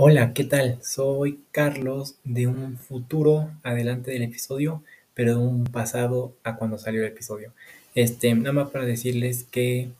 Hola, 0.00 0.32
¿qué 0.32 0.44
tal? 0.44 0.78
Soy 0.80 1.40
Carlos 1.50 2.18
de 2.22 2.46
un 2.46 2.78
futuro 2.78 3.50
adelante 3.64 4.12
del 4.12 4.22
episodio, 4.22 4.84
pero 5.12 5.32
de 5.32 5.44
un 5.44 5.64
pasado 5.64 6.36
a 6.44 6.54
cuando 6.54 6.78
salió 6.78 7.00
el 7.00 7.08
episodio. 7.08 7.52
Este, 7.96 8.32
nada 8.32 8.52
más 8.52 8.70
para 8.70 8.84
decirles 8.84 9.42
que 9.50 9.90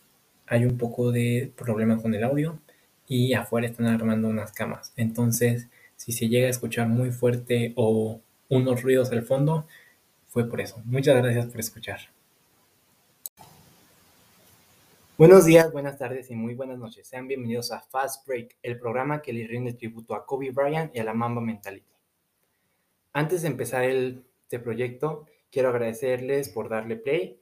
hay 0.47 0.67
un 0.67 0.79
poco 0.79 1.11
de 1.11 1.51
problema 1.57 2.01
con 2.01 2.15
el 2.15 2.23
audio 2.23 2.61
y 3.09 3.33
afuera 3.33 3.67
están 3.67 3.87
armando 3.87 4.29
unas 4.29 4.53
camas. 4.53 4.93
Entonces, 4.97 5.67
si 5.97 6.13
se 6.13 6.29
llega 6.29 6.47
a 6.47 6.51
escuchar 6.51 6.87
muy 6.87 7.11
fuerte 7.11 7.73
o 7.75 8.21
unos 8.49 8.83
ruidos 8.85 9.11
al 9.11 9.23
fondo, 9.23 9.67
fue 10.29 10.49
por 10.49 10.61
eso. 10.61 10.81
Muchas 10.85 11.17
gracias 11.17 11.47
por 11.47 11.59
escuchar. 11.59 11.99
Buenos 15.19 15.47
días, 15.47 15.73
buenas 15.73 15.99
tardes 15.99 16.31
y 16.31 16.37
muy 16.37 16.55
buenas 16.55 16.79
noches. 16.79 17.09
Sean 17.09 17.27
bienvenidos 17.27 17.73
a 17.73 17.81
Fast 17.81 18.25
Break, 18.25 18.57
el 18.63 18.79
programa 18.79 19.21
que 19.21 19.33
le 19.33 19.49
rinde 19.49 19.73
tributo 19.73 20.15
a 20.15 20.25
Kobe 20.25 20.53
Bryant 20.53 20.95
y 20.95 21.01
a 21.01 21.03
la 21.05 21.13
Mamba 21.13 21.41
Mentality. 21.41 21.91
Antes 23.15 23.43
de 23.43 23.49
empezar 23.49 23.83
el, 23.83 24.25
este 24.45 24.61
proyecto, 24.61 25.27
quiero 25.51 25.71
agradecerles 25.71 26.51
por 26.51 26.69
darle 26.69 26.95
play 26.95 27.41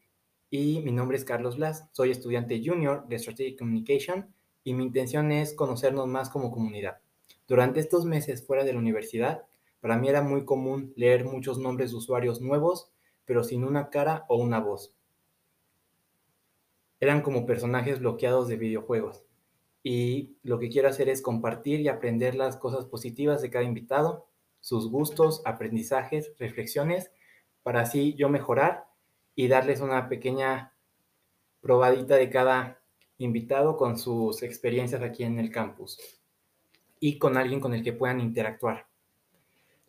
y 0.48 0.80
mi 0.80 0.90
nombre 0.90 1.18
es 1.18 1.26
Carlos 1.26 1.58
Blas, 1.58 1.90
soy 1.92 2.12
estudiante 2.12 2.62
junior 2.64 3.06
de 3.08 3.18
Strategic 3.18 3.58
Communication 3.58 4.32
y 4.64 4.72
mi 4.72 4.82
intención 4.82 5.30
es 5.30 5.52
conocernos 5.52 6.08
más 6.08 6.30
como 6.30 6.50
comunidad. 6.50 7.00
Durante 7.46 7.80
estos 7.80 8.06
meses 8.06 8.46
fuera 8.46 8.64
de 8.64 8.72
la 8.72 8.78
universidad, 8.78 9.44
para 9.80 9.98
mí 9.98 10.08
era 10.08 10.22
muy 10.22 10.46
común 10.46 10.94
leer 10.96 11.26
muchos 11.26 11.58
nombres 11.58 11.90
de 11.90 11.98
usuarios 11.98 12.40
nuevos, 12.40 12.90
pero 13.26 13.44
sin 13.44 13.64
una 13.64 13.90
cara 13.90 14.24
o 14.30 14.38
una 14.38 14.60
voz 14.60 14.95
eran 17.00 17.22
como 17.22 17.46
personajes 17.46 18.00
bloqueados 18.00 18.48
de 18.48 18.56
videojuegos. 18.56 19.24
Y 19.82 20.36
lo 20.42 20.58
que 20.58 20.68
quiero 20.68 20.88
hacer 20.88 21.08
es 21.08 21.22
compartir 21.22 21.80
y 21.80 21.88
aprender 21.88 22.34
las 22.34 22.56
cosas 22.56 22.86
positivas 22.86 23.42
de 23.42 23.50
cada 23.50 23.64
invitado, 23.64 24.26
sus 24.60 24.90
gustos, 24.90 25.42
aprendizajes, 25.44 26.32
reflexiones, 26.38 27.10
para 27.62 27.82
así 27.82 28.14
yo 28.14 28.28
mejorar 28.28 28.86
y 29.34 29.48
darles 29.48 29.80
una 29.80 30.08
pequeña 30.08 30.72
probadita 31.60 32.16
de 32.16 32.30
cada 32.30 32.80
invitado 33.18 33.76
con 33.76 33.98
sus 33.98 34.42
experiencias 34.42 35.02
aquí 35.02 35.24
en 35.24 35.38
el 35.38 35.50
campus 35.50 35.98
y 37.00 37.18
con 37.18 37.36
alguien 37.36 37.60
con 37.60 37.74
el 37.74 37.82
que 37.82 37.92
puedan 37.92 38.20
interactuar. 38.20 38.86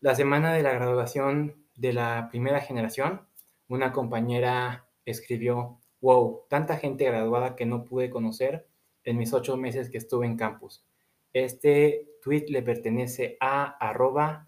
La 0.01 0.15
semana 0.15 0.53
de 0.53 0.63
la 0.63 0.73
graduación 0.73 1.55
de 1.75 1.93
la 1.93 2.27
primera 2.29 2.61
generación, 2.61 3.21
una 3.67 3.91
compañera 3.93 4.85
escribió 5.05 5.79
Wow, 6.07 6.47
tanta 6.47 6.77
gente 6.77 7.03
graduada 7.03 7.57
que 7.57 7.65
no 7.65 7.83
pude 7.83 8.09
conocer 8.09 8.65
en 9.03 9.17
mis 9.17 9.33
ocho 9.33 9.57
meses 9.57 9.89
que 9.89 9.97
estuve 9.97 10.25
en 10.25 10.37
campus. 10.37 10.85
Este 11.33 12.07
tweet 12.23 12.45
le 12.47 12.61
pertenece 12.61 13.35
a 13.41 13.75
arroba 13.77 14.47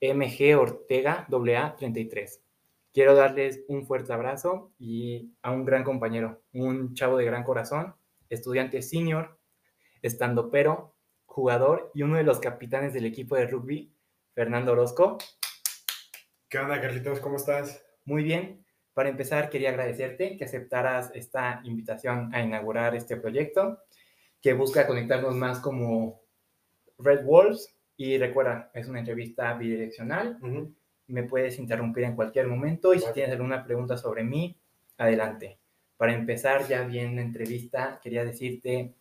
mgortega33. 0.00 2.40
Quiero 2.92 3.16
darles 3.16 3.64
un 3.66 3.86
fuerte 3.86 4.12
abrazo 4.12 4.70
y 4.78 5.32
a 5.42 5.50
un 5.50 5.64
gran 5.64 5.82
compañero, 5.82 6.42
un 6.52 6.94
chavo 6.94 7.16
de 7.16 7.24
gran 7.24 7.42
corazón, 7.42 7.96
estudiante 8.30 8.80
senior, 8.80 9.36
estando 10.00 10.48
pero, 10.48 10.94
jugador 11.26 11.90
y 11.92 12.04
uno 12.04 12.18
de 12.18 12.22
los 12.22 12.38
capitanes 12.38 12.94
del 12.94 13.06
equipo 13.06 13.34
de 13.34 13.48
rugby, 13.48 13.92
Fernando 14.32 14.74
Orozco. 14.74 15.18
¿Qué 16.48 16.58
onda, 16.58 16.80
Carlitos? 16.80 17.18
¿Cómo 17.18 17.34
estás? 17.34 17.84
Muy 18.04 18.22
bien. 18.22 18.64
Para 18.98 19.10
empezar, 19.10 19.48
quería 19.48 19.68
agradecerte 19.68 20.36
que 20.36 20.44
aceptaras 20.44 21.12
esta 21.14 21.60
invitación 21.62 22.34
a 22.34 22.42
inaugurar 22.42 22.96
este 22.96 23.16
proyecto 23.16 23.78
que 24.42 24.54
busca 24.54 24.88
conectarnos 24.88 25.36
más 25.36 25.60
como 25.60 26.20
Red 26.98 27.24
Wolves. 27.24 27.76
Y 27.96 28.18
recuerda, 28.18 28.72
es 28.74 28.88
una 28.88 28.98
entrevista 28.98 29.54
bidireccional. 29.54 30.40
Me 31.06 31.22
puedes 31.22 31.60
interrumpir 31.60 32.02
en 32.02 32.16
cualquier 32.16 32.48
momento 32.48 32.92
y 32.92 32.98
si 32.98 33.12
tienes 33.12 33.30
alguna 33.30 33.64
pregunta 33.64 33.96
sobre 33.96 34.24
mí, 34.24 34.58
adelante. 34.96 35.60
Para 35.96 36.12
empezar 36.12 36.66
ya 36.66 36.82
bien 36.82 37.14
la 37.14 37.22
entrevista, 37.22 38.00
quería 38.02 38.24
decirte 38.24 38.94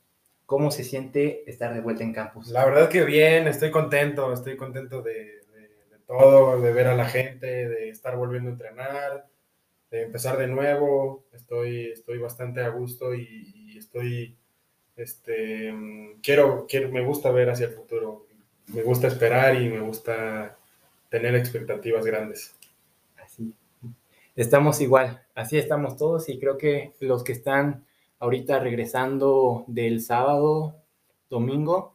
cómo 0.46 0.70
se 0.70 0.84
siente 0.84 1.50
estar 1.50 1.74
de 1.74 1.82
vuelta 1.82 2.04
en 2.04 2.14
campus. 2.14 2.50
La 2.50 2.66
verdad 2.66 2.88
que 2.88 3.04
bien, 3.04 3.48
estoy 3.48 3.72
contento, 3.72 4.32
estoy 4.32 4.58
contento 4.58 5.02
de, 5.02 5.42
de 5.90 6.00
todo, 6.06 6.62
de 6.62 6.72
ver 6.72 6.86
a 6.86 6.96
la 6.96 7.06
gente, 7.06 7.68
de 7.68 7.90
estar 7.90 8.16
volviendo 8.16 8.52
a 8.52 8.54
entrenar 8.54 9.37
de 9.92 10.04
empezar 10.04 10.38
de 10.38 10.48
nuevo. 10.48 11.26
Estoy, 11.32 11.92
estoy 11.92 12.18
bastante 12.18 12.62
a 12.62 12.70
gusto 12.70 13.14
y, 13.14 13.76
estoy, 13.78 14.38
este, 14.96 15.74
quiero, 16.22 16.66
quiero, 16.68 16.90
me 16.92 17.04
gusta 17.04 17.32
ver 17.32 17.50
hacia 17.50 17.68
el 17.68 17.74
futuro. 17.74 18.26
Me 18.74 18.82
gusta 18.82 19.08
esperar 19.08 19.62
y 19.62 19.70
me 19.70 19.80
gusta 19.80 20.58
tener 21.10 21.36
expectativas 21.36 22.06
grandes. 22.06 22.56
Así. 23.24 23.54
Estamos 24.36 24.82
igual, 24.82 25.24
así 25.36 25.58
estamos 25.58 25.98
todos 25.98 26.30
y 26.30 26.40
creo 26.40 26.58
que 26.58 26.94
los 27.00 27.24
que 27.24 27.32
están 27.32 27.86
ahorita 28.20 28.60
regresando 28.60 29.64
del 29.68 30.02
sábado, 30.02 30.76
domingo, 31.30 31.94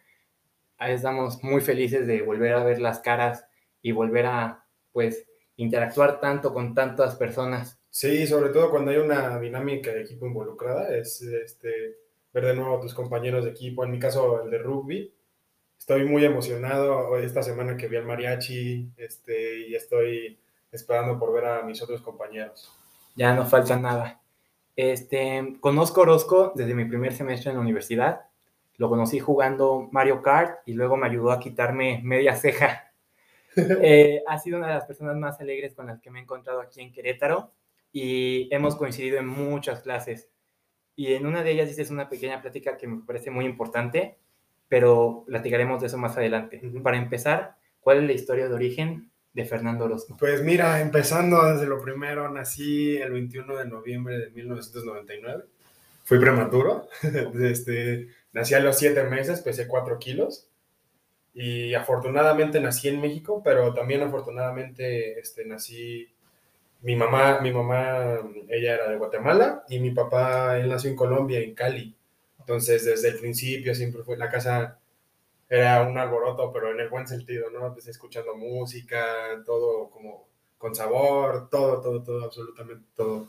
estamos 0.81 1.43
muy 1.45 1.61
felices 1.61 2.07
de 2.07 2.23
volver 2.23 2.55
a 2.55 2.65
ver 2.65 2.81
las 2.81 3.01
caras 3.01 3.47
y 3.83 3.93
volver 3.93 4.27
a, 4.27 4.65
pues, 4.93 5.27
interactuar 5.57 6.21
tanto 6.21 6.53
con 6.55 6.75
tantas 6.75 7.17
personas 7.17 7.82
Sí, 7.93 8.27
sobre 8.27 8.49
todo 8.49 8.71
cuando 8.71 8.91
hay 8.91 8.97
una 8.97 9.39
dinámica 9.39 9.93
de 9.93 10.01
equipo 10.01 10.27
involucrada, 10.27 10.97
es 10.97 11.21
este, 11.21 11.99
ver 12.33 12.47
de 12.47 12.55
nuevo 12.55 12.79
a 12.79 12.81
tus 12.81 12.95
compañeros 12.95 13.45
de 13.45 13.51
equipo, 13.51 13.85
en 13.85 13.91
mi 13.91 13.99
caso 13.99 14.43
el 14.43 14.51
de 14.51 14.57
rugby. 14.57 15.13
Estoy 15.79 16.07
muy 16.07 16.25
emocionado 16.25 17.19
esta 17.19 17.43
semana 17.43 17.77
que 17.77 17.89
vi 17.89 17.97
al 17.97 18.07
mariachi 18.07 18.93
este, 18.97 19.69
y 19.69 19.75
estoy 19.75 20.41
esperando 20.73 21.19
por 21.19 21.35
ver 21.35 21.45
a 21.45 21.63
mis 21.65 21.83
otros 21.83 22.01
compañeros. 22.01 22.73
Ya 23.15 23.35
no 23.35 23.45
falta 23.45 23.79
nada. 23.79 24.23
Este, 24.75 25.59
conozco 25.61 26.01
Orozco 26.01 26.53
desde 26.55 26.75
mi 26.75 26.87
primer 26.87 27.13
semestre 27.13 27.51
en 27.51 27.57
la 27.59 27.63
universidad. 27.63 28.23
Lo 28.79 28.89
conocí 28.89 29.19
jugando 29.19 29.91
Mario 29.93 30.23
Kart 30.23 30.61
y 30.65 30.73
luego 30.73 30.97
me 30.97 31.09
ayudó 31.09 31.31
a 31.31 31.39
quitarme 31.39 32.01
media 32.03 32.35
ceja. 32.37 32.89
Eh, 33.55 34.23
ha 34.27 34.39
sido 34.39 34.57
una 34.57 34.69
de 34.69 34.75
las 34.77 34.87
personas 34.87 35.15
más 35.15 35.39
alegres 35.39 35.75
con 35.75 35.87
las 35.87 36.01
que 36.01 36.11
me 36.11 36.21
he 36.21 36.23
encontrado 36.23 36.63
aquí 36.63 36.81
en 36.81 36.91
Querétaro 36.91 37.53
y 37.93 38.49
hemos 38.55 38.77
coincidido 38.77 39.19
en 39.19 39.27
muchas 39.27 39.83
clases. 39.83 40.29
Y 40.97 41.15
en 41.15 41.27
una 41.27 41.43
de 41.43 41.53
ellas 41.53 41.69
dices 41.69 41.91
una 41.91 42.09
pequeña 42.09 42.41
plática 42.41 42.77
que 42.77 42.87
me 42.87 43.03
parece 43.05 43.31
muy 43.31 43.45
importante, 43.45 44.19
pero 44.69 45.25
platicaremos 45.27 45.81
de 45.81 45.87
eso 45.87 45.99
más 45.99 46.17
adelante. 46.17 46.61
Para 46.83 46.97
empezar, 46.97 47.57
¿cuál 47.81 47.99
es 47.99 48.05
la 48.05 48.13
historia 48.13 48.49
de 48.49 48.55
origen 48.55 49.11
de 49.33 49.45
Fernando 49.45 49.85
Orozco? 49.85 50.17
Pues 50.19 50.43
mira, 50.43 50.81
empezando 50.81 51.45
desde 51.53 51.67
lo 51.67 51.81
primero, 51.81 52.29
nací 52.31 52.97
el 52.97 53.13
21 53.13 53.59
de 53.59 53.67
noviembre 53.67 54.19
de 54.19 54.31
1999. 54.31 55.45
Fui 56.05 56.19
prematuro, 56.19 56.89
este, 57.43 58.09
nací 58.33 58.55
a 58.55 58.61
los 58.61 58.79
7 58.79 59.05
meses, 59.05 59.41
pesé 59.41 59.69
4 59.69 59.99
kilos 59.99 60.49
y 61.35 61.73
afortunadamente 61.75 62.61
nací 62.61 62.89
en 62.89 63.01
México, 63.01 63.41
pero 63.43 63.73
también 63.73 64.03
afortunadamente 64.03 65.19
este, 65.19 65.47
nací 65.47 66.12
mi 66.83 66.97
mamá, 66.97 67.41
mi 67.41 67.53
mamá, 67.53 68.19
ella 68.49 68.75
era 68.75 68.91
de 68.91 68.97
Guatemala 68.97 69.65
y 69.69 69.79
mi 69.81 69.93
papá, 69.93 70.59
él 70.59 70.69
nació 70.69 70.91
en 70.91 70.97
Colombia, 70.97 71.41
en 71.41 71.55
Cali. 71.55 71.95
Entonces, 72.41 72.85
desde 72.85 73.09
el 73.09 73.19
principio 73.21 73.75
siempre 73.75 74.03
fue, 74.03 74.17
la 74.17 74.29
casa 74.31 74.79
era 75.49 75.83
un 75.83 75.99
alboroto, 75.99 76.53
pero 76.53 76.73
en 76.73 76.81
el 76.81 76.89
buen 76.89 77.07
sentido, 77.07 77.51
¿no? 77.51 77.67
Empecé 77.67 77.91
escuchando 77.93 78.35
música, 78.37 79.05
todo 79.47 79.91
como 79.91 80.27
con 80.59 80.75
sabor, 80.75 81.49
todo, 81.51 81.81
todo, 81.81 82.03
todo, 82.03 82.25
absolutamente 82.25 82.85
todo. 82.97 83.29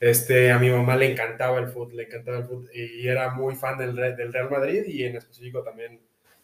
Este, 0.00 0.52
a 0.52 0.58
mi 0.58 0.70
mamá 0.70 0.96
le 0.96 1.12
encantaba 1.12 1.58
el 1.58 1.68
fútbol, 1.68 1.96
le 1.96 2.04
encantaba 2.04 2.38
el 2.38 2.44
fútbol 2.44 2.70
y 2.74 3.08
era 3.08 3.30
muy 3.30 3.54
fan 3.56 3.78
del, 3.78 3.94
del 3.96 4.32
Real 4.32 4.50
Madrid 4.50 4.84
y 4.86 5.04
en 5.04 5.16
específico 5.16 5.62
también 5.62 6.00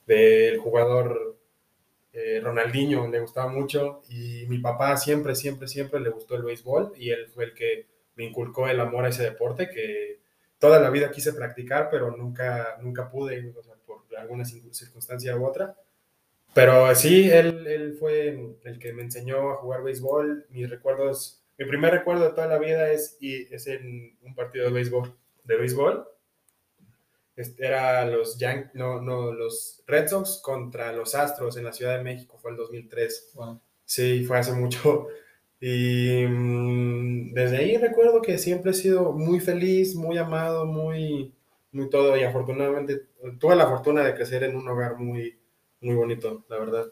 del 0.07 0.59
jugador 0.59 1.37
eh, 2.13 2.41
Ronaldinho 2.43 3.07
le 3.09 3.21
gustaba 3.21 3.51
mucho 3.51 4.03
y 4.09 4.45
mi 4.49 4.59
papá 4.59 4.97
siempre, 4.97 5.35
siempre, 5.35 5.69
siempre 5.69 6.01
le 6.01 6.11
gustó 6.11 6.35
el 6.35 6.43
béisbol 6.43 6.93
y 6.97 7.11
él 7.11 7.29
fue 7.29 7.45
el 7.45 7.55
que 7.55 7.87
me 8.17 8.25
inculcó 8.25 8.67
el 8.69 8.81
amor 8.81 9.05
a 9.05 9.09
ese 9.09 9.23
deporte 9.23 9.71
que 9.71 10.21
toda 10.59 10.81
la 10.81 10.91
vida 10.91 11.11
quise 11.11 11.33
practicar, 11.33 11.89
pero 11.91 12.17
nunca, 12.17 12.77
nunca 12.83 13.11
pude, 13.11 13.55
por 13.87 14.03
alguna 14.19 14.45
circunstancia 14.45 15.37
u 15.37 15.47
otra. 15.47 15.75
Pero 16.53 16.93
sí, 16.97 17.31
él, 17.31 17.67
él, 17.67 17.95
fue 17.95 18.57
el 18.65 18.79
que 18.81 18.93
me 18.93 19.03
enseñó 19.03 19.53
a 19.53 19.57
jugar 19.57 19.85
béisbol. 19.85 20.47
Mis 20.51 20.69
recuerdos, 20.69 21.45
mi 21.57 21.65
primer 21.65 21.93
recuerdo 21.93 22.25
de 22.25 22.31
toda 22.31 22.49
la 22.49 22.59
vida 22.59 22.91
es, 22.91 23.17
y 23.21 23.43
es 23.55 23.69
en 23.69 24.19
un 24.23 24.35
partido 24.35 24.67
de 24.67 24.73
béisbol. 24.73 25.15
De 25.45 25.57
béisbol 25.57 26.10
este, 27.41 27.67
era 27.67 28.05
los, 28.07 28.39
no, 28.75 29.01
no, 29.01 29.33
los 29.33 29.83
Red 29.87 30.09
Sox 30.09 30.41
contra 30.43 30.93
los 30.93 31.15
Astros 31.15 31.57
en 31.57 31.65
la 31.65 31.73
Ciudad 31.73 31.97
de 31.97 32.05
México, 32.05 32.39
fue 32.39 32.51
el 32.51 32.57
2003. 32.57 33.35
Sí, 33.85 34.25
fue 34.25 34.39
hace 34.39 34.53
mucho. 34.53 35.09
Y 35.63 36.25
mm, 36.27 37.35
desde 37.35 37.59
ahí 37.59 37.77
recuerdo 37.77 38.23
que 38.23 38.39
siempre 38.39 38.71
he 38.71 38.75
sido 38.75 39.13
muy 39.13 39.41
feliz, 39.41 39.95
muy 39.95 40.17
amado, 40.17 40.65
muy, 40.65 41.35
muy 41.71 41.91
todo. 41.91 42.17
Y 42.17 42.23
afortunadamente 42.23 43.09
tuve 43.39 43.57
la 43.57 43.69
fortuna 43.69 44.03
de 44.03 44.15
crecer 44.15 44.43
en 44.45 44.57
un 44.57 44.67
hogar 44.67 44.97
muy, 44.97 45.39
muy 45.83 45.95
bonito, 45.95 46.47
la 46.49 46.59
verdad. 46.59 46.87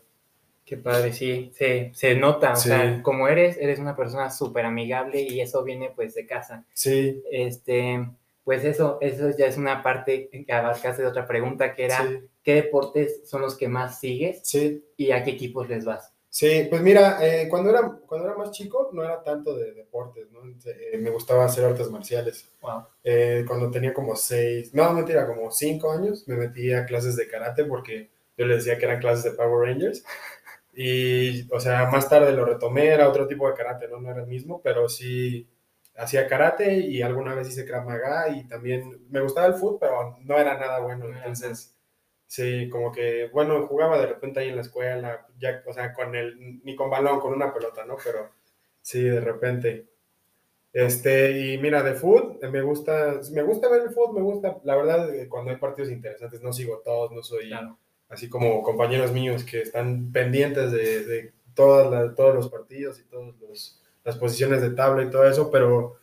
Qué 0.67 0.77
padre, 0.77 1.15
sí, 1.15 1.51
se, 1.55 1.93
se 1.95 2.15
nota, 2.15 2.53
o 2.53 2.57
sea, 2.57 3.03
como 3.03 3.27
eres, 3.27 3.57
eres 3.57 3.79
una 3.79 3.97
persona 3.97 4.29
súper 4.29 4.67
amigable 4.67 5.23
y 5.23 5.41
eso 5.41 5.65
viene 5.65 5.91
pues 5.97 6.15
de 6.15 6.27
casa. 6.27 6.67
Sí. 6.75 7.23
Este, 7.33 8.07
pues 8.49 8.65
eso, 8.65 8.97
eso 9.03 9.29
ya 9.37 9.45
es 9.45 9.59
una 9.59 9.83
parte 9.83 10.31
que 10.31 10.51
abarcaste 10.51 11.03
de 11.03 11.09
otra 11.09 11.27
pregunta 11.27 11.75
que 11.75 11.85
era, 11.85 12.03
¿qué 12.43 12.55
deportes 12.55 13.29
son 13.29 13.43
los 13.43 13.59
que 13.59 13.69
más 13.69 14.01
sigues? 14.01 14.41
Sí. 14.43 14.83
¿Y 14.97 15.11
a 15.11 15.23
qué 15.23 15.33
equipos 15.33 15.69
les 15.69 15.85
vas? 15.85 16.15
Sí, 16.31 16.67
pues 16.71 16.81
mira, 16.81 17.19
eh, 17.21 17.47
cuando, 17.51 17.69
era, 17.69 17.83
cuando 18.07 18.27
era 18.27 18.39
más 18.39 18.51
chico 18.53 18.89
no 18.95 19.05
era 19.05 19.23
tanto 19.23 19.55
de 19.55 19.75
deportes, 19.75 20.31
¿no? 20.31 20.41
Eh, 20.65 20.97
me 20.97 21.11
gustaba 21.11 21.45
hacer 21.45 21.63
artes 21.67 21.91
marciales. 21.91 22.51
Wow. 22.63 22.87
Eh, 23.05 23.45
cuando 23.47 23.71
tenía 23.71 23.93
como 23.93 24.17
seis, 24.17 24.73
no, 24.73 24.95
mentira, 24.95 25.27
como 25.27 25.51
cinco 25.51 25.93
años, 25.93 26.27
me 26.27 26.37
metí 26.37 26.73
a 26.73 26.87
clases 26.87 27.17
de 27.17 27.29
karate 27.29 27.67
porque 27.67 28.09
yo 28.39 28.47
les 28.47 28.65
decía 28.65 28.79
que 28.79 28.87
eran 28.87 29.01
clases 29.01 29.25
de 29.25 29.33
Power 29.33 29.69
Rangers. 29.69 30.03
Y, 30.73 31.47
o 31.53 31.61
sea, 31.61 31.91
más 31.91 32.09
tarde 32.09 32.33
lo 32.33 32.47
retomé, 32.47 32.87
era 32.87 33.11
otro 33.11 33.27
tipo 33.27 33.47
de 33.47 33.55
karate, 33.55 33.89
¿no? 33.89 34.01
No 34.01 34.11
era 34.11 34.21
el 34.21 34.27
mismo, 34.27 34.63
pero 34.63 34.89
sí 34.89 35.47
hacía 35.99 36.27
karate 36.29 36.79
y 36.79 37.03
alguna 37.03 37.35
vez 37.35 37.49
hice 37.49 37.67
Krav 37.67 37.85
Maga 37.85 38.29
y 38.29 38.47
también 38.47 39.07
me 39.11 39.21
gustaba 39.21 39.49
el 39.49 39.55
fútbol, 39.55 39.79
pero 39.81 40.17
no 40.23 40.39
era 40.39 40.57
nada 40.59 40.79
bueno. 40.81 41.07
Entonces, 41.07 41.77
sí, 42.27 42.69
como 42.71 42.93
que, 42.93 43.29
bueno, 43.33 43.67
jugaba 43.67 43.99
de 43.99 44.07
repente 44.07 44.41
ahí 44.41 44.49
en 44.49 44.57
la 44.57 44.63
escuela, 44.63 45.27
ya, 45.39 45.63
o 45.67 45.73
sea, 45.73 45.93
con 45.93 46.15
el, 46.15 46.63
ni 46.65 46.77
con 46.77 46.89
balón, 46.89 47.21
con 47.21 47.33
una 47.35 47.53
pelota, 47.53 47.85
¿no? 47.85 47.97
Pero 48.03 48.31
sí, 48.81 49.03
de 49.03 49.21
repente. 49.21 49.87
Este, 50.73 51.33
y 51.55 51.59
mira, 51.59 51.83
de 51.83 51.95
fútbol, 51.95 52.39
me 52.51 52.63
gusta, 52.63 53.21
me 53.33 53.43
gusta 53.43 53.69
ver 53.69 53.83
el 53.83 53.91
fútbol, 53.91 54.15
me 54.15 54.23
gusta, 54.23 54.59
la 54.65 54.77
verdad, 54.77 55.09
cuando 55.29 55.51
hay 55.51 55.57
partidos 55.57 55.91
interesantes, 55.91 56.43
no 56.43 56.53
sigo 56.53 56.81
todos, 56.85 57.11
no 57.11 57.23
soy 57.23 57.51
así 58.09 58.29
como 58.29 58.63
compañeros 58.63 59.13
míos 59.13 59.45
que 59.45 59.63
están 59.63 60.13
pendientes 60.13 60.71
de, 60.71 61.05
de 61.05 61.33
todas 61.55 62.15
todos 62.15 62.35
los 62.35 62.49
partidos 62.51 63.01
y 63.01 63.05
todas 63.05 63.35
las 64.09 64.17
posiciones 64.17 64.63
de 64.63 64.71
tabla 64.71 65.03
y 65.03 65.11
todo 65.11 65.29
eso, 65.29 65.51
pero 65.51 65.99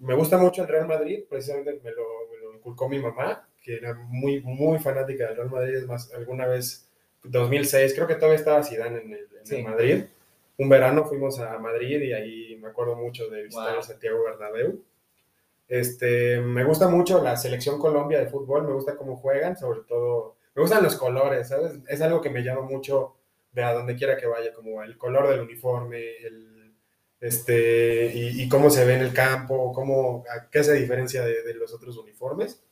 me 0.00 0.14
gusta 0.14 0.36
mucho 0.38 0.62
el 0.62 0.68
Real 0.68 0.88
Madrid, 0.88 1.22
precisamente 1.30 1.80
me 1.84 1.92
lo, 1.92 2.04
me 2.32 2.36
lo, 2.38 2.54
inculcó 2.56 2.88
mi 2.88 2.98
mamá, 2.98 3.48
que 3.62 3.76
era 3.76 3.94
muy, 3.94 4.40
muy 4.42 4.80
fanática 4.80 5.28
del 5.28 5.36
Real 5.36 5.50
Madrid, 5.50 5.76
es 5.76 5.86
más, 5.86 6.12
alguna 6.12 6.48
vez, 6.48 6.90
2006, 7.22 7.94
creo 7.94 8.08
que 8.08 8.16
todavía 8.16 8.38
estaba 8.38 8.64
Zidane 8.64 9.02
en 9.02 9.12
el, 9.12 9.28
en 9.48 9.64
Madrid, 9.64 10.04
un 10.56 10.68
verano 10.68 11.04
fuimos 11.04 11.38
a 11.38 11.56
Madrid 11.60 12.00
y 12.00 12.12
ahí 12.12 12.56
me 12.60 12.70
acuerdo 12.70 12.96
mucho 12.96 13.28
de 13.28 13.44
visitar 13.44 13.76
el 13.76 13.84
Santiago 13.84 14.24
Bernabéu. 14.24 14.82
Este, 15.68 16.40
me 16.40 16.64
gusta 16.64 16.88
mucho 16.88 17.22
la 17.22 17.36
selección 17.36 17.78
Colombia 17.78 18.18
de 18.18 18.26
fútbol, 18.26 18.66
me 18.66 18.72
gusta 18.72 18.96
cómo 18.96 19.16
juegan, 19.16 19.56
sobre 19.56 19.82
todo 19.86 20.34
me 20.56 20.62
gustan 20.62 20.82
los 20.82 20.96
colores, 20.96 21.46
¿sabes? 21.46 21.78
Es 21.86 22.00
algo 22.00 22.20
que 22.20 22.30
me 22.30 22.42
llama 22.42 22.62
mucho 22.62 23.14
de 23.52 23.62
a 23.62 23.74
donde 23.74 23.94
quiera 23.94 24.16
que 24.16 24.26
vaya, 24.26 24.52
como 24.52 24.82
el 24.82 24.98
color 24.98 25.28
del 25.28 25.42
uniforme, 25.42 26.16
el, 26.16 26.57
este, 27.20 28.12
y, 28.14 28.48
cómo 28.48 28.70
se 28.70 28.84
ve 28.84 28.94
en 28.94 29.02
el 29.02 29.12
campo, 29.12 29.72
cómo, 29.72 30.24
qué 30.50 30.62
se 30.62 30.74
diferencia 30.74 31.24
de, 31.24 31.54
los 31.54 31.72
otros 31.74 31.96
uniformes. 31.98 32.62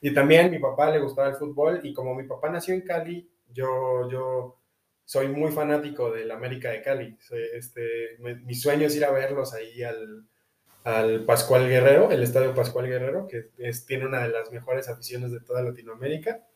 Y 0.00 0.14
también 0.14 0.50
mi 0.50 0.58
papá 0.58 0.90
le 0.90 1.00
gustaba 1.00 1.28
el 1.28 1.36
fútbol 1.36 1.80
y 1.82 1.92
como 1.92 2.14
mi 2.14 2.24
papá 2.24 2.48
nació 2.48 2.74
en 2.74 2.82
Cali, 2.82 3.30
yo, 3.52 4.08
yo 4.10 4.58
soy 5.04 5.28
muy 5.28 5.52
fanático 5.52 6.10
del 6.10 6.30
América 6.30 6.70
de 6.70 6.82
Cali. 6.82 7.18
este, 7.54 8.16
mi 8.18 8.54
sueño 8.54 8.86
es 8.86 8.96
ir 8.96 9.04
a 9.04 9.10
verlos 9.10 9.52
ahí 9.52 9.82
al, 9.82 10.24
al 10.84 11.24
Pascual 11.24 11.68
Guerrero, 11.68 12.10
el 12.10 12.22
Estadio 12.22 12.54
Pascual 12.54 12.86
Guerrero, 12.88 13.26
que 13.26 13.50
es, 13.58 13.84
tiene 13.84 14.06
una 14.06 14.22
de 14.22 14.30
las 14.30 14.50
mejores 14.50 14.88
aficiones 14.88 15.30
de 15.30 15.40
toda 15.40 15.62
Latinoamérica. 15.62 16.46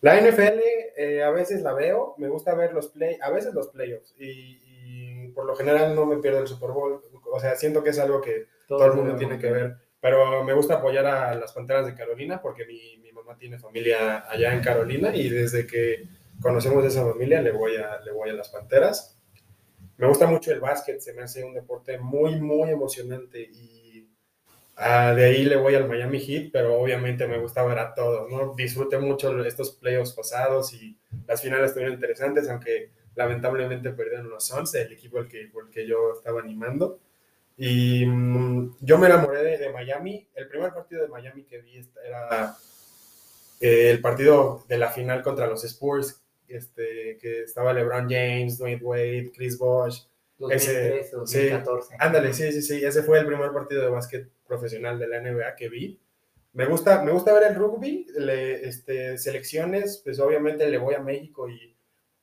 La 0.00 0.20
NFL 0.20 0.60
eh, 0.96 1.22
a 1.22 1.30
veces 1.30 1.62
la 1.62 1.72
veo, 1.72 2.14
me 2.18 2.28
gusta 2.28 2.54
ver 2.54 2.72
los 2.72 2.88
play, 2.88 3.16
a 3.20 3.30
veces 3.30 3.54
los 3.54 3.68
playoffs 3.68 4.14
y, 4.18 4.60
por 5.38 5.46
lo 5.46 5.54
general 5.54 5.94
no 5.94 6.04
me 6.04 6.16
pierdo 6.16 6.40
el 6.40 6.48
Super 6.48 6.70
Bowl, 6.70 7.00
o 7.32 7.38
sea, 7.38 7.54
siento 7.54 7.84
que 7.84 7.90
es 7.90 7.98
algo 8.00 8.20
que 8.20 8.46
todo, 8.66 8.84
el 8.86 8.94
mundo 8.94 9.14
tiene 9.14 9.38
que 9.38 9.48
ver, 9.48 9.76
pero 10.00 10.42
me 10.42 10.52
gusta 10.52 10.74
apoyar 10.74 11.06
a 11.06 11.32
las 11.36 11.52
Panteras 11.52 11.86
de 11.86 11.94
Carolina 11.94 12.42
porque 12.42 12.66
mi, 12.66 12.96
mi, 12.96 13.12
mamá 13.12 13.36
tiene 13.38 13.56
familia 13.56 14.28
allá 14.28 14.52
en 14.52 14.60
Carolina 14.60 15.14
y 15.14 15.28
desde 15.28 15.64
que 15.64 16.08
conocemos 16.42 16.84
esa 16.84 17.06
familia 17.06 17.40
le 17.40 17.52
voy 17.52 17.76
a, 17.76 18.00
le 18.00 18.10
voy 18.10 18.30
a 18.30 18.32
las 18.32 18.48
Panteras. 18.48 19.16
Me 19.96 20.08
gusta 20.08 20.26
mucho 20.26 20.50
el 20.50 20.58
básquet, 20.58 20.98
se 20.98 21.14
me 21.14 21.22
hace 21.22 21.44
un 21.44 21.54
deporte 21.54 21.98
muy, 21.98 22.40
muy 22.40 22.70
emocionante 22.70 23.40
y 23.40 23.78
Ah, 24.80 25.12
de 25.12 25.24
ahí 25.24 25.44
le 25.44 25.56
voy 25.56 25.74
al 25.74 25.88
Miami 25.88 26.20
Heat, 26.20 26.50
pero 26.52 26.80
obviamente 26.80 27.26
me 27.26 27.38
gusta 27.38 27.64
ver 27.64 27.80
a 27.80 27.94
todos, 27.94 28.30
¿no? 28.30 28.54
Disfruté 28.54 28.96
mucho 28.96 29.44
estos 29.44 29.72
playoffs 29.72 30.12
pasados 30.12 30.72
y 30.72 30.96
las 31.26 31.42
finales 31.42 31.70
estuvieron 31.70 31.94
interesantes, 31.94 32.48
aunque 32.48 32.92
lamentablemente 33.18 33.90
perdieron 33.90 34.30
los 34.30 34.46
Suns, 34.46 34.72
el 34.76 34.92
equipo 34.92 35.18
al 35.18 35.28
que, 35.28 35.50
que 35.72 35.86
yo 35.86 36.12
estaba 36.12 36.40
animando. 36.40 37.00
Y 37.56 38.06
mm, 38.06 38.76
yo 38.80 38.96
me 38.96 39.08
enamoré 39.08 39.58
de, 39.58 39.72
Miami. 39.72 40.28
El 40.36 40.46
primer 40.46 40.72
partido 40.72 41.02
de 41.02 41.08
Miami 41.08 41.42
que 41.42 41.58
vi 41.60 41.84
era 42.06 42.56
eh, 43.60 43.90
el 43.90 44.00
partido 44.00 44.64
de 44.68 44.78
la 44.78 44.90
final 44.90 45.22
contra 45.22 45.48
los 45.48 45.64
Spurs, 45.64 46.22
este, 46.46 47.18
que 47.20 47.42
estaba 47.42 47.72
LeBron 47.72 48.08
James, 48.08 48.56
Dwayne 48.56 48.82
Wade, 48.82 49.32
Chris 49.34 49.58
Bosh. 49.58 50.04
2013, 50.38 51.16
2014. 51.16 51.96
ándale, 51.98 52.32
sí, 52.32 52.52
sí, 52.52 52.62
sí. 52.62 52.84
Ese 52.84 53.02
fue 53.02 53.18
el 53.18 53.26
primer 53.26 53.50
partido 53.50 53.82
de 53.82 53.88
básquet 53.88 54.28
profesional 54.46 54.96
de 54.96 55.08
la 55.08 55.20
NBA 55.20 55.56
que 55.56 55.68
vi. 55.68 55.98
Me 56.52 56.66
gusta, 56.66 57.02
me 57.02 57.10
gusta 57.10 57.32
ver 57.32 57.50
el 57.50 57.56
rugby, 57.56 58.06
este, 58.62 59.18
selecciones, 59.18 60.00
pues 60.04 60.20
obviamente 60.20 60.70
le 60.70 60.78
voy 60.78 60.94
a 60.94 61.00
México 61.00 61.48
y 61.48 61.76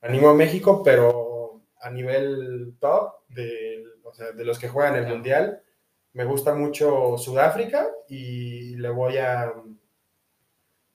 animo 0.05 0.29
a 0.29 0.33
México, 0.33 0.81
pero 0.83 1.61
a 1.81 1.89
nivel 1.89 2.75
top 2.79 3.13
de, 3.29 3.83
o 4.03 4.13
sea, 4.13 4.31
de 4.31 4.45
los 4.45 4.59
que 4.59 4.69
juegan 4.69 4.95
el 4.95 5.07
Mundial, 5.07 5.61
me 6.13 6.25
gusta 6.25 6.55
mucho 6.55 7.17
Sudáfrica 7.17 7.89
y 8.07 8.75
le 8.77 8.89
voy 8.89 9.17
a, 9.17 9.53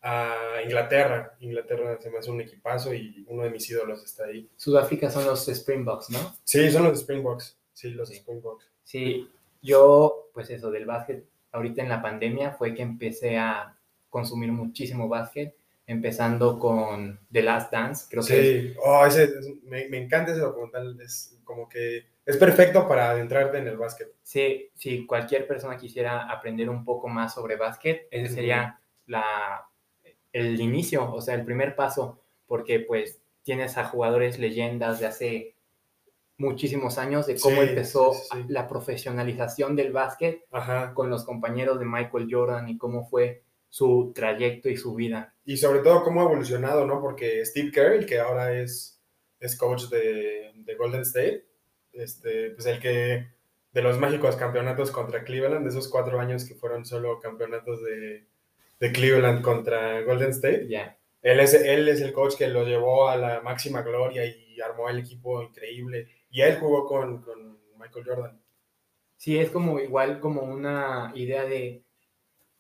a 0.03 0.63
Inglaterra. 0.65 1.37
Inglaterra 1.41 1.99
se 2.01 2.11
me 2.11 2.19
hace 2.19 2.31
un 2.31 2.41
equipazo 2.41 2.95
y 2.95 3.25
uno 3.29 3.43
de 3.43 3.51
mis 3.51 3.69
ídolos 3.69 4.03
está 4.05 4.25
ahí. 4.25 4.49
Sudáfrica 4.57 5.11
son 5.11 5.27
los 5.27 5.47
Springboks, 5.47 6.11
¿no? 6.11 6.37
Sí, 6.45 6.71
son 6.71 6.85
los 6.85 7.01
Springboks. 7.01 7.59
Sí, 7.73 7.91
los 7.91 8.11
Springboks. 8.11 8.65
Sí, 8.83 9.29
yo, 9.63 10.31
pues 10.33 10.51
eso, 10.51 10.71
del 10.71 10.87
básquet, 10.87 11.25
ahorita 11.53 11.83
en 11.83 11.89
la 11.89 12.01
pandemia 12.01 12.53
fue 12.53 12.75
que 12.75 12.83
empecé 12.83 13.37
a 13.37 13.77
consumir 14.09 14.51
muchísimo 14.53 15.09
básquet, 15.09 15.55
empezando 15.91 16.59
con 16.59 17.21
The 17.31 17.43
Last 17.43 17.73
Dance, 17.73 18.07
creo 18.09 18.23
sí. 18.23 18.33
que... 18.33 18.77
Oh, 18.85 19.05
ese, 19.05 19.31
me, 19.65 19.89
me, 19.89 19.99
encanta 19.99 20.33
ese 20.33 20.41
documental, 20.41 20.99
es 21.01 21.39
como 21.45 21.69
que 21.69 22.07
es 22.25 22.37
perfecto 22.37 22.87
para 22.87 23.11
adentrarte 23.11 23.59
en 23.59 23.67
el 23.67 23.77
básquet. 23.77 24.15
Sí, 24.23 24.71
si 24.75 25.05
cualquier 25.05 25.49
persona 25.49 25.77
quisiera 25.77 26.31
aprender 26.31 26.71
un 26.71 26.85
poco 26.85 27.09
más 27.09 27.35
sobre 27.35 27.57
básquet, 27.57 28.07
ese 28.11 28.33
sería 28.33 28.81
la, 29.07 29.67
el 30.33 30.61
inicio, 30.61 31.13
o 31.13 31.21
sea, 31.21 31.35
el 31.35 31.45
primer 31.45 31.75
paso, 31.75 32.23
porque 32.47 32.81
pues 32.81 33.21
tienes 33.43 33.77
a 33.79 33.85
jugadores 33.85 34.39
leyendas 34.39 35.01
de 35.01 35.07
hace 35.07 35.57
muchísimos 36.39 36.99
años 36.99 37.27
de 37.27 37.39
cómo 37.39 37.63
empezó 37.63 38.13
la 38.49 38.69
profesionalización 38.69 39.77
del 39.77 39.93
básquet 39.93 40.47
con 40.95 41.11
los 41.11 41.25
compañeros 41.25 41.79
de 41.79 41.85
Michael 41.85 42.29
Jordan 42.31 42.69
y 42.69 42.79
cómo 42.79 43.09
fue 43.09 43.43
su 43.71 44.13
trayecto 44.15 44.69
y 44.69 44.77
su 44.77 44.95
vida. 44.95 45.35
Y 45.45 45.57
sobre 45.57 45.81
todo 45.81 46.03
cómo 46.03 46.21
ha 46.21 46.25
evolucionado, 46.25 46.85
¿no? 46.87 47.01
Porque 47.01 47.45
Steve 47.47 47.71
Kerr, 47.71 48.05
que 48.05 48.19
ahora 48.19 48.61
es, 48.61 49.01
es 49.39 49.57
coach 49.57 49.85
de, 49.85 50.53
de, 50.57 50.75
Golden 50.75 51.03
State, 51.03 51.47
este, 51.93 52.51
pues 52.51 52.67
el 52.67 52.81
que 52.81 53.29
de 53.73 53.83
los 53.83 53.99
mágicos 53.99 54.37
campeonatos 54.37 54.91
contra 54.91 55.23
Cleveland, 55.23 55.65
de 55.65 55.71
esos 55.71 55.89
cuatro 55.89 56.21
años 56.21 56.45
que 56.45 56.57
fueron 56.57 56.85
solo 56.85 57.21
campeonatos 57.21 57.83
de, 57.83 58.27
de 58.81 58.93
Cleveland 58.93 59.43
contra 59.43 60.03
Golden 60.03 60.31
State. 60.31 60.67
ya 60.69 60.99
Él, 61.23 61.39
es, 61.39 61.55
él 61.55 61.89
es 61.89 62.01
el 62.01 62.13
coach 62.13 62.35
que 62.37 62.49
lo 62.49 62.65
llevó 62.65 63.09
a 63.09 63.17
la 63.17 63.41
máxima 63.41 63.83
gloria 63.83 64.27
y 64.27 64.61
armó 64.61 64.89
el 64.89 64.99
equipo 64.99 65.43
increíble 65.43 66.09
y 66.31 66.43
él 66.43 66.59
jugó 66.59 66.87
con, 66.87 67.23
con 67.23 67.59
Michael 67.79 68.05
Jordan. 68.05 68.41
Sí, 69.17 69.39
es 69.39 69.51
como 69.51 69.79
igual 69.79 70.19
como 70.19 70.43
una 70.43 71.13
idea 71.15 71.45
de 71.45 71.85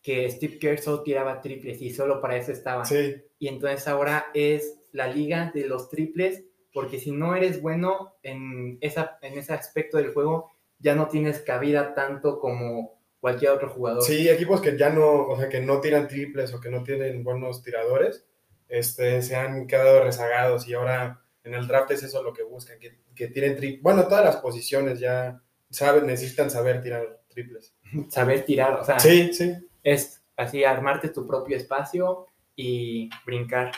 que 0.02 0.30
Steve 0.30 0.58
Kerr 0.58 0.78
solo 0.78 1.02
tiraba 1.02 1.40
triples 1.40 1.80
y 1.82 1.90
solo 1.90 2.20
para 2.20 2.36
eso 2.36 2.52
estaba. 2.52 2.84
Sí. 2.84 3.16
Y 3.38 3.48
entonces 3.48 3.86
ahora 3.86 4.26
es 4.34 4.78
la 4.92 5.08
liga 5.08 5.50
de 5.54 5.66
los 5.66 5.88
triples, 5.88 6.44
porque 6.72 6.98
si 6.98 7.10
no 7.10 7.34
eres 7.34 7.60
bueno 7.60 8.14
en, 8.22 8.78
esa, 8.80 9.18
en 9.22 9.38
ese 9.38 9.52
aspecto 9.52 9.98
del 9.98 10.12
juego, 10.12 10.50
ya 10.78 10.94
no 10.94 11.08
tienes 11.08 11.40
cabida 11.40 11.94
tanto 11.94 12.38
como 12.40 12.98
cualquier 13.20 13.52
otro 13.52 13.68
jugador. 13.68 14.02
Sí, 14.02 14.28
equipos 14.28 14.60
que 14.60 14.78
ya 14.78 14.90
no, 14.90 15.26
o 15.26 15.36
sea, 15.36 15.48
que 15.48 15.60
no 15.60 15.80
tiran 15.80 16.08
triples 16.08 16.54
o 16.54 16.60
que 16.60 16.70
no 16.70 16.82
tienen 16.82 17.22
buenos 17.22 17.62
tiradores, 17.62 18.26
este, 18.68 19.20
se 19.20 19.36
han 19.36 19.66
quedado 19.66 20.02
rezagados 20.02 20.66
y 20.66 20.74
ahora 20.74 21.22
en 21.44 21.54
el 21.54 21.66
draft 21.66 21.90
es 21.90 22.02
eso 22.02 22.22
lo 22.22 22.32
que 22.32 22.42
buscan, 22.42 22.78
que, 22.78 23.00
que 23.14 23.28
tienen 23.28 23.56
triples. 23.56 23.82
Bueno, 23.82 24.04
todas 24.04 24.24
las 24.24 24.36
posiciones 24.36 24.98
ya 25.00 25.42
saben, 25.68 26.06
necesitan 26.06 26.50
saber 26.50 26.80
tirar 26.80 27.20
triples. 27.28 27.74
Saber 28.08 28.44
tirar, 28.44 28.74
o 28.80 28.84
sea, 28.84 28.98
sí, 28.98 29.32
sí. 29.32 29.54
Es 29.82 30.22
así 30.36 30.64
armarte 30.64 31.08
tu 31.10 31.26
propio 31.26 31.56
espacio 31.56 32.26
y 32.56 33.10
brincar. 33.26 33.72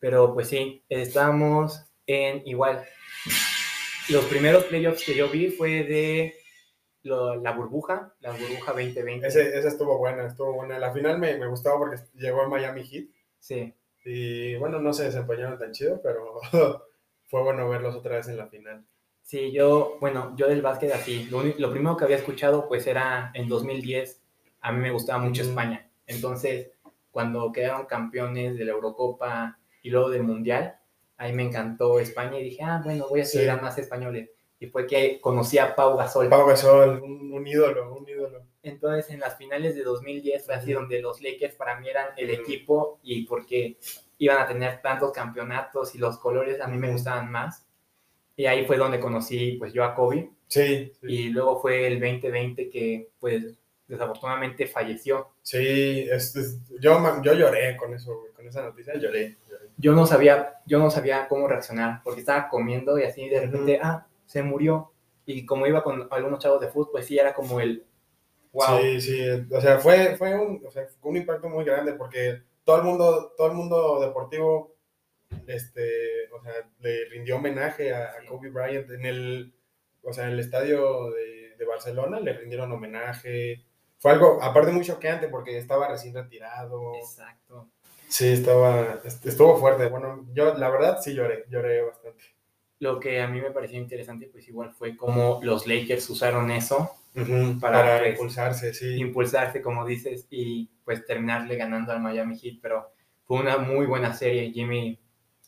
Pero 0.00 0.34
pues 0.34 0.48
sí, 0.48 0.84
estamos 0.88 1.82
en 2.06 2.42
igual. 2.46 2.84
Los 4.08 4.24
primeros 4.26 4.64
playoffs 4.64 5.04
que 5.04 5.14
yo 5.14 5.28
vi 5.28 5.48
fue 5.50 5.84
de 5.84 6.34
lo- 7.04 7.36
la 7.36 7.52
burbuja, 7.52 8.14
la 8.20 8.32
burbuja 8.32 8.72
2020. 8.72 9.26
Ese, 9.28 9.58
esa 9.58 9.68
estuvo 9.68 9.98
buena, 9.98 10.26
estuvo 10.26 10.54
buena. 10.54 10.78
La 10.78 10.92
final 10.92 11.18
me, 11.18 11.36
me 11.38 11.48
gustaba 11.48 11.78
porque 11.78 11.98
llegó 12.14 12.42
el 12.42 12.48
Miami 12.50 12.84
Heat 12.86 13.06
Sí, 13.40 13.74
y 14.04 14.56
bueno, 14.56 14.80
no 14.80 14.92
se 14.92 15.04
desempeñaron 15.04 15.58
tan 15.58 15.72
chido, 15.72 16.00
pero 16.02 16.40
fue 17.28 17.42
bueno 17.42 17.68
verlos 17.68 17.96
otra 17.96 18.16
vez 18.16 18.28
en 18.28 18.36
la 18.38 18.46
final. 18.48 18.84
sí, 19.22 19.52
yo, 19.52 19.98
bueno, 20.00 20.34
yo 20.36 20.48
del 20.48 20.62
básquet 20.62 20.92
así, 20.92 21.24
lo, 21.30 21.42
lo 21.44 21.70
primero 21.72 21.96
que 21.96 22.04
había 22.04 22.16
escuchado 22.18 22.68
pues 22.68 22.86
era 22.86 23.30
en 23.34 23.48
2010, 23.48 24.21
a 24.62 24.72
mí 24.72 24.80
me 24.80 24.90
gustaba 24.90 25.22
mucho. 25.22 25.42
España. 25.42 25.88
Entonces, 26.06 26.70
cuando 27.10 27.52
quedaron 27.52 27.86
campeones 27.86 28.56
de 28.56 28.64
la 28.64 28.72
Eurocopa 28.72 29.58
y 29.82 29.90
luego 29.90 30.08
del 30.10 30.22
Mundial, 30.22 30.76
ahí 31.18 31.32
me 31.32 31.42
encantó 31.42 32.00
España 32.00 32.38
y 32.38 32.44
dije, 32.44 32.62
ah, 32.64 32.80
bueno, 32.84 33.06
voy 33.08 33.20
a 33.20 33.24
seguir 33.24 33.48
Sí. 33.48 33.50
a 33.50 33.56
más 33.60 33.76
españoles. 33.78 34.30
Y 34.58 34.66
fue 34.68 34.86
que 34.86 35.20
conocí 35.20 35.58
a 35.58 35.74
Pau 35.74 35.96
Gasol. 35.96 36.28
Pau 36.28 36.46
Gasol, 36.46 37.02
un, 37.02 37.32
un 37.32 37.46
ídolo, 37.46 37.94
un 37.96 38.08
ídolo. 38.08 38.44
Entonces, 38.62 39.10
en 39.12 39.18
las 39.20 39.36
finales 39.36 39.74
de 39.74 39.82
2010 39.82 40.44
fue 40.46 40.54
así 40.54 40.72
donde 40.72 41.02
los 41.02 41.20
Lakers 41.20 41.56
para 41.56 41.78
mí 41.80 41.88
eran 41.88 42.08
el 42.16 42.30
equipo 42.30 43.00
y 43.02 43.26
porque 43.26 43.78
iban 44.18 44.38
a 44.38 44.46
tener 44.46 44.80
tantos 44.80 45.10
campeonatos 45.10 45.94
y 45.96 45.98
los 45.98 46.18
colores 46.18 46.60
a 46.60 46.68
mí 46.68 46.78
me 46.78 46.92
gustaban 46.92 47.30
más. 47.30 47.66
Y 48.36 48.46
ahí 48.46 48.64
fue 48.64 48.76
donde 48.76 49.00
conocí 49.00 49.56
pues 49.58 49.72
yo 49.72 49.82
a 49.84 49.94
Kobe 49.96 50.30
Sí, 50.46 50.92
sí. 51.00 51.06
y 51.08 51.28
luego 51.30 51.60
fue 51.60 51.86
el 51.88 51.98
2020 52.00 52.70
que 52.70 53.10
pues 53.18 53.58
desafortunadamente 53.92 54.66
falleció. 54.66 55.28
Sí, 55.42 56.06
es- 56.10 56.34
es- 56.36 56.58
yo, 56.80 57.00
yo 57.22 57.34
lloré 57.34 57.76
con 57.76 57.94
eso, 57.94 58.18
güey, 58.18 58.32
con 58.32 58.46
esa 58.46 58.62
noticia, 58.62 58.94
lloré. 58.94 59.36
lloré. 59.48 59.66
Yo 59.76 59.92
no 59.92 60.06
sabía, 60.06 60.54
yo 60.66 60.78
no 60.78 60.90
sabía 60.90 61.28
cómo 61.28 61.48
reaccionar 61.48 62.00
porque 62.04 62.20
estaba 62.20 62.48
comiendo 62.48 62.98
y 62.98 63.04
así 63.04 63.28
de 63.28 63.40
repente, 63.40 63.78
ah, 63.82 64.06
se 64.26 64.42
murió. 64.42 64.92
Y 65.24 65.46
como 65.46 65.66
iba 65.66 65.82
con 65.84 66.08
algunos 66.10 66.40
chavos 66.40 66.60
de 66.60 66.68
fútbol, 66.68 66.88
pues 66.92 67.06
sí 67.06 67.18
era 67.18 67.32
como 67.34 67.60
el 67.60 67.84
wow. 68.52 68.78
Sí, 68.80 69.00
sí, 69.00 69.20
o 69.50 69.60
sea, 69.60 69.78
fue, 69.78 70.16
fue, 70.16 70.34
un, 70.34 70.62
o 70.66 70.70
sea, 70.70 70.86
fue 71.00 71.10
un 71.10 71.16
impacto 71.18 71.48
muy 71.48 71.64
grande 71.64 71.92
porque 71.94 72.42
todo 72.64 72.76
el 72.78 72.82
mundo, 72.82 73.32
todo 73.36 73.46
el 73.48 73.54
mundo 73.54 74.00
deportivo, 74.00 74.74
este, 75.46 76.28
o 76.32 76.42
sea, 76.42 76.52
le 76.80 77.04
rindió 77.10 77.36
homenaje 77.36 77.94
a. 77.94 78.12
Kobe 78.28 78.50
Bryant 78.50 78.90
en 78.90 79.04
el, 79.06 79.54
o 80.02 80.12
sea, 80.12 80.24
en 80.26 80.32
el 80.32 80.40
estadio 80.40 81.10
de, 81.10 81.54
de 81.56 81.64
Barcelona, 81.64 82.20
le 82.20 82.32
rindieron 82.34 82.72
homenaje. 82.72 83.64
Fue 84.02 84.10
algo, 84.10 84.42
aparte 84.42 84.72
muy 84.72 84.84
choqueante 84.84 85.28
porque 85.28 85.56
estaba 85.56 85.86
recién 85.86 86.12
retirado. 86.14 86.96
Exacto. 86.96 87.68
Sí, 88.08 88.26
estaba, 88.32 89.00
est- 89.04 89.24
estuvo 89.24 89.56
fuerte. 89.58 89.86
Bueno, 89.86 90.26
yo 90.34 90.54
la 90.58 90.68
verdad 90.68 90.98
sí 91.00 91.14
lloré, 91.14 91.44
lloré 91.48 91.82
bastante. 91.82 92.24
Lo 92.80 92.98
que 92.98 93.20
a 93.20 93.28
mí 93.28 93.40
me 93.40 93.52
pareció 93.52 93.78
interesante, 93.78 94.26
pues 94.26 94.48
igual 94.48 94.72
fue 94.72 94.96
cómo 94.96 95.38
los 95.44 95.68
Lakers 95.68 96.10
usaron 96.10 96.50
eso 96.50 96.90
Para, 97.14 97.60
Para, 97.60 97.98
pues, 98.00 98.10
impulsarse, 98.14 98.74
sí. 98.74 98.96
impulsarse, 98.96 99.62
como 99.62 99.86
dices, 99.86 100.26
y 100.30 100.68
pues 100.84 101.06
terminarle 101.06 101.54
ganando 101.56 101.92
al 101.92 102.00
Miami 102.00 102.36
Heat, 102.36 102.58
pero 102.60 102.90
fue 103.24 103.38
una 103.38 103.56
muy 103.58 103.86
buena 103.86 104.12
serie. 104.14 104.50
Jimmy, 104.50 104.98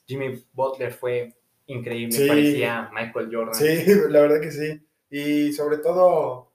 Jimmy 0.07 0.45
Butler 0.53 0.93
fue 0.93 1.35
increíble, 1.67 2.13
Sí. 2.17 2.29
parecía 2.29 2.89
Michael 2.95 3.31
Jordan. 3.33 3.55
Sí, 3.57 3.85
la 4.11 4.21
verdad 4.21 4.41
que 4.41 4.53
sí. 4.53 4.87
Y 5.11 5.53
sobre 5.55 5.79
todo, 5.79 6.53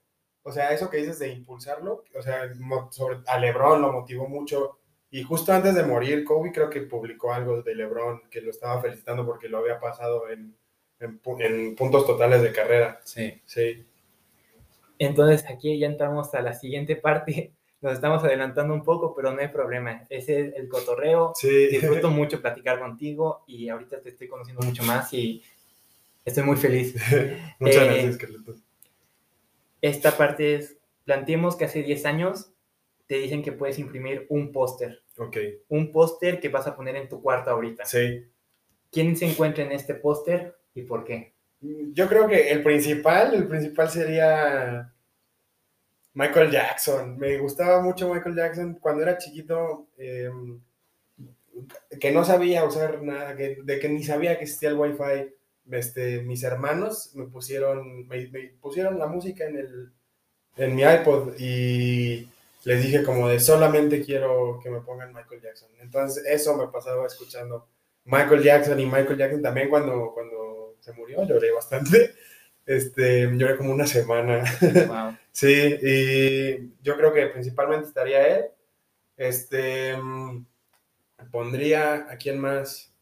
o 0.50 0.52
sea, 0.52 0.74
eso 0.74 0.90
que 0.90 0.98
dices 0.98 1.20
de 1.20 1.32
impulsarlo, 1.32 2.04
o 2.16 2.22
sea, 2.22 2.50
sobre, 2.90 3.20
a 3.28 3.38
LeBron 3.38 3.82
lo 3.82 3.92
motivó 3.94 4.28
mucho. 4.28 4.80
Y 5.12 5.22
justo 5.24 5.54
antes 5.54 5.76
de 5.76 5.84
morir, 5.84 6.24
Kobe 6.24 6.52
creo 6.52 6.70
que 6.70 6.82
publicó 6.82 7.32
algo 7.32 7.62
de 7.62 7.76
LeBron 7.76 8.24
que 8.30 8.42
lo 8.42 8.50
estaba 8.50 8.82
felicitando 8.82 9.26
porque 9.26 9.48
lo 9.48 9.60
había 9.60 9.80
pasado 9.80 10.30
en, 10.30 10.56
en 11.00 11.76
puntos 11.76 12.06
totales 12.06 12.42
de 12.42 12.52
carrera. 12.52 13.00
Sí. 13.04 13.42
Sí. 13.46 13.86
Entonces 14.98 15.46
aquí 15.50 15.78
ya 15.80 15.88
entramos 15.88 16.34
a 16.34 16.42
la 16.42 16.54
siguiente 16.54 16.96
parte. 16.96 17.54
Nos 17.82 17.94
estamos 17.94 18.24
adelantando 18.24 18.74
un 18.74 18.84
poco, 18.84 19.16
pero 19.16 19.32
no 19.32 19.40
hay 19.40 19.48
problema. 19.48 20.06
Ese 20.10 20.48
es 20.48 20.54
el 20.56 20.68
cotorreo. 20.68 21.32
Sí. 21.36 21.68
Disfruto 21.68 22.10
mucho 22.12 22.42
platicar 22.42 22.80
contigo 22.80 23.44
y 23.48 23.70
ahorita 23.70 24.02
te 24.02 24.10
estoy 24.10 24.28
conociendo 24.28 24.66
mucho 24.66 24.84
más 24.84 25.14
y 25.14 25.44
estoy 26.26 26.44
muy 26.44 26.58
feliz. 26.58 26.96
Muchas 27.60 27.84
Eh, 27.84 27.86
gracias, 27.86 28.18
Carlitos. 28.18 28.69
Esta 29.82 30.18
parte 30.18 30.56
es, 30.56 30.78
planteemos 31.06 31.56
que 31.56 31.66
hace 31.66 31.84
10 31.84 32.06
años 32.06 32.52
te 33.08 33.16
dicen 33.18 33.42
que 33.42 33.52
puedes 33.52 33.80
imprimir 33.80 34.28
un 34.30 34.52
póster. 34.52 35.02
Ok. 35.18 35.38
Un 35.70 35.92
póster 35.92 36.40
que 36.40 36.50
vas 36.50 36.68
a 36.68 36.76
poner 36.76 36.96
en 36.96 37.10
tu 37.10 37.22
cuarto 37.22 37.50
ahorita. 37.50 37.86
Sí. 37.86 38.26
¿Quién 38.92 39.16
se 39.18 39.26
encuentra 39.26 39.64
en 39.64 39.72
este 39.72 39.96
póster 39.96 40.56
y 40.74 40.84
por 40.84 41.04
qué? 41.04 41.34
Yo 41.60 42.08
creo 42.08 42.28
que 42.28 42.52
el 42.52 42.64
principal, 42.64 43.34
el 43.34 43.48
principal 43.48 43.90
sería 43.90 44.94
Michael 46.14 46.52
Jackson. 46.52 47.18
Me 47.18 47.38
gustaba 47.38 47.82
mucho 47.82 48.14
Michael 48.14 48.36
Jackson 48.36 48.74
cuando 48.76 49.04
era 49.04 49.18
chiquito, 49.18 49.88
eh, 49.98 50.30
que 52.00 52.12
no 52.12 52.24
sabía 52.24 52.64
usar 52.64 53.02
nada, 53.02 53.36
que, 53.36 53.58
de 53.64 53.80
que 53.80 53.90
ni 53.90 54.04
sabía 54.04 54.38
que 54.38 54.44
existía 54.44 54.70
el 54.70 54.78
Wi-Fi. 54.78 55.34
Este, 55.72 56.22
mis 56.22 56.44
hermanos 56.44 57.12
me 57.16 57.26
pusieron, 57.26 58.08
me, 58.08 58.28
me 58.28 58.54
pusieron 58.62 58.98
la 58.98 59.08
música 59.08 59.46
en 59.46 59.58
el, 59.58 59.92
en 60.58 60.76
mi 60.76 60.84
iPod 60.84 61.36
y 61.40 62.30
les 62.64 62.84
dije 62.84 63.04
como 63.04 63.30
de 63.30 63.40
solamente 63.40 64.04
quiero 64.04 64.60
que 64.62 64.70
me 64.70 64.82
pongan 64.82 65.14
Michael 65.14 65.42
Jackson. 65.42 65.70
Entonces 65.80 66.26
eso 66.28 66.56
me 66.58 66.68
pasaba 66.68 67.08
escuchando 67.08 67.68
Michael 68.06 68.44
Jackson 68.44 68.80
y 68.80 68.86
Michael 68.86 69.18
Jackson 69.18 69.42
también 69.42 69.70
cuando, 69.70 70.12
cuando 70.14 70.76
se 70.80 70.94
murió 70.94 71.24
lloré 71.26 71.52
bastante. 71.52 72.14
Este, 72.66 73.28
lloré 73.36 73.58
como 73.58 73.74
una 73.74 73.88
semana. 73.88 74.44
Wow. 74.88 75.18
Sí, 75.32 75.76
y 75.82 76.72
yo 76.84 76.96
creo 76.98 77.12
que 77.12 77.26
principalmente 77.26 77.88
estaría 77.88 78.28
él. 78.28 78.46
Este, 79.18 79.98
mm, 79.98 80.46
pondría 81.32 82.06
a 82.12 82.18
quién 82.18 82.40
más. 82.40 82.94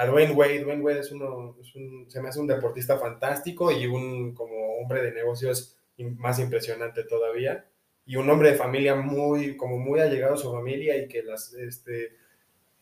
A 0.00 0.06
Dwayne 0.06 0.32
Wade. 0.32 0.60
Dwayne 0.64 0.82
Wade 0.82 1.00
es 1.00 1.12
uno, 1.12 1.56
es 1.60 1.74
un- 1.74 2.06
se 2.08 2.22
me 2.22 2.28
hace 2.30 2.40
un 2.40 2.46
deportista 2.46 2.96
fantástico 2.98 3.70
y 3.70 3.86
un 3.86 4.32
como 4.34 4.54
hombre 4.80 5.02
de 5.02 5.12
negocios 5.12 5.76
más 6.16 6.38
impresionante 6.38 7.04
todavía. 7.04 7.66
Y 8.06 8.16
un 8.16 8.30
hombre 8.30 8.52
de 8.52 8.56
familia 8.56 8.94
muy, 8.96 9.58
como 9.58 9.76
muy 9.78 10.00
allegado 10.00 10.34
a 10.34 10.38
su 10.38 10.50
familia 10.50 10.96
y 10.96 11.06
que 11.06 11.22
las, 11.22 11.52
este, 11.52 12.12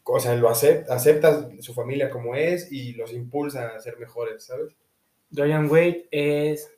o 0.05 0.21
sea, 0.21 0.37
lo 0.37 0.49
acepta, 0.49 0.95
acepta 0.95 1.51
su 1.61 1.75
familia 1.75 2.09
como 2.09 2.37
es 2.37 2.71
y 2.71 2.93
los 2.93 3.13
impulsa 3.13 3.75
a 3.75 3.81
ser 3.81 3.99
mejores, 3.99 4.45
¿sabes? 4.45 4.77
Dorian 5.31 5.69
Wade 5.69 6.07
es 6.13 6.71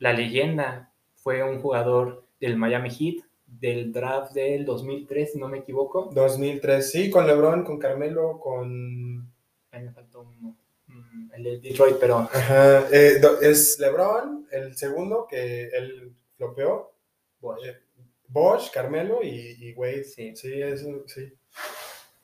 la 0.00 0.12
leyenda. 0.12 0.92
Fue 1.14 1.42
un 1.44 1.60
jugador 1.60 2.26
del 2.40 2.56
Miami 2.56 2.90
Heat 2.90 3.24
del 3.46 3.92
draft 3.92 4.32
del 4.32 4.64
2003, 4.64 5.32
si 5.32 5.38
no 5.38 5.48
me 5.48 5.58
equivoco. 5.58 6.10
2003, 6.12 6.90
sí, 6.90 7.10
con 7.10 7.28
LeBron, 7.28 7.62
con 7.62 7.78
Carmelo, 7.78 8.40
con 8.40 9.32
Ahí 9.74 9.82
me 9.84 9.92
faltó 9.92 10.20
uno. 10.20 10.56
Mm, 10.86 11.32
El 11.34 11.42
de 11.44 11.58
Detroit, 11.60 11.96
pero 11.98 12.18
Ajá, 12.18 12.86
eh, 12.92 13.20
es 13.42 13.78
LeBron, 13.80 14.46
el 14.50 14.76
segundo 14.76 15.26
que 15.28 15.64
él 15.68 16.14
flopeó. 16.36 16.92
Bosh. 17.40 17.66
eh, 17.66 17.80
Bosch, 18.28 18.70
Carmelo 18.72 19.20
y, 19.22 19.56
y 19.60 19.72
Wade. 19.74 20.04
Sí. 20.04 20.34
Sí, 20.36 20.60
eso, 20.60 21.04
sí. 21.06 21.32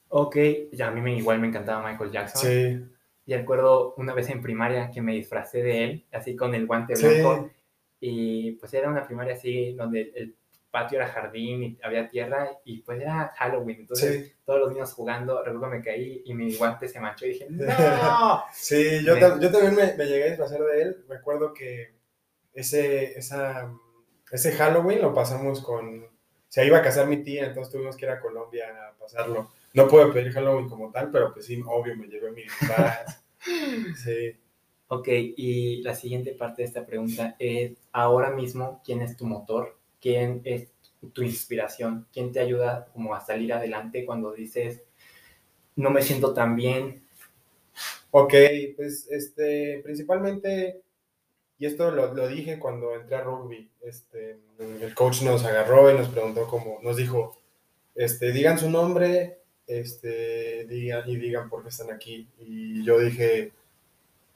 Ok, 0.09 0.37
ya 0.73 0.89
a 0.89 0.91
mí 0.91 1.01
me, 1.01 1.17
igual 1.17 1.39
me 1.41 1.47
encantaba 1.49 1.89
Michael 1.89 2.11
Jackson. 2.11 2.43
Sí, 2.51 2.85
Y 3.27 3.35
recuerdo 3.35 3.95
una 3.97 4.13
vez 4.13 4.29
en 4.31 4.43
primaria 4.43 4.91
que 4.91 5.01
me 5.01 5.15
disfracé 5.15 5.63
de 5.63 5.85
él, 5.85 6.07
así 6.13 6.35
con 6.37 6.55
el 6.55 6.67
guante 6.67 6.97
Sí. 6.97 7.07
blanco. 7.07 7.51
Y 8.01 8.53
pues 8.53 8.73
era 8.75 8.89
una 8.89 9.07
primaria 9.07 9.35
así, 9.35 9.73
donde 9.75 10.13
el 10.17 10.37
patio 10.71 10.99
era 10.99 11.09
jardín 11.09 11.63
y 11.63 11.79
había 11.83 12.09
tierra, 12.09 12.51
y 12.65 12.83
pues 12.83 13.01
era 13.01 13.33
Halloween. 13.37 13.81
Entonces 13.81 14.27
sí. 14.29 14.33
todos 14.45 14.61
los 14.61 14.73
niños 14.73 14.93
jugando, 14.93 15.43
recuerdo 15.43 15.69
me 15.69 15.83
caí 15.83 16.23
y 16.25 16.35
mi 16.35 16.55
guante 16.55 16.89
se 16.89 17.01
manchó 17.01 17.27
y 17.27 17.31
dije, 17.31 17.47
¡No! 17.51 18.43
Sí, 18.53 19.05
yo, 19.05 19.15
Me- 19.15 19.21
yo 19.41 19.51
también 19.51 19.75
me, 19.75 19.95
me 19.95 20.07
llegué 20.07 20.25
a 20.25 20.29
disfrazar 20.29 20.61
de 20.63 20.83
él. 20.83 21.05
Recuerdo 21.09 21.53
que 21.53 21.95
ese, 22.55 23.19
esa, 23.19 23.73
ese 24.31 24.53
Halloween 24.53 25.03
lo 25.03 25.15
pasamos 25.15 25.61
con... 25.63 26.07
Se 26.49 26.67
iba 26.67 26.79
a 26.79 26.83
casar 26.83 27.07
mi 27.07 27.23
tía, 27.23 27.47
entonces 27.47 27.73
tuvimos 27.73 27.97
que 27.97 28.07
ir 28.07 28.11
a 28.11 28.21
Colombia 28.21 28.67
a 28.89 28.99
pasarlo. 28.99 29.51
No 29.73 29.87
pude 29.87 30.13
pedir 30.13 30.33
Halloween 30.33 30.69
como 30.69 30.91
tal, 30.91 31.11
pero 31.13 31.33
pues 31.33 31.47
sí, 31.47 31.63
obvio, 31.67 31.97
me 31.97 32.07
llevé 32.09 32.33
mi 32.33 32.43
disfraz. 32.43 33.23
Sí. 34.05 34.37
Ok, 34.89 35.09
y 35.09 35.83
la 35.83 35.95
siguiente 35.95 36.33
parte 36.33 36.63
de 36.63 36.69
esta 36.69 36.85
pregunta 36.85 37.37
es, 37.39 37.79
ahora 37.93 38.31
mismo, 38.31 38.83
¿quién 38.85 39.01
es 39.03 39.17
tu 39.17 39.25
motor? 39.25 39.79
¿Quién 40.01 40.43
es 40.45 40.69
tu 41.13 41.23
inspiración? 41.23 42.07
¿Quién 42.13 42.33
te 42.33 42.41
ayuda 42.41 42.89
como 42.93 43.15
a 43.15 43.21
salir 43.21 43.53
adelante 43.53 44.05
cuando 44.05 44.33
dices, 44.33 44.83
no 45.77 45.91
me 45.91 46.03
siento 46.03 46.35
tan 46.35 46.57
bien? 46.57 47.03
Ok, 48.11 48.35
pues 48.77 49.09
este, 49.11 49.81
principalmente, 49.85 50.81
y 51.59 51.67
esto 51.67 51.91
lo, 51.91 52.13
lo 52.15 52.29
dije 52.29 52.59
cuando 52.59 52.95
entré 52.95 53.17
a 53.17 53.23
rugby, 53.23 53.71
este, 53.83 54.39
el 54.59 54.95
coach 54.95 55.23
nos 55.23 55.45
agarró 55.45 55.91
y 55.91 55.95
nos 55.99 56.09
preguntó 56.09 56.47
cómo, 56.47 56.81
nos 56.83 56.97
dijo, 56.97 57.39
este, 57.95 58.33
digan 58.33 58.59
su 58.59 58.71
nombre 58.71 59.41
este, 59.71 60.67
digan, 60.67 61.09
y 61.09 61.17
digan 61.17 61.49
por 61.49 61.63
qué 61.63 61.69
están 61.69 61.93
aquí. 61.93 62.29
Y 62.39 62.83
yo 62.85 62.99
dije, 62.99 63.53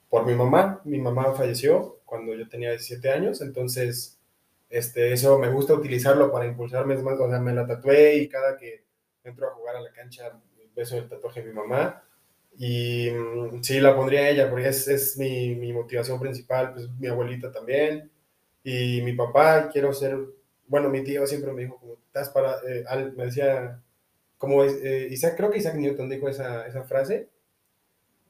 por 0.09 0.25
mi 0.26 0.35
mamá, 0.35 0.80
mi 0.85 0.99
mamá 0.99 1.35
falleció 1.35 1.99
cuando 2.04 2.35
yo 2.35 2.49
tenía 2.49 2.71
17 2.71 3.11
años, 3.11 3.40
entonces 3.40 4.16
este, 4.68 5.12
eso 5.12 5.38
me 5.38 5.50
gusta 5.50 5.75
utilizarlo 5.75 6.33
para 6.33 6.47
impulsarme 6.47 6.97
más, 6.97 7.18
o 7.18 7.28
sea, 7.28 7.40
me 7.40 7.52
la 7.52 7.66
tatué 7.66 8.16
y 8.16 8.28
cada 8.28 8.56
que 8.56 8.85
entro 9.23 9.49
a 9.49 9.54
jugar 9.54 9.76
a 9.76 9.80
la 9.80 9.92
cancha 9.92 10.33
beso 10.75 10.97
el 10.99 11.09
tatuaje 11.09 11.42
de 11.42 11.49
mi 11.49 11.54
mamá. 11.54 12.02
Y 12.56 13.11
mm, 13.11 13.62
sí, 13.62 13.80
la 13.80 13.97
pondría 13.97 14.28
ella, 14.28 14.49
porque 14.50 14.68
es, 14.68 14.87
es 14.88 15.16
mi, 15.16 15.54
mi, 15.54 15.73
motivación 15.73 16.21
principal, 16.21 16.73
pues 16.73 16.88
mi 16.99 17.09
abuelita 17.09 17.50
también. 17.52 18.11
Y 18.62 19.02
mi 19.02 19.12
papá, 19.12 19.68
quiero 19.71 19.92
ser, 19.92 20.18
bueno, 20.66 20.88
mi 20.88 21.02
tío 21.04 21.26
siempre 21.26 21.52
me 21.52 21.62
dijo, 21.62 21.78
como, 21.78 21.94
estás 22.06 22.30
para, 22.30 22.56
eh, 22.66 22.85
me 23.16 23.26
decía, 23.26 23.83
como 24.38 24.64
eh, 24.64 25.09
Isaac, 25.11 25.37
creo 25.37 25.50
que 25.50 25.59
Isaac 25.59 25.75
Newton 25.76 26.09
dijo 26.09 26.28
esa, 26.28 26.66
esa 26.66 26.85
frase, 26.85 27.28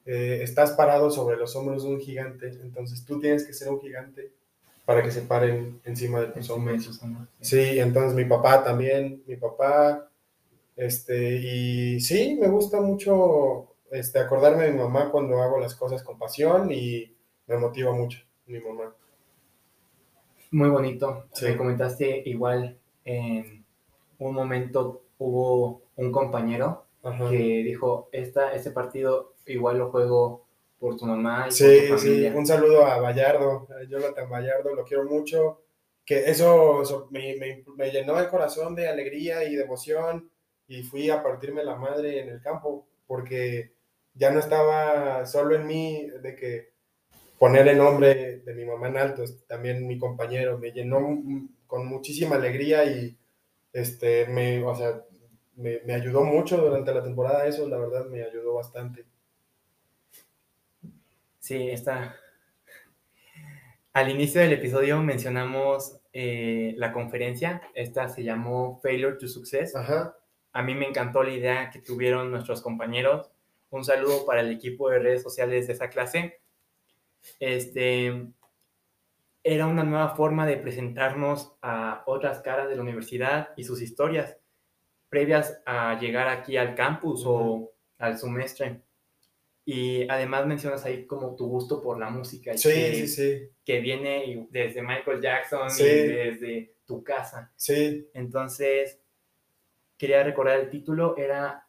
eh, 0.05 0.39
estás 0.43 0.71
parado 0.73 1.09
sobre 1.09 1.37
los 1.37 1.55
hombros 1.55 1.83
de 1.83 1.89
un 1.89 1.99
gigante, 1.99 2.47
entonces 2.61 3.05
tú 3.05 3.19
tienes 3.19 3.45
que 3.45 3.53
ser 3.53 3.69
un 3.69 3.81
gigante 3.81 4.31
para 4.85 5.03
que 5.03 5.11
se 5.11 5.21
paren 5.21 5.81
encima 5.83 6.21
de 6.21 6.51
hombros. 6.51 7.01
Sí, 7.41 7.79
entonces 7.79 8.13
mi 8.13 8.25
papá 8.25 8.63
también, 8.63 9.23
mi 9.25 9.35
papá, 9.35 10.09
este, 10.75 11.37
y 11.37 11.99
sí, 11.99 12.37
me 12.39 12.47
gusta 12.47 12.81
mucho 12.81 13.75
este, 13.91 14.19
acordarme 14.19 14.65
de 14.65 14.71
mi 14.71 14.79
mamá 14.79 15.09
cuando 15.11 15.41
hago 15.41 15.59
las 15.59 15.75
cosas 15.75 16.03
con 16.03 16.17
pasión 16.17 16.71
y 16.71 17.15
me 17.47 17.57
motiva 17.57 17.93
mucho 17.93 18.19
mi 18.47 18.59
mamá. 18.59 18.93
Muy 20.51 20.69
bonito. 20.69 21.25
Me 21.41 21.57
comentaste 21.57 22.23
igual 22.25 22.77
en 23.03 23.65
un 24.19 24.33
momento 24.33 25.01
hubo 25.17 25.81
un 25.95 26.11
compañero 26.11 26.85
que 27.29 27.63
dijo, 27.63 28.09
Esta, 28.11 28.53
este 28.53 28.71
partido 28.71 29.33
igual 29.45 29.77
lo 29.77 29.91
juego 29.91 30.44
por 30.79 30.97
tu 30.97 31.05
mamá 31.05 31.47
y 31.47 31.51
sí, 31.51 31.63
por 31.63 31.97
tu 31.97 32.03
familia. 32.03 32.31
Sí, 32.31 32.37
un 32.37 32.45
saludo 32.45 32.85
a 32.85 32.99
Vallardo, 32.99 33.67
a 33.69 33.83
Jonathan 33.87 34.29
Vallardo, 34.29 34.75
lo 34.75 34.83
quiero 34.83 35.05
mucho. 35.05 35.61
Que 36.05 36.29
eso, 36.29 37.07
me, 37.09 37.35
me, 37.37 37.63
me, 37.75 37.89
llenó 37.89 38.19
el 38.19 38.27
corazón 38.27 38.75
de 38.75 38.87
alegría 38.87 39.43
y 39.43 39.55
de 39.55 39.63
emoción 39.63 40.29
y 40.67 40.83
fui 40.83 41.09
a 41.09 41.23
partirme 41.23 41.63
la 41.63 41.75
madre 41.75 42.21
en 42.21 42.29
el 42.29 42.41
campo 42.41 42.87
porque 43.07 43.73
ya 44.13 44.31
no 44.31 44.39
estaba 44.39 45.25
solo 45.25 45.55
en 45.55 45.65
mí 45.65 46.07
de 46.21 46.35
que 46.35 46.75
poner 47.37 47.67
el 47.67 47.77
nombre 47.77 48.39
de 48.39 48.53
mi 48.53 48.65
mamá 48.65 48.87
en 48.87 48.97
alto, 48.97 49.23
también 49.47 49.87
mi 49.87 49.97
compañero 49.97 50.57
me 50.57 50.71
llenó 50.71 51.21
con 51.67 51.87
muchísima 51.87 52.35
alegría 52.35 52.85
y 52.85 53.17
este, 53.73 54.25
me, 54.27 54.63
o 54.63 54.73
sea, 54.73 55.03
me, 55.55 55.81
me, 55.85 55.93
ayudó 55.93 56.23
mucho 56.23 56.57
durante 56.57 56.93
la 56.93 57.03
temporada, 57.03 57.45
eso 57.45 57.67
la 57.67 57.77
verdad 57.77 58.05
me 58.05 58.23
ayudó 58.23 58.53
bastante. 58.53 59.05
Sí, 61.45 61.69
está. 61.69 62.15
Al 63.93 64.09
inicio 64.09 64.41
del 64.41 64.53
episodio 64.53 64.99
mencionamos 65.03 65.99
eh, 66.11 66.73
la 66.77 66.91
conferencia, 66.91 67.61
esta 67.75 68.09
se 68.09 68.23
llamó 68.23 68.79
Failure 68.81 69.17
to 69.17 69.27
Success. 69.27 69.75
Ajá. 69.75 70.17
A 70.53 70.63
mí 70.63 70.73
me 70.73 70.87
encantó 70.87 71.21
la 71.21 71.33
idea 71.33 71.69
que 71.69 71.77
tuvieron 71.77 72.31
nuestros 72.31 72.63
compañeros. 72.63 73.29
Un 73.69 73.85
saludo 73.85 74.25
para 74.25 74.41
el 74.41 74.51
equipo 74.51 74.89
de 74.89 74.97
redes 74.97 75.21
sociales 75.21 75.67
de 75.67 75.73
esa 75.73 75.87
clase. 75.89 76.41
Este, 77.39 78.25
era 79.43 79.67
una 79.67 79.83
nueva 79.83 80.15
forma 80.15 80.47
de 80.47 80.57
presentarnos 80.57 81.55
a 81.61 82.01
otras 82.07 82.39
caras 82.39 82.69
de 82.69 82.75
la 82.75 82.81
universidad 82.81 83.49
y 83.55 83.65
sus 83.65 83.83
historias 83.83 84.35
previas 85.09 85.61
a 85.67 85.99
llegar 85.99 86.27
aquí 86.27 86.57
al 86.57 86.73
campus 86.73 87.21
o 87.23 87.71
al 87.99 88.17
semestre. 88.17 88.81
Y 89.67 90.07
además 90.09 90.45
mencionas 90.45 90.85
ahí 90.85 91.07
como 91.07 91.35
tu 91.35 91.47
gusto 91.47 91.81
por 91.81 91.99
la 91.99 92.09
música. 92.11 92.55
Sí, 92.55 92.69
que, 92.69 92.93
sí, 92.93 93.07
sí. 93.07 93.49
Que 93.65 93.79
viene 93.79 94.47
desde 94.51 94.83
Michael 94.83 95.21
Jackson 95.21 95.67
y 95.79 95.83
desde 95.83 96.75
tu 96.85 97.03
casa. 97.03 97.51
Sí. 97.55 98.07
Entonces, 98.13 98.99
quería 99.97 100.23
recordar 100.23 100.59
el 100.59 100.69
título, 100.69 101.17
era 101.17 101.67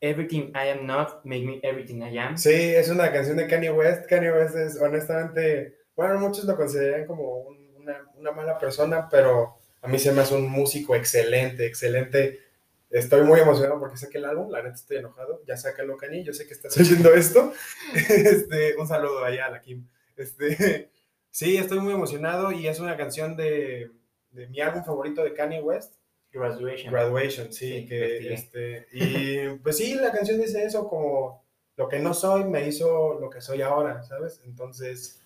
Everything 0.00 0.48
I 0.48 0.70
Am 0.70 0.84
Not, 0.84 1.24
Make 1.24 1.44
Me 1.44 1.60
Everything 1.62 2.02
I 2.02 2.18
Am. 2.18 2.36
Sí, 2.36 2.50
es 2.50 2.88
una 2.88 3.12
canción 3.12 3.36
de 3.36 3.46
Kanye 3.46 3.70
West. 3.70 4.06
Kanye 4.06 4.32
West 4.32 4.56
es 4.56 4.80
honestamente, 4.80 5.76
bueno, 5.94 6.18
muchos 6.18 6.44
lo 6.44 6.56
consideran 6.56 7.06
como 7.06 7.46
una, 7.76 8.04
una 8.16 8.32
mala 8.32 8.58
persona, 8.58 9.08
pero 9.08 9.58
a 9.80 9.86
mí 9.86 10.00
se 10.00 10.10
me 10.10 10.22
hace 10.22 10.34
un 10.34 10.50
músico 10.50 10.96
excelente, 10.96 11.66
excelente 11.66 12.40
Estoy 12.92 13.22
muy 13.22 13.40
emocionado 13.40 13.80
porque 13.80 13.96
saqué 13.96 14.18
el 14.18 14.26
álbum, 14.26 14.50
la 14.50 14.62
neta 14.62 14.74
estoy 14.74 14.98
enojado. 14.98 15.40
Ya 15.46 15.56
sácalo, 15.56 15.96
Cani, 15.96 16.22
yo 16.24 16.34
sé 16.34 16.46
que 16.46 16.52
estás 16.52 16.76
oyendo 16.78 17.12
esto. 17.14 17.52
Este, 17.94 18.76
un 18.76 18.86
saludo 18.86 19.24
allá 19.24 19.46
a 19.46 19.50
la 19.50 19.62
Kim. 19.62 19.88
Este, 20.14 20.90
sí, 21.30 21.56
estoy 21.56 21.80
muy 21.80 21.94
emocionado 21.94 22.52
y 22.52 22.68
es 22.68 22.80
una 22.80 22.98
canción 22.98 23.34
de, 23.34 23.90
de 24.30 24.46
mi 24.48 24.60
álbum 24.60 24.84
favorito 24.84 25.24
de 25.24 25.32
Kanye 25.32 25.62
West. 25.62 25.94
Graduation. 26.30 26.92
Graduation, 26.92 27.52
sí. 27.52 27.86
que, 27.86 28.34
este, 28.34 28.86
y 28.92 29.48
pues 29.62 29.78
sí, 29.78 29.94
la 29.94 30.12
canción 30.12 30.38
dice 30.38 30.62
eso, 30.62 30.86
como 30.86 31.42
lo 31.76 31.88
que 31.88 31.98
no 31.98 32.12
soy 32.12 32.44
me 32.44 32.66
hizo 32.68 33.18
lo 33.18 33.30
que 33.30 33.40
soy 33.40 33.62
ahora, 33.62 34.02
¿sabes? 34.02 34.42
Entonces, 34.44 35.22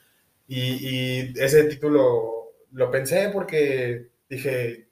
y, 0.47 0.89
y 0.89 1.35
ese 1.37 1.65
título 1.65 2.53
lo 2.71 2.91
pensé 2.93 3.31
porque 3.33 4.09
dije, 4.29 4.89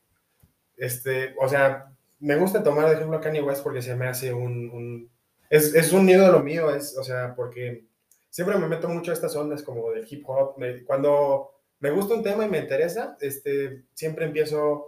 este, 0.77 1.35
o 1.41 1.49
sea, 1.49 1.94
me 2.25 2.37
gusta 2.37 2.63
tomar 2.63 2.89
de 2.89 2.95
ejemplo 2.95 3.19
a 3.19 3.21
Kanye 3.21 3.43
West 3.43 3.63
porque 3.63 3.83
se 3.83 3.95
me 3.95 4.07
hace 4.07 4.33
un... 4.33 4.71
un 4.71 5.11
es, 5.51 5.75
es, 5.75 5.93
un 5.93 6.07
lo 6.07 6.41
mío, 6.41 6.75
es, 6.75 6.97
o 6.97 7.05
sea, 7.05 7.35
porque 7.37 7.85
siempre 8.31 8.57
me 8.57 8.67
meto 8.67 8.89
mucho 8.89 9.11
a 9.11 9.15
estas 9.15 9.37
ondas 9.37 9.63
como 9.63 9.91
del 9.91 10.07
hip 10.09 10.25
hop. 10.27 10.57
cuando 10.87 11.51
me 11.81 11.91
gusta 11.91 12.15
un 12.15 12.23
tema 12.23 12.47
y 12.47 12.49
me 12.49 12.59
interesa, 12.59 13.17
este, 13.21 13.85
siempre 13.93 14.25
empiezo 14.25 14.87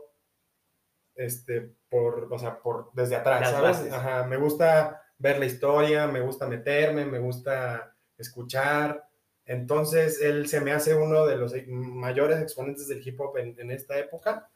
este, 1.14 1.74
por, 1.90 2.32
o 2.32 2.38
sea, 2.38 2.58
por 2.58 2.90
desde 2.94 3.16
atrás, 3.16 3.50
¿sabes? 3.50 3.92
Ajá, 3.92 4.24
me 4.24 4.38
gusta 4.38 5.02
ver 5.18 5.38
la 5.38 5.46
historia, 5.46 6.06
me 6.06 6.22
gusta 6.22 6.46
meterme, 6.46 7.04
me 7.04 7.18
gusta 7.18 7.94
escuchar. 8.16 9.06
Entonces, 9.44 10.22
él 10.22 10.48
se 10.48 10.62
me 10.62 10.72
hace 10.72 10.94
uno 10.94 11.26
de 11.26 11.36
los 11.36 11.52
mayores 11.66 12.40
exponentes 12.40 12.88
del 12.88 13.06
hip 13.06 13.20
hop 13.20 13.36
en, 13.36 13.54
en 13.60 13.70
esta 13.70 13.98
época. 13.98 14.50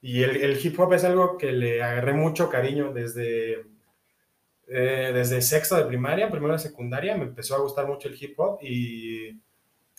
Y 0.00 0.22
el, 0.22 0.58
hip 0.64 0.78
hop 0.78 0.92
es 0.92 1.04
algo 1.04 1.36
que 1.36 1.52
le 1.52 1.82
agarré 1.82 2.12
mucho 2.12 2.48
cariño 2.48 2.92
desde, 2.92 3.66
eh, 4.68 5.10
desde 5.12 5.42
sexto 5.42 5.76
de 5.76 5.86
primaria, 5.86 6.30
primero 6.30 6.52
de 6.52 6.60
secundaria, 6.60 7.16
me 7.16 7.24
empezó 7.24 7.56
a 7.56 7.60
gustar 7.60 7.86
mucho 7.86 8.08
el 8.08 8.16
hip 8.20 8.38
hop 8.38 8.58
y 8.62 9.40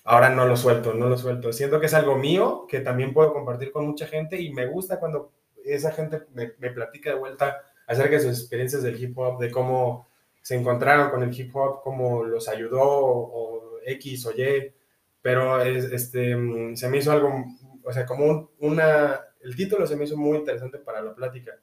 ahora 0.06 0.30
no 0.30 0.46
lo 0.46 0.56
suelto, 0.56 0.94
no 0.94 1.10
lo 1.10 1.18
suelto. 1.18 1.52
Siento 1.52 1.80
que 1.80 1.88
es 1.88 1.94
algo 1.94 2.18
mío 2.18 2.66
que 2.68 2.80
también 2.80 3.14
puedo 3.14 3.34
compartir 3.34 3.72
con 3.72 3.86
mucha 3.86 4.08
gente 4.08 4.42
y 4.42 4.54
me 4.54 4.68
gusta 4.68 5.00
cuando 5.00 5.34
esa 5.66 5.92
gente 5.92 6.22
me, 6.34 6.54
me 6.60 6.72
platica 6.72 7.10
de 7.10 7.20
vuelta 7.20 7.62
acerca 7.86 8.12
de 8.12 8.22
sus 8.22 8.40
experiencias 8.40 8.84
del 8.84 9.02
hip 9.02 9.18
hop, 9.18 9.40
de 9.40 9.52
cómo 9.52 10.08
se 10.42 10.56
encontraron 10.56 11.10
con 11.10 11.24
el 11.24 11.38
hip 11.38 11.54
hop, 11.56 11.82
cómo 11.84 12.24
los 12.24 12.48
ayudó 12.48 12.82
o 12.82 13.80
X 13.86 14.26
o 14.26 14.32
Y, 14.32 14.74
pero 15.22 15.62
este, 15.62 16.38
se 16.76 16.90
me 16.90 16.98
hizo 16.98 17.12
algo, 17.12 17.46
o 17.84 17.92
sea, 17.92 18.06
como 18.06 18.52
una 18.60 19.20
el 19.42 19.56
título 19.56 19.88
se 19.88 19.96
me 19.96 20.06
hizo 20.06 20.18
muy 20.18 20.38
interesante 20.38 20.80
para 20.80 21.02
la 21.02 21.14
plática. 21.14 21.60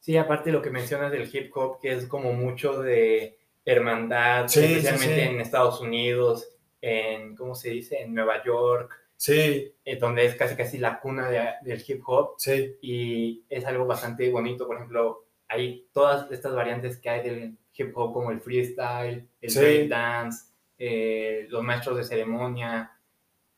Sí, 0.00 0.16
aparte 0.16 0.52
lo 0.52 0.62
que 0.62 0.70
mencionas 0.70 1.10
del 1.10 1.28
hip 1.32 1.50
hop, 1.56 1.80
que 1.80 1.92
es 1.92 2.06
como 2.06 2.32
mucho 2.32 2.80
de 2.80 3.38
hermandad, 3.64 4.44
especialmente 4.44 5.24
en 5.24 5.40
Estados 5.40 5.80
Unidos, 5.80 6.48
en, 6.80 7.34
¿cómo 7.34 7.54
se 7.54 7.70
dice? 7.70 8.00
En 8.00 8.14
Nueva 8.14 8.44
York. 8.44 8.92
Sí. 9.16 9.74
Eh, 9.84 9.96
donde 9.96 10.26
es 10.26 10.36
casi 10.36 10.54
casi 10.54 10.78
la 10.78 11.00
cuna 11.00 11.58
del 11.62 11.84
hip 11.86 12.02
hop. 12.06 12.34
Sí. 12.38 12.76
Y 12.80 13.44
es 13.48 13.64
algo 13.64 13.86
bastante 13.86 14.30
bonito. 14.30 14.66
Por 14.66 14.76
ejemplo, 14.76 15.26
hay 15.48 15.88
todas 15.92 16.30
estas 16.30 16.54
variantes 16.54 16.98
que 16.98 17.08
hay 17.08 17.28
del 17.28 17.58
hip 17.74 17.96
hop, 17.96 18.12
como 18.12 18.30
el 18.30 18.40
freestyle, 18.40 19.28
el 19.40 19.54
break 19.54 19.88
dance, 19.88 20.52
eh, 20.78 21.46
los 21.48 21.62
maestros 21.62 21.96
de 21.96 22.04
ceremonia. 22.04 22.92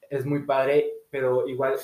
Es 0.08 0.24
muy 0.24 0.44
padre, 0.44 0.90
pero 1.10 1.46
igual 1.48 1.74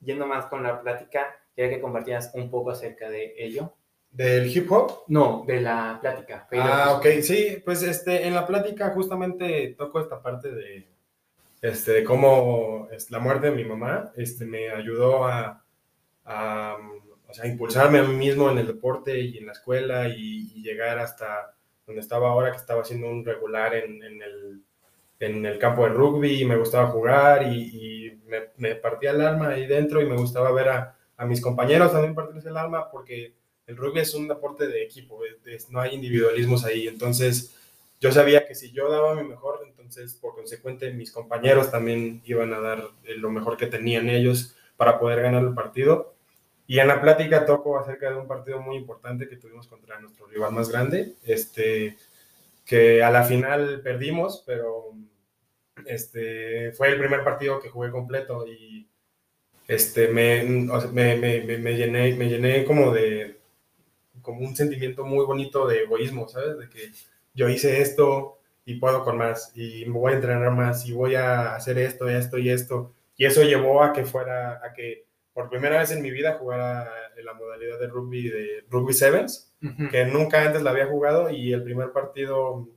yendo 0.00 0.26
más 0.26 0.46
con 0.46 0.62
la 0.62 0.80
plática, 0.80 1.36
quería 1.54 1.76
que 1.76 1.80
compartieras 1.80 2.30
un 2.34 2.50
poco 2.50 2.70
acerca 2.70 3.08
de 3.08 3.34
ello. 3.38 3.74
¿Del 4.10 4.46
hip 4.54 4.70
hop? 4.72 5.04
No, 5.08 5.44
de 5.46 5.60
la 5.60 5.98
plática. 6.00 6.48
Ah, 6.52 6.94
ok, 6.96 7.06
sí, 7.22 7.62
pues 7.64 7.82
este, 7.82 8.26
en 8.26 8.34
la 8.34 8.46
plática 8.46 8.90
justamente 8.90 9.74
toco 9.76 10.00
esta 10.00 10.22
parte 10.22 10.50
de, 10.50 10.88
este, 11.60 11.92
de 11.92 12.04
cómo 12.04 12.88
es, 12.90 13.10
la 13.10 13.18
muerte 13.18 13.50
de 13.50 13.56
mi 13.56 13.64
mamá 13.64 14.12
este, 14.16 14.46
me 14.46 14.70
ayudó 14.70 15.26
a, 15.26 15.62
a 16.24 16.76
o 17.28 17.34
sea, 17.34 17.46
impulsarme 17.46 17.98
a 17.98 18.04
mí 18.04 18.14
mismo 18.14 18.50
en 18.50 18.58
el 18.58 18.66
deporte 18.66 19.20
y 19.20 19.38
en 19.38 19.46
la 19.46 19.52
escuela 19.52 20.08
y, 20.08 20.62
llegar 20.62 20.98
hasta 20.98 21.54
donde 21.86 22.00
estaba 22.00 22.28
ahora, 22.30 22.50
que 22.50 22.56
estaba 22.56 22.82
haciendo 22.82 23.08
un 23.08 23.24
regular 23.24 23.72
en, 23.72 24.02
en 24.02 24.20
el 24.20 24.62
en 25.20 25.46
el 25.46 25.58
campo 25.58 25.84
de 25.84 25.90
rugby 25.90 26.42
y 26.42 26.44
me 26.44 26.56
gustaba 26.56 26.88
jugar 26.88 27.42
y, 27.44 28.20
me, 28.56 28.74
partía 28.74 29.12
el 29.12 29.20
alma 29.20 29.50
ahí 29.50 29.66
dentro 29.66 30.02
y 30.02 30.06
me 30.06 30.16
gustaba 30.16 30.50
ver 30.50 30.68
a, 30.68 30.92
mis 31.26 31.40
compañeros 31.40 31.92
también 31.92 32.14
partirse 32.14 32.48
el 32.48 32.56
alma 32.58 32.90
porque 32.90 33.34
el 33.66 33.76
rugby 33.76 34.00
es 34.00 34.14
un 34.14 34.28
deporte 34.28 34.68
de 34.68 34.82
equipo, 34.82 35.20
no 35.70 35.80
hay 35.80 35.94
individualismos 35.94 36.64
ahí. 36.64 36.86
Entonces, 36.86 37.54
yo 38.00 38.12
sabía 38.12 38.46
que 38.46 38.54
si 38.54 38.70
yo 38.72 38.90
daba 38.90 39.14
mi 39.14 39.26
mejor, 39.26 39.60
entonces 39.66 40.14
por 40.14 40.34
consecuente 40.34 40.92
mis 40.92 41.10
compañeros 41.10 41.70
también 41.70 42.20
iban 42.26 42.52
a 42.52 42.60
dar 42.60 42.84
lo 43.04 43.30
mejor 43.30 43.56
que 43.56 43.66
tenían 43.66 44.10
ellos 44.10 44.54
para 44.76 44.98
poder 44.98 45.22
ganar 45.22 45.42
el 45.42 45.54
partido. 45.54 46.14
Y 46.66 46.80
en 46.80 46.88
la 46.88 47.00
plática 47.00 47.46
toco 47.46 47.78
acerca 47.78 48.10
de 48.10 48.16
un 48.16 48.26
partido 48.26 48.60
muy 48.60 48.76
importante 48.76 49.28
que 49.28 49.36
tuvimos 49.36 49.68
contra 49.68 50.00
nuestro 50.00 50.26
rival 50.26 50.52
más 50.52 50.68
grande, 50.68 51.14
este, 51.24 51.96
que 52.64 53.02
a 53.02 53.10
la 53.10 53.22
final 53.22 53.80
perdimos, 53.82 54.42
pero 54.44 54.92
este, 55.86 56.72
fue 56.72 56.88
el 56.88 56.98
primer 56.98 57.24
partido 57.24 57.60
que 57.60 57.68
jugué 57.68 57.90
completo 57.90 58.46
y 58.46 58.88
este, 59.68 60.08
me, 60.08 60.44
me, 60.44 61.16
me, 61.16 61.58
me, 61.58 61.76
llené, 61.76 62.14
me 62.14 62.28
llené 62.28 62.64
como 62.64 62.92
de 62.92 63.40
como 64.22 64.40
un 64.40 64.56
sentimiento 64.56 65.04
muy 65.04 65.24
bonito 65.24 65.68
de 65.68 65.82
egoísmo, 65.82 66.28
¿sabes? 66.28 66.58
De 66.58 66.68
que 66.68 66.90
yo 67.34 67.48
hice 67.48 67.80
esto 67.80 68.38
y 68.64 68.74
puedo 68.74 69.04
con 69.04 69.16
más 69.16 69.52
y 69.54 69.84
me 69.86 69.98
voy 69.98 70.12
a 70.12 70.16
entrenar 70.16 70.50
más 70.50 70.84
y 70.86 70.92
voy 70.92 71.14
a 71.14 71.54
hacer 71.54 71.78
esto, 71.78 72.08
esto 72.08 72.36
y 72.38 72.50
esto. 72.50 72.92
Y 73.16 73.24
eso 73.24 73.42
llevó 73.42 73.82
a 73.82 73.92
que 73.92 74.04
fuera, 74.04 74.60
a 74.64 74.72
que 74.72 75.06
por 75.32 75.48
primera 75.48 75.78
vez 75.78 75.92
en 75.92 76.02
mi 76.02 76.10
vida 76.10 76.38
jugara 76.38 76.90
en 77.16 77.24
la 77.24 77.34
modalidad 77.34 77.78
de 77.78 77.86
rugby, 77.86 78.28
de 78.28 78.64
rugby 78.68 78.92
sevens, 78.92 79.54
que 79.90 80.04
nunca 80.06 80.42
antes 80.42 80.62
la 80.62 80.70
había 80.70 80.86
jugado 80.86 81.30
y 81.30 81.52
el 81.52 81.62
primer 81.62 81.92
partido, 81.92 82.68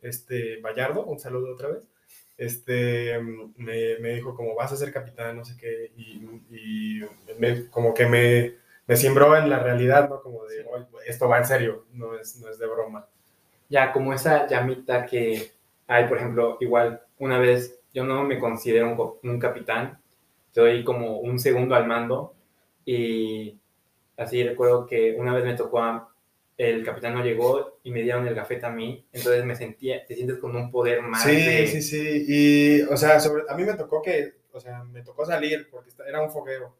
este, 0.00 0.60
Vallardo, 0.60 1.04
un 1.04 1.18
saludo 1.18 1.52
otra 1.54 1.68
vez, 1.68 1.88
este, 2.36 3.18
me, 3.56 3.98
me 3.98 4.14
dijo 4.14 4.34
como 4.34 4.54
vas 4.54 4.72
a 4.72 4.76
ser 4.76 4.92
capitán, 4.92 5.36
no 5.36 5.44
sé 5.44 5.56
qué, 5.56 5.92
y, 5.96 7.00
como 7.70 7.94
que 7.94 8.06
me, 8.06 8.54
me 8.86 8.96
simbró 8.96 9.36
en 9.36 9.48
la 9.48 9.58
realidad, 9.58 10.08
¿no? 10.08 10.20
Como 10.20 10.44
de, 10.44 10.66
esto 11.06 11.28
va 11.28 11.38
en 11.38 11.44
serio, 11.44 11.86
no 11.92 12.16
es, 12.18 12.40
no 12.40 12.48
es 12.48 12.58
de 12.58 12.66
broma. 12.66 13.06
Ya, 13.68 13.92
como 13.92 14.12
esa 14.12 14.46
llamita 14.46 15.06
que 15.06 15.52
hay, 15.86 16.06
por 16.06 16.18
ejemplo, 16.18 16.58
igual, 16.60 17.02
una 17.18 17.38
vez, 17.38 17.80
yo 17.92 18.04
no 18.04 18.24
me 18.24 18.38
considero 18.38 18.90
un, 18.90 19.30
un 19.30 19.38
capitán, 19.38 20.00
estoy 20.48 20.84
como 20.84 21.18
un 21.18 21.38
segundo 21.38 21.74
al 21.74 21.86
mando, 21.86 22.34
y 22.84 23.58
así 24.16 24.42
recuerdo 24.42 24.86
que 24.86 25.14
una 25.18 25.34
vez 25.34 25.44
me 25.44 25.54
tocó 25.54 25.80
a 25.80 26.13
el 26.56 26.84
capitán 26.84 27.14
no 27.14 27.24
llegó 27.24 27.80
y 27.82 27.90
me 27.90 28.02
dieron 28.02 28.26
el 28.26 28.34
gafete 28.34 28.66
a 28.66 28.70
mí, 28.70 29.06
entonces 29.12 29.44
me 29.44 29.56
sentía, 29.56 30.04
te 30.06 30.14
sientes 30.14 30.38
con 30.38 30.54
un 30.54 30.70
poder 30.70 31.02
más. 31.02 31.22
Sí, 31.22 31.66
sí, 31.66 31.82
sí, 31.82 32.24
y, 32.28 32.82
o 32.82 32.96
sea, 32.96 33.18
sobre, 33.18 33.44
a 33.48 33.54
mí 33.54 33.64
me 33.64 33.74
tocó 33.74 34.00
que, 34.00 34.34
o 34.52 34.60
sea, 34.60 34.84
me 34.84 35.02
tocó 35.02 35.26
salir 35.26 35.68
porque 35.70 35.90
era 36.06 36.22
un 36.22 36.30
fogueo, 36.30 36.76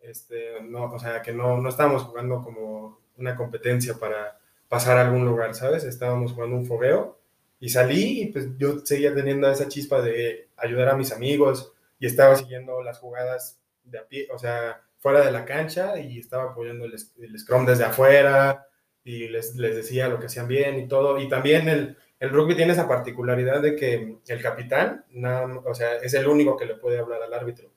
este, 0.00 0.60
no, 0.62 0.84
o 0.84 0.98
sea, 0.98 1.22
que 1.22 1.32
no, 1.32 1.58
no 1.58 1.68
estábamos 1.68 2.04
jugando 2.04 2.42
como 2.42 3.00
una 3.18 3.36
competencia 3.36 3.94
para 3.94 4.38
pasar 4.68 4.96
a 4.96 5.02
algún 5.02 5.24
lugar, 5.26 5.54
¿sabes? 5.54 5.84
Estábamos 5.84 6.32
jugando 6.32 6.56
un 6.56 6.66
fogueo 6.66 7.18
y 7.58 7.68
salí 7.68 8.22
y 8.22 8.26
pues 8.26 8.46
yo 8.56 8.78
seguía 8.84 9.14
teniendo 9.14 9.50
esa 9.50 9.68
chispa 9.68 10.00
de 10.00 10.48
ayudar 10.56 10.88
a 10.88 10.96
mis 10.96 11.12
amigos 11.12 11.72
y 11.98 12.06
estaba 12.06 12.36
siguiendo 12.36 12.82
las 12.82 12.98
jugadas 12.98 13.60
de 13.84 13.98
a 13.98 14.06
pie, 14.06 14.28
o 14.32 14.38
sea, 14.38 14.82
fuera 14.98 15.24
de 15.24 15.32
la 15.32 15.44
cancha 15.44 15.98
y 15.98 16.18
estaba 16.18 16.52
apoyando 16.52 16.84
el, 16.84 16.94
el 16.94 17.38
scrum 17.38 17.66
desde 17.66 17.84
afuera, 17.84 18.66
y 19.04 19.28
les, 19.28 19.56
les, 19.56 19.76
decía 19.76 20.08
lo 20.08 20.18
que 20.18 20.26
hacían 20.26 20.48
bien 20.48 20.78
y 20.78 20.88
todo. 20.88 21.18
Y 21.18 21.28
también 21.28 21.68
el, 21.68 21.96
el 22.18 22.30
rugby 22.30 22.54
tiene 22.54 22.72
esa 22.72 22.88
particularidad 22.88 23.62
de 23.62 23.76
que 23.76 24.18
el 24.26 24.42
capitán, 24.42 25.04
o 25.64 25.74
sea, 25.74 25.96
es 25.96 26.14
el 26.14 26.28
único 26.28 26.56
que 26.56 26.66
le 26.66 26.74
puede 26.74 26.98
hablar 26.98 27.22
al 27.22 27.32
árbitro. 27.32 27.72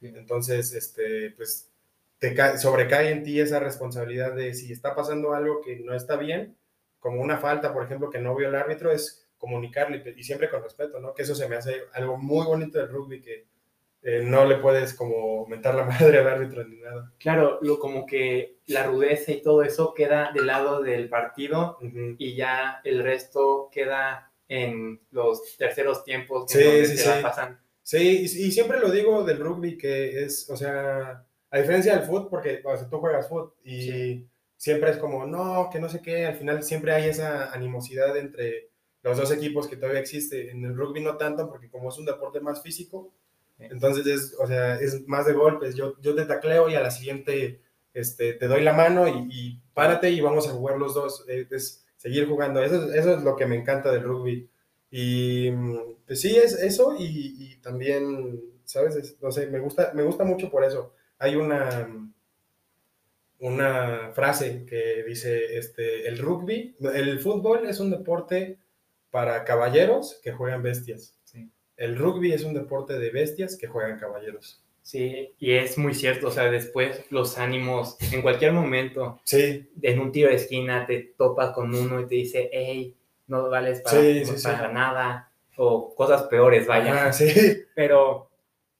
Entonces, 0.00 0.72
este, 0.74 1.30
pues, 1.30 1.70
te 2.18 2.58
sobrecae 2.58 3.10
en 3.10 3.24
ti 3.24 3.40
esa 3.40 3.60
responsabilidad 3.60 4.34
de 4.34 4.54
si 4.54 4.72
está 4.72 4.94
pasando 4.94 5.34
algo 5.34 5.60
que 5.60 5.76
no 5.80 5.94
está 5.94 6.16
bien, 6.16 6.56
como 7.00 7.20
una 7.20 7.38
falta, 7.38 7.72
por 7.72 7.84
ejemplo, 7.84 8.10
que 8.10 8.18
no 8.18 8.34
vio 8.34 8.48
el 8.48 8.54
árbitro, 8.54 8.92
es 8.92 9.26
comunicarle 9.38 10.02
y 10.16 10.22
siempre 10.22 10.48
con 10.48 10.62
respeto, 10.62 11.00
¿no? 11.00 11.12
Que 11.12 11.22
eso 11.22 11.34
se 11.34 11.48
me 11.48 11.56
hace 11.56 11.82
algo 11.92 12.16
muy 12.16 12.46
bonito 12.46 12.78
del 12.78 12.88
rugby 12.88 13.20
que 13.20 13.46
eh, 14.06 14.22
no 14.22 14.44
le 14.44 14.56
puedes 14.56 14.92
como 14.92 15.46
mentar 15.46 15.74
la 15.74 15.84
madre 15.84 16.18
al 16.18 16.28
árbitro 16.28 16.62
ni 16.64 16.76
nada. 16.76 17.10
Claro, 17.18 17.58
lo, 17.62 17.78
como 17.78 18.04
que 18.04 18.58
la 18.66 18.84
rudeza 18.84 19.32
y 19.32 19.40
todo 19.40 19.62
eso 19.62 19.94
queda 19.94 20.30
del 20.32 20.46
lado 20.46 20.82
del 20.82 21.08
partido 21.08 21.78
y 22.18 22.36
ya 22.36 22.82
el 22.84 23.02
resto 23.02 23.70
queda 23.72 24.30
en 24.46 25.00
los 25.10 25.56
terceros 25.56 26.04
tiempos 26.04 26.52
que 26.52 26.84
sí, 26.84 26.96
sí, 26.96 27.02
sí. 27.02 27.10
pasan. 27.22 27.58
Sí, 27.82 28.22
y, 28.22 28.50
siempre 28.50 28.78
lo 28.78 28.90
digo 28.90 29.24
del 29.24 29.38
rugby 29.38 29.78
que 29.78 30.24
es, 30.24 30.48
o 30.50 30.56
sea, 30.56 31.24
a 31.50 31.58
diferencia 31.58 31.96
del 31.96 32.06
fútbol, 32.06 32.28
porque 32.28 32.62
tú 32.90 32.98
juegas 32.98 33.28
fútbol 33.28 33.54
y 33.64 34.26
siempre 34.56 34.90
es 34.90 34.98
como, 34.98 35.26
no, 35.26 35.68
que 35.70 35.80
no 35.80 35.88
sé 35.88 36.00
qué, 36.02 36.26
al 36.26 36.36
final 36.36 36.62
siempre 36.62 36.92
hay 36.92 37.08
esa 37.08 37.52
animosidad 37.52 38.16
entre 38.16 38.70
los 39.02 39.16
dos 39.18 39.30
equipos 39.32 39.68
que 39.68 39.76
todavía 39.76 40.00
existe. 40.00 40.50
En 40.50 40.64
el 40.64 40.74
rugby 40.74 41.00
no 41.00 41.16
tanto, 41.16 41.48
porque 41.48 41.70
como 41.70 41.90
es 41.90 41.98
un 41.98 42.06
deporte 42.06 42.40
más 42.40 42.62
físico, 42.62 43.12
entonces, 43.58 44.06
es, 44.06 44.36
o 44.38 44.46
sea, 44.46 44.76
es 44.76 45.06
más 45.06 45.26
de 45.26 45.32
golpes. 45.32 45.74
Yo, 45.74 46.00
yo 46.00 46.14
te 46.14 46.24
tacleo 46.24 46.68
y 46.68 46.74
a 46.74 46.80
la 46.80 46.90
siguiente 46.90 47.60
este, 47.92 48.34
te 48.34 48.48
doy 48.48 48.62
la 48.62 48.72
mano 48.72 49.06
y, 49.08 49.60
párate 49.72 50.10
y 50.10 50.20
vamos 50.20 50.48
a 50.48 50.52
jugar 50.52 50.78
los 50.78 50.94
dos. 50.94 51.24
Eh, 51.28 51.46
es 51.50 51.86
seguir 51.96 52.28
jugando. 52.28 52.62
Eso, 52.62 52.92
eso, 52.92 53.16
es 53.16 53.22
lo 53.22 53.36
que 53.36 53.46
me 53.46 53.56
encanta 53.56 53.92
del 53.92 54.02
rugby. 54.02 54.48
Y 54.90 55.50
pues 56.06 56.20
sí, 56.20 56.36
es 56.36 56.54
eso 56.54 56.94
y, 56.98 57.56
también, 57.62 58.40
¿sabes? 58.64 59.16
no 59.20 59.32
sé, 59.32 59.46
me 59.48 59.58
gusta, 59.58 59.92
me 59.94 60.02
gusta 60.02 60.24
mucho 60.24 60.50
por 60.50 60.64
eso. 60.64 60.94
Hay 61.18 61.36
una, 61.36 61.88
una 63.38 64.12
frase 64.12 64.64
que 64.66 65.02
dice, 65.04 65.58
este, 65.58 66.06
el 66.06 66.18
rugby, 66.18 66.76
el 66.94 67.18
fútbol 67.18 67.66
es 67.66 67.80
un 67.80 67.90
deporte 67.90 68.58
para 69.10 69.44
caballeros 69.44 70.20
que 70.22 70.32
juegan 70.32 70.62
bestias 70.62 71.14
el 71.76 71.96
rugby 71.96 72.32
es 72.32 72.44
un 72.44 72.54
deporte 72.54 72.98
de 72.98 73.10
bestias 73.10 73.56
que 73.56 73.66
juegan 73.66 73.98
caballeros. 73.98 74.64
Sí, 74.82 75.34
y 75.38 75.52
es 75.52 75.78
muy 75.78 75.94
cierto, 75.94 76.28
o 76.28 76.30
sea, 76.30 76.50
después 76.50 77.06
los 77.10 77.38
ánimos, 77.38 77.96
en 78.12 78.20
cualquier 78.20 78.52
momento, 78.52 79.18
sí. 79.24 79.70
en 79.80 79.98
un 79.98 80.12
tiro 80.12 80.28
de 80.28 80.36
esquina 80.36 80.86
te 80.86 81.14
topas 81.16 81.54
con 81.54 81.74
uno 81.74 82.00
y 82.00 82.06
te 82.06 82.16
dice, 82.16 82.50
hey, 82.52 82.94
no 83.26 83.48
vales 83.48 83.80
para, 83.80 84.70
nada, 84.70 85.32
o 85.56 85.94
cosas 85.94 86.24
peores, 86.24 86.66
vaya. 86.66 87.06
Ah, 87.06 87.12
sí. 87.14 87.64
Pero 87.74 88.30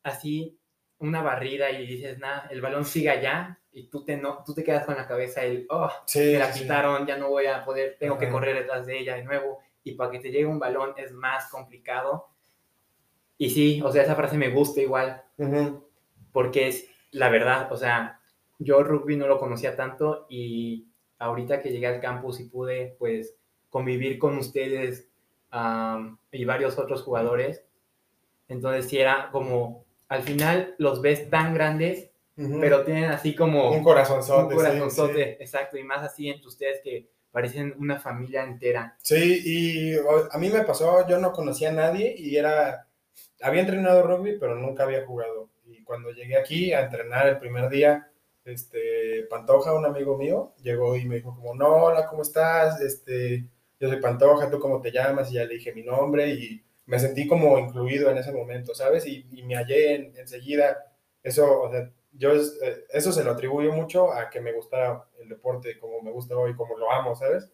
así, 0.02 0.58
una 0.98 1.22
barrida 1.22 1.70
y 1.70 1.86
dices, 1.86 2.18
nada, 2.18 2.48
el 2.50 2.60
balón 2.60 2.84
sigue 2.84 3.08
allá, 3.08 3.58
y 3.72 3.84
tú 3.88 4.04
te, 4.04 4.18
no, 4.18 4.44
tú 4.44 4.52
te 4.52 4.62
quedas 4.62 4.84
con 4.84 4.96
la 4.96 5.08
cabeza, 5.08 5.42
el, 5.42 5.66
oh, 5.70 5.90
me 6.16 6.38
la 6.38 6.52
quitaron, 6.52 7.06
ya 7.06 7.16
no 7.16 7.30
voy 7.30 7.46
a 7.46 7.64
poder, 7.64 7.96
tengo 7.98 8.18
que 8.18 8.28
correr 8.28 8.56
detrás 8.56 8.84
de 8.84 8.98
ella 8.98 9.16
de 9.16 9.24
nuevo, 9.24 9.60
y 9.82 9.94
para 9.94 10.10
que 10.10 10.20
te 10.20 10.30
llegue 10.30 10.44
un 10.44 10.58
balón 10.58 10.92
es 10.98 11.12
más 11.12 11.48
complicado 11.48 12.28
y 13.38 13.50
sí, 13.50 13.82
o 13.82 13.90
sea, 13.90 14.02
esa 14.02 14.14
frase 14.14 14.38
me 14.38 14.50
gusta 14.50 14.80
igual, 14.80 15.22
porque 16.32 16.68
es 16.68 16.88
la 17.10 17.28
verdad, 17.28 17.72
o 17.72 17.76
sea, 17.76 18.20
yo 18.58 18.82
rugby 18.82 19.16
no 19.16 19.26
lo 19.26 19.38
conocía 19.38 19.76
tanto 19.76 20.26
y 20.28 20.88
ahorita 21.18 21.60
que 21.60 21.70
llegué 21.70 21.86
al 21.86 22.00
campus 22.00 22.40
y 22.40 22.44
pude, 22.44 22.96
pues, 22.98 23.34
convivir 23.70 24.18
con 24.18 24.38
ustedes 24.38 25.08
y 26.32 26.44
varios 26.44 26.78
otros 26.78 27.02
jugadores, 27.02 27.64
entonces 28.48 28.86
sí 28.86 28.98
era 28.98 29.30
como, 29.30 29.84
al 30.08 30.22
final 30.22 30.74
los 30.78 31.00
ves 31.00 31.30
tan 31.30 31.54
grandes, 31.54 32.10
pero 32.36 32.84
tienen 32.84 33.04
así 33.04 33.34
como... 33.36 33.70
Un 33.70 33.84
corazonzote. 33.84 34.54
Un 34.54 34.60
corazonzote, 34.60 35.42
exacto, 35.42 35.78
y 35.78 35.84
más 35.84 36.02
así 36.02 36.28
entre 36.28 36.48
ustedes 36.48 36.80
que 36.82 37.08
parecen 37.30 37.74
una 37.78 37.98
familia 37.98 38.42
entera. 38.44 38.96
Sí, 39.00 39.42
y 39.44 39.94
a 39.94 40.38
mí 40.38 40.50
me 40.50 40.62
pasó, 40.62 41.06
yo 41.08 41.18
no 41.18 41.32
conocía 41.32 41.70
a 41.70 41.72
nadie 41.72 42.14
y 42.16 42.36
era 42.36 42.88
había 43.42 43.60
entrenado 43.60 44.02
rugby, 44.02 44.38
pero 44.38 44.54
nunca 44.54 44.84
había 44.84 45.06
jugado. 45.06 45.50
Y 45.66 45.82
cuando 45.82 46.10
llegué 46.10 46.36
aquí 46.36 46.72
a 46.72 46.82
entrenar 46.84 47.28
el 47.28 47.38
primer 47.38 47.68
día, 47.68 48.10
este, 48.44 49.26
Pantoja, 49.30 49.74
un 49.74 49.86
amigo 49.86 50.18
mío, 50.18 50.54
llegó 50.62 50.96
y 50.96 51.06
me 51.06 51.16
dijo 51.16 51.34
como, 51.34 51.54
no, 51.54 51.84
hola, 51.84 52.06
¿cómo 52.06 52.22
estás? 52.22 52.80
Este, 52.80 53.46
yo 53.80 53.88
soy 53.88 54.00
Pantoja, 54.00 54.50
¿tú 54.50 54.58
cómo 54.58 54.80
te 54.80 54.92
llamas? 54.92 55.30
Y 55.30 55.34
ya 55.34 55.44
le 55.44 55.54
dije 55.54 55.72
mi 55.72 55.82
nombre 55.82 56.28
y 56.28 56.62
me 56.86 56.98
sentí 56.98 57.26
como 57.26 57.58
incluido 57.58 58.10
en 58.10 58.18
ese 58.18 58.32
momento, 58.32 58.74
¿sabes? 58.74 59.06
Y, 59.06 59.24
me 59.44 59.56
hallé 59.56 60.12
enseguida. 60.20 60.76
Eso, 61.22 61.62
o 61.62 61.70
sea, 61.70 61.90
yo 62.12 62.32
eh, 62.34 62.84
eso 62.90 63.12
se 63.12 63.24
lo 63.24 63.32
atribuyo 63.32 63.72
mucho 63.72 64.12
a 64.12 64.30
que 64.30 64.40
me 64.40 64.52
gusta 64.52 65.08
el 65.20 65.28
deporte 65.28 65.78
como 65.78 66.02
me 66.02 66.10
gusta 66.10 66.36
hoy, 66.36 66.54
como 66.54 66.76
lo 66.78 66.90
amo, 66.92 67.16
¿sabes? 67.16 67.50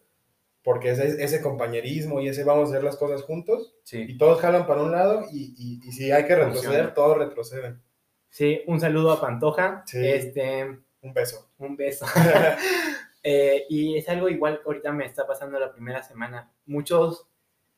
Porque 0.63 0.91
ese, 0.91 1.23
ese 1.23 1.41
compañerismo 1.41 2.21
y 2.21 2.27
ese 2.27 2.43
vamos 2.43 2.69
a 2.69 2.73
hacer 2.73 2.83
las 2.83 2.97
cosas 2.97 3.23
juntos 3.23 3.75
y 3.91 4.17
todos 4.17 4.39
jalan 4.39 4.67
para 4.67 4.83
un 4.83 4.91
lado 4.91 5.25
y, 5.31 5.79
y, 5.83 5.91
si 5.91 6.11
hay 6.11 6.25
que 6.25 6.35
retroceder, 6.35 6.93
todos 6.93 7.17
retroceden. 7.17 7.81
Sí, 8.29 8.61
un 8.67 8.79
saludo 8.79 9.11
a 9.11 9.19
Pantoja. 9.19 9.83
Este, 9.91 10.63
un 11.01 11.13
beso. 11.13 11.49
Un 11.57 11.75
beso. 11.75 12.05
Eh, 13.23 13.65
y 13.69 13.97
es 13.97 14.09
algo 14.09 14.29
igual 14.29 14.57
que 14.57 14.63
ahorita 14.65 14.91
me 14.91 15.05
está 15.05 15.27
pasando 15.27 15.59
la 15.59 15.71
primera 15.71 16.01
semana. 16.01 16.51
Muchos 16.65 17.27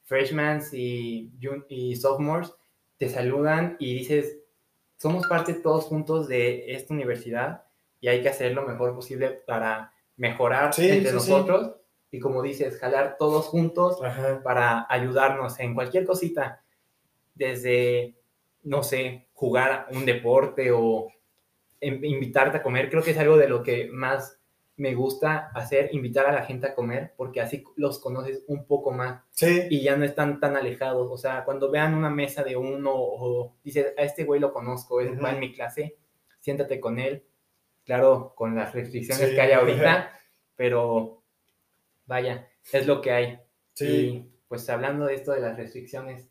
freshmans 0.03 0.73
y, 0.73 1.33
y 1.67 1.95
sophomores 1.97 2.53
te 2.97 3.09
saludan 3.09 3.75
y 3.77 3.93
dices, 3.93 4.37
somos 4.95 5.27
parte 5.27 5.53
todos 5.55 5.83
juntos 5.83 6.29
de 6.29 6.73
esta 6.73 6.93
universidad 6.93 7.65
y 7.99 8.07
hay 8.07 8.21
que 8.21 8.29
hacer 8.29 8.53
lo 8.53 8.65
mejor 8.65 8.95
posible 8.95 9.31
para 9.31 9.91
mejorar 10.15 10.73
Sí, 10.73 10.89
entre 10.89 11.11
sí, 11.11 11.19
sí. 11.19 11.31
nosotros 11.31 11.75
y 12.13 12.19
como 12.19 12.43
dices, 12.43 12.77
jalar 12.79 13.17
todos 13.17 13.47
juntos 13.47 13.99
Ajá. 14.03 14.41
para 14.43 14.85
ayudarnos 14.87 15.59
en 15.59 15.73
cualquier 15.73 16.05
cosita, 16.05 16.63
desde, 17.35 18.15
no 18.61 18.83
sé, 18.83 19.27
jugar 19.33 19.87
un 19.91 20.05
deporte 20.05 20.71
o 20.71 21.07
in- 21.81 22.05
invitarte 22.05 22.57
a 22.57 22.63
comer. 22.63 22.89
Creo 22.89 23.01
que 23.03 23.11
es 23.11 23.17
algo 23.17 23.35
de 23.37 23.49
lo 23.49 23.63
que 23.63 23.89
más 23.91 24.39
me 24.75 24.93
gusta 24.95 25.49
hacer, 25.53 25.89
invitar 25.93 26.25
a 26.27 26.31
la 26.31 26.43
gente 26.45 26.67
a 26.67 26.75
comer, 26.75 27.13
porque 27.17 27.41
así 27.41 27.63
los 27.75 27.99
conoces 27.99 28.43
un 28.47 28.65
poco 28.65 28.91
más 28.91 29.23
Sí, 29.31 29.67
y 29.69 29.81
ya 29.81 29.95
no 29.95 30.05
están 30.05 30.39
tan 30.39 30.55
alejados. 30.55 31.09
O 31.11 31.17
sea, 31.17 31.43
cuando 31.45 31.69
vean 31.71 31.93
una 31.95 32.09
mesa 32.11 32.43
de 32.43 32.55
uno 32.55 32.91
o 32.95 33.55
dices, 33.63 33.93
a 33.97 34.03
este 34.03 34.23
güey 34.23 34.39
lo 34.39 34.53
conozco, 34.53 35.01
él 35.01 35.17
va 35.17 35.29
Ujú. 35.29 35.33
en 35.35 35.39
mi 35.39 35.51
clase, 35.53 35.97
siéntate 36.39 36.79
con 36.79 36.99
él. 36.99 37.23
Claro, 37.85 38.33
con 38.35 38.55
las 38.55 38.73
restricciones 38.73 39.29
Sí. 39.29 39.35
que 39.35 39.41
hay 39.41 39.51
ahorita, 39.51 40.11
pero 40.55 41.22
vaya, 42.05 42.49
es 42.71 42.87
lo 42.87 43.01
que 43.01 43.11
hay. 43.11 43.39
sí. 43.73 43.85
Y 43.85 44.29
pues 44.47 44.69
hablando 44.69 45.07
de 45.07 45.15
esto 45.15 45.31
de 45.31 45.41
las 45.41 45.57
restricciones, 45.57 46.29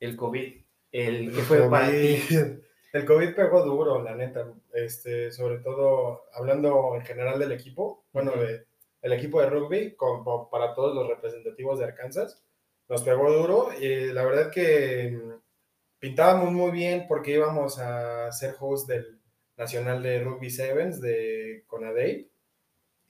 el 0.00 0.16
COVID, 0.16 0.64
el 0.90 1.32
que 1.32 1.42
fue 1.42 1.70
para 1.70 1.90
ti. 1.90 2.20
COVID. 2.28 2.60
El 2.92 3.04
COVID 3.04 3.36
pegó 3.36 3.62
duro, 3.62 4.02
la 4.02 4.16
neta. 4.16 4.52
Este, 4.72 5.30
sobre 5.30 5.58
todo 5.58 6.24
hablando 6.32 6.96
en 6.96 7.02
general 7.02 7.38
del 7.38 7.52
equipo, 7.52 8.04
bueno, 8.12 8.32
de, 8.32 8.66
el 9.02 9.12
equipo 9.12 9.40
de 9.40 9.48
rugby, 9.48 9.94
como 9.94 10.50
para 10.50 10.74
todos 10.74 10.94
los 10.94 11.08
representativos 11.08 11.78
de 11.78 11.84
Arkansas, 11.84 12.42
nos 12.88 13.02
pegó 13.02 13.30
duro. 13.32 13.68
Y 13.78 14.12
la 14.12 14.24
verdad 14.24 14.50
que 14.50 15.10
mm, 15.12 15.40
pintábamos 15.98 16.52
muy 16.52 16.72
bien 16.72 17.06
porque 17.08 17.32
íbamos 17.32 17.78
a 17.78 18.30
ser 18.32 18.56
host 18.58 18.88
del 18.88 19.20
Nacional 19.56 20.02
de 20.02 20.24
Rugby 20.24 20.50
Sevens 20.50 21.00
de 21.00 21.64
Conadey. 21.66 22.29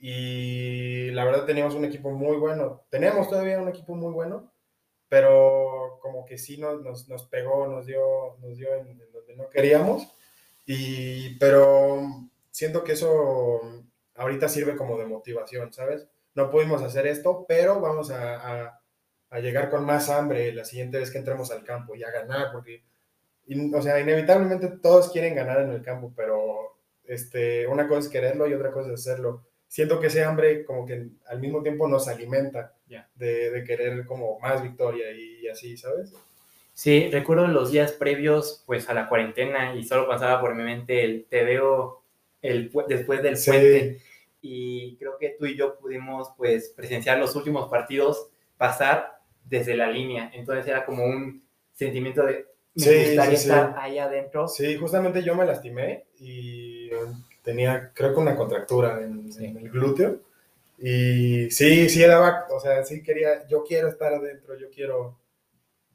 Y 0.01 1.11
la 1.11 1.25
verdad 1.25 1.45
teníamos 1.45 1.75
un 1.75 1.85
equipo 1.85 2.11
muy 2.11 2.39
bueno. 2.39 2.85
Tenemos 2.89 3.29
todavía 3.29 3.61
un 3.61 3.69
equipo 3.69 3.95
muy 3.95 4.13
bueno, 4.13 4.51
pero 5.09 5.99
como 6.01 6.25
que 6.25 6.39
sí 6.39 6.57
nos, 6.57 6.81
nos, 6.83 7.09
nos 7.09 7.25
pegó, 7.29 7.67
nos 7.69 7.85
dio, 7.85 8.37
nos 8.41 8.57
dio 8.57 8.75
en, 8.75 8.89
en 8.89 9.13
donde 9.13 9.37
no 9.37 9.51
queríamos. 9.51 10.09
Y, 10.65 11.39
pero 11.39 12.01
siento 12.51 12.83
que 12.83 12.93
eso 12.93 13.61
ahorita 14.15 14.49
sirve 14.49 14.77
como 14.77 14.99
de 14.99 15.07
motivación, 15.07 15.73
¿sabes? 15.73 16.07
No 16.35 16.51
pudimos 16.51 16.83
hacer 16.83 17.07
esto, 17.07 17.45
pero 17.47 17.81
vamos 17.81 18.11
a, 18.11 18.37
a, 18.37 18.81
a 19.31 19.39
llegar 19.41 19.71
con 19.71 19.85
más 19.85 20.09
hambre 20.09 20.53
la 20.53 20.65
siguiente 20.65 20.99
vez 20.99 21.11
que 21.11 21.19
entremos 21.19 21.51
al 21.51 21.65
campo 21.65 21.95
y 21.95 22.05
a 22.05 22.11
ganar, 22.11 22.53
porque, 22.53 22.85
o 23.75 23.83
sea, 23.83 24.01
inevitablemente 24.01 24.69
todos 24.69 25.11
quieren 25.11 25.35
ganar 25.35 25.61
en 25.61 25.71
el 25.71 25.83
campo, 25.83 26.13
pero 26.17 26.79
este, 27.05 27.67
una 27.67 27.89
cosa 27.89 28.01
es 28.01 28.09
quererlo 28.09 28.47
y 28.47 28.55
otra 28.55 28.73
cosa 28.73 28.89
es 28.89 29.01
hacerlo. 29.01 29.50
Siento 29.71 30.01
que 30.01 30.09
ese 30.09 30.25
hambre 30.25 30.65
como 30.65 30.85
que 30.85 31.07
al 31.29 31.39
mismo 31.39 31.63
tiempo 31.63 31.87
nos 31.87 32.09
alimenta 32.09 32.75
Ya. 32.89 33.09
de, 33.15 33.51
de 33.53 33.63
querer 33.63 34.05
como 34.05 34.37
más 34.41 34.61
victoria 34.65 35.13
y, 35.13 35.47
así, 35.47 35.77
¿sabes? 35.77 36.13
Sí, 36.75 37.09
recuerdo 37.13 37.47
los 37.47 37.71
días 37.71 37.93
previos 37.93 38.65
pues 38.67 38.89
a 38.89 38.95
la 38.95 39.09
cuarentena 39.09 39.77
y 39.77 39.85
solo 39.85 40.09
pasaba 40.09 40.41
por 40.41 40.57
mi 40.57 40.65
mente 40.65 41.05
el 41.05 41.25
te 41.27 41.45
veo 41.45 42.03
el, 42.43 42.73
pu- 42.73 42.87
después 42.89 43.23
del 43.23 43.37
Sí. 43.37 43.51
puente 43.51 44.01
y 44.43 44.97
creo 44.97 45.17
que 45.19 45.37
tú 45.39 45.47
y 45.47 45.57
yo 45.57 45.79
pudimos 45.79 46.33
pues 46.37 46.71
presenciar 46.77 47.19
los 47.19 47.37
últimos 47.37 47.71
partidos 47.71 48.29
pasar 48.57 49.21
desde 49.45 49.77
la 49.77 49.89
línea, 49.89 50.33
entonces 50.35 50.67
era 50.67 50.85
como 50.85 51.05
un 51.05 51.45
sentimiento 51.75 52.25
de 52.27 52.47
me 52.75 52.83
Sí, 52.83 52.95
gustaría 52.99 53.37
sí, 53.37 53.45
sí. 53.45 53.51
estar 53.51 53.75
ahí 53.79 53.99
adentro. 53.99 54.49
Sí, 54.49 54.77
justamente 54.77 55.23
yo 55.23 55.35
me 55.37 55.45
lastimé 55.45 56.07
y 56.19 56.70
tenía, 57.51 57.93
creo 57.95 58.13
que 58.15 58.21
una 58.21 58.37
contractura 58.37 59.01
en, 59.03 59.33
Sí. 59.33 59.45
en 59.47 59.57
el 59.59 59.71
glúteo. 59.71 60.21
Y 60.79 61.51
sí, 61.51 61.89
sí 61.89 62.03
daba, 62.07 62.47
o 62.51 62.61
sea, 62.61 62.85
sí 62.85 63.03
quería, 63.03 63.47
yo 63.49 63.65
quiero 63.65 63.89
estar 63.89 64.15
adentro, 64.15 64.57
yo 64.57 64.69
quiero 64.71 65.19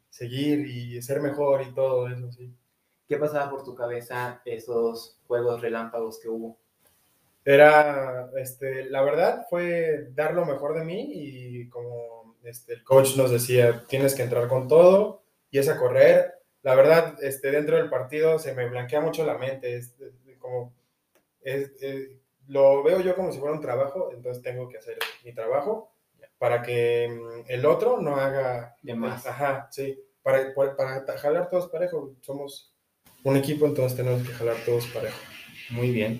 seguir 0.10 0.60
y 0.68 1.02
ser 1.02 1.22
mejor 1.22 1.62
y 1.64 1.74
todo 1.74 2.08
eso, 2.10 2.32
sí. 2.32 2.54
¿Qué 3.08 3.18
pasaba 3.18 3.50
por 3.50 3.64
tu 3.64 3.74
cabeza 3.76 4.42
esos 4.46 5.18
juegos 5.28 5.62
relámpagos 5.62 6.20
que 6.20 6.28
hubo? 6.30 6.58
Era, 7.44 8.30
este, 8.38 8.86
la 8.90 9.04
verdad 9.04 9.46
fue 9.50 10.08
dar 10.14 10.34
lo 10.34 10.46
mejor 10.46 10.74
de 10.78 10.84
mí 10.84 11.12
y 11.14 11.70
como 11.70 12.36
este, 12.44 12.74
el 12.74 12.84
coach 12.84 13.16
nos 13.18 13.32
decía, 13.32 13.84
tienes 13.88 14.16
que 14.16 14.24
entrar 14.24 14.48
con 14.48 14.68
todo 14.68 15.24
y 15.52 15.60
es 15.60 15.70
a 15.70 15.78
correr. 15.78 16.34
La 16.64 16.76
verdad, 16.76 17.16
este, 17.22 17.52
dentro 17.52 17.78
del 17.78 17.90
partido 17.90 18.40
se 18.40 18.54
me 18.56 18.68
blanquea 18.68 19.00
mucho 19.02 19.26
la 19.26 19.38
mente, 19.38 19.76
es, 19.78 19.94
es 20.02 20.38
como, 20.40 20.74
es, 21.46 21.72
eh, 21.82 22.20
lo 22.48 22.84
veo 22.84 23.00
yo 23.02 23.16
como 23.16 23.32
si 23.32 23.40
fuera 23.40 23.54
un 23.54 23.62
trabajo, 23.62 24.12
entonces 24.12 24.44
tengo 24.44 24.68
que 24.68 24.78
hacer 24.78 24.98
mi 25.24 25.34
trabajo 25.34 25.92
para 26.38 26.62
que 26.62 27.08
mm, 27.08 27.50
el 27.50 27.66
otro 27.66 28.02
no 28.02 28.18
haga 28.18 28.76
De 28.82 28.96
más. 28.96 29.26
Ajá, 29.26 29.70
sí, 29.72 29.98
para, 30.22 30.54
para, 30.54 30.76
para 31.06 31.18
jalar 31.18 31.50
todos 31.50 31.70
parejo, 31.70 32.16
somos 32.22 32.76
un 33.24 33.38
equipo, 33.38 33.66
entonces 33.66 33.96
tenemos 33.96 34.28
que 34.28 34.34
jalar 34.34 34.58
todos 34.66 34.88
parejo. 34.88 35.18
Muy 35.70 35.92
bien. 35.92 36.20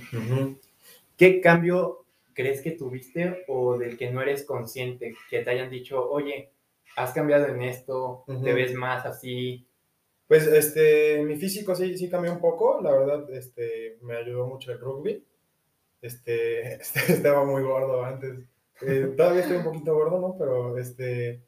¿Qué 1.18 1.42
cambio 1.42 2.06
crees 2.34 2.62
que 2.62 2.72
tuviste 2.72 3.46
o 3.48 3.78
del 3.78 3.98
que 3.98 4.10
no 4.12 4.22
eres 4.22 4.46
consciente? 4.46 5.16
Que 5.30 5.40
te 5.40 5.50
hayan 5.50 5.70
dicho, 5.70 6.10
oye, 6.10 6.52
has 6.96 7.14
cambiado 7.14 7.48
en 7.48 7.62
esto, 7.62 8.24
te 8.44 8.54
ves 8.54 8.74
más 8.74 9.06
así. 9.06 9.68
Pues 10.28 10.48
este, 10.48 11.22
mi 11.24 11.36
físico 11.38 11.76
sí, 11.76 11.98
sí 11.98 12.10
cambió 12.10 12.32
un 12.32 12.40
poco, 12.40 12.82
la 12.82 12.92
verdad, 12.92 13.30
este, 13.32 13.98
me 14.02 14.16
ayudó 14.18 14.48
mucho 14.48 14.72
el 14.72 14.80
rugby. 14.80 15.24
Este, 16.02 16.76
este, 16.82 17.14
estaba 17.14 17.46
muy 17.46 17.64
gordo 17.64 18.04
antes. 18.04 18.40
Eh, 18.82 19.14
todavía 19.16 19.42
estoy 19.42 19.58
un 19.58 19.64
poquito 19.64 19.94
gordo, 19.94 20.20
¿no? 20.20 20.36
Pero 20.38 20.78
este, 20.78 21.44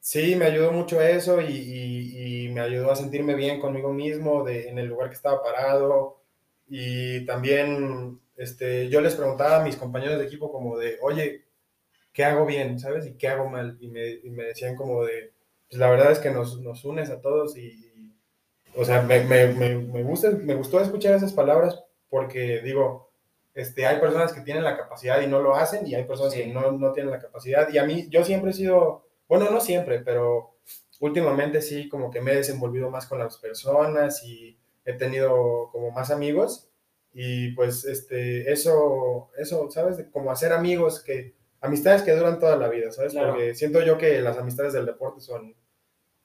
sí, 0.00 0.36
me 0.36 0.46
ayudó 0.46 0.72
mucho 0.72 1.00
eso 1.00 1.40
y, 1.40 2.50
me 2.52 2.60
ayudó 2.60 2.92
a 2.92 2.96
sentirme 2.96 3.34
bien 3.34 3.60
conmigo 3.60 3.92
mismo 3.92 4.44
de, 4.44 4.68
en 4.68 4.78
el 4.78 4.86
lugar 4.86 5.08
que 5.08 5.16
estaba 5.16 5.42
parado. 5.42 6.22
Y 6.68 7.26
también 7.26 8.20
este, 8.36 8.88
yo 8.88 9.00
les 9.00 9.16
preguntaba 9.16 9.60
a 9.60 9.64
mis 9.64 9.76
compañeros 9.76 10.18
de 10.18 10.26
equipo 10.26 10.52
como 10.52 10.78
de, 10.78 10.98
oye, 11.02 11.44
¿qué 12.12 12.24
hago 12.24 12.46
bien? 12.46 12.78
¿Sabes? 12.78 13.06
¿Y 13.06 13.14
qué 13.14 13.28
hago 13.28 13.48
mal? 13.48 13.76
Y 13.80 13.88
me 13.88 14.44
decían 14.44 14.76
como 14.76 15.04
de, 15.04 15.33
pues 15.68 15.78
la 15.78 15.90
verdad 15.90 16.12
es 16.12 16.18
que 16.18 16.30
nos, 16.30 16.60
nos 16.60 16.84
unes 16.84 17.10
a 17.10 17.20
todos 17.20 17.56
y, 17.56 17.68
y, 17.68 18.14
o 18.76 18.84
sea, 18.84 19.02
me, 19.02 19.20
me, 19.24 19.48
me, 19.48 19.76
me 19.76 20.02
gusta, 20.02 20.30
me 20.30 20.54
gustó 20.54 20.80
escuchar 20.80 21.14
esas 21.14 21.32
palabras 21.32 21.82
porque 22.08 22.60
digo, 22.62 23.10
este, 23.54 23.86
hay 23.86 24.00
personas 24.00 24.32
que 24.32 24.40
tienen 24.42 24.64
la 24.64 24.76
capacidad 24.76 25.20
y 25.22 25.26
no 25.26 25.40
lo 25.40 25.54
hacen 25.56 25.86
y 25.86 25.94
hay 25.94 26.04
personas 26.04 26.32
Sí. 26.32 26.40
que 26.40 26.46
no, 26.48 26.72
no 26.72 26.92
tienen 26.92 27.12
la 27.12 27.20
capacidad 27.20 27.68
y 27.72 27.78
a 27.78 27.84
mí, 27.84 28.08
yo 28.10 28.24
siempre 28.24 28.50
he 28.50 28.54
sido, 28.54 29.06
bueno, 29.28 29.50
no 29.50 29.60
siempre, 29.60 30.00
pero 30.00 30.56
últimamente 31.00 31.60
sí 31.62 31.88
como 31.88 32.10
que 32.10 32.20
me 32.20 32.32
he 32.32 32.36
desenvolvido 32.36 32.90
más 32.90 33.06
con 33.06 33.18
las 33.18 33.38
personas 33.38 34.22
y 34.24 34.58
he 34.84 34.92
tenido 34.94 35.70
como 35.72 35.90
más 35.90 36.10
amigos 36.10 36.68
y 37.12 37.52
pues 37.52 37.84
este, 37.84 38.50
eso, 38.52 39.30
eso, 39.38 39.70
¿sabes? 39.70 40.04
Como 40.12 40.30
hacer 40.32 40.52
amigos 40.52 41.00
que, 41.02 41.34
amistades 41.64 42.02
que 42.02 42.12
duran 42.12 42.38
toda 42.38 42.56
la 42.56 42.68
vida, 42.68 42.92
¿sabes? 42.92 43.12
Claro. 43.12 43.30
Porque 43.30 43.54
siento 43.54 43.82
yo 43.82 43.96
que 43.96 44.20
las 44.20 44.36
amistades 44.36 44.72
del 44.72 44.86
deporte 44.86 45.20
son 45.20 45.54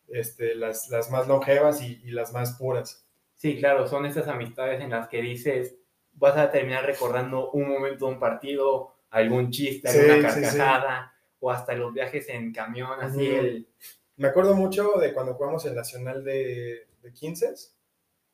este, 0.10 0.56
las, 0.56 0.89
las 0.89 1.10
más 1.10 1.28
longevas 1.28 1.82
y, 1.82 2.02
y 2.04 2.12
las 2.12 2.34
más 2.34 2.58
puras. 2.58 3.06
Sí, 3.36 3.58
claro, 3.58 3.88
son 3.88 4.06
esas 4.06 4.28
amistades 4.28 4.82
en 4.82 4.89
las 4.89 5.08
que 5.08 5.21
dices, 5.21 5.78
vas 6.12 6.36
a 6.38 6.52
terminar 6.52 6.86
recordando 6.86 7.52
un 7.52 7.69
momento 7.69 8.06
de 8.08 8.13
un 8.13 8.19
partido, 8.19 8.95
algún 9.10 9.49
chiste, 9.49 9.88
Sí, 9.89 9.99
alguna 9.99 10.30
sí, 10.30 10.43
sí. 10.43 10.58
carcajada, 10.58 11.13
o 11.39 11.49
hasta 11.49 11.73
los 11.73 11.93
viajes 11.93 12.28
en 12.28 12.52
camión, 12.52 12.99
así 12.99 13.28
el... 13.28 13.69
Me 14.17 14.28
acuerdo 14.28 14.54
mucho 14.54 14.95
de 14.99 15.13
cuando 15.13 15.36
jugamos 15.36 15.65
el 15.65 15.75
Nacional 15.75 16.25
de, 16.25 16.88
de 17.02 17.13
15, 17.13 17.54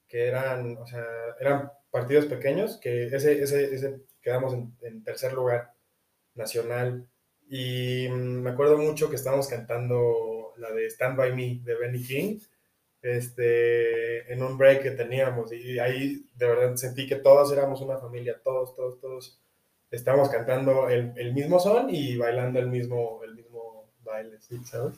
que 0.07 0.25
eran, 0.25 0.75
o 0.77 0.87
sea, 0.87 1.05
eran 1.39 1.71
partidos 1.91 2.25
pequeños, 2.25 2.77
que 2.77 3.05
ese, 3.05 3.43
ese, 3.43 3.75
ese 3.75 4.01
quedamos 4.23 4.55
en, 4.55 4.75
en 4.81 5.03
tercer 5.03 5.33
lugar 5.33 5.74
nacional. 6.35 7.07
Y 7.49 8.07
mm, 8.09 8.41
me 8.41 8.49
acuerdo 8.51 8.77
mucho 8.77 9.09
que 9.09 9.15
estábamos 9.15 9.47
cantando 9.47 10.53
la 10.57 10.71
de 10.71 10.87
Stand 10.87 11.17
By 11.17 11.35
Me 11.35 11.59
de 11.63 11.75
Benny 11.75 12.03
King, 12.03 12.39
este, 13.01 14.31
en 14.31 14.41
un 14.41 14.57
break 14.57 14.83
que 14.83 14.91
teníamos. 14.91 15.51
Y 15.53 15.79
ahí 15.79 16.25
de 16.35 16.47
verdad 16.47 16.75
sentí 16.75 17.07
que 17.07 17.17
todos 17.17 17.51
éramos 17.51 17.81
una 17.81 17.97
familia, 17.97 18.39
todos, 18.43 18.75
todos, 18.75 18.99
todos. 18.99 19.39
Estábamos 19.91 20.29
cantando 20.29 20.89
el, 20.89 21.13
el 21.15 21.33
mismo 21.33 21.59
son 21.59 21.93
y 21.93 22.17
bailando 22.17 22.59
el 22.59 22.67
mismo, 22.67 23.21
el 23.23 23.35
mismo 23.35 23.91
baile, 24.03 24.37
¿sí? 24.39 24.59
¿sabes? 24.65 24.95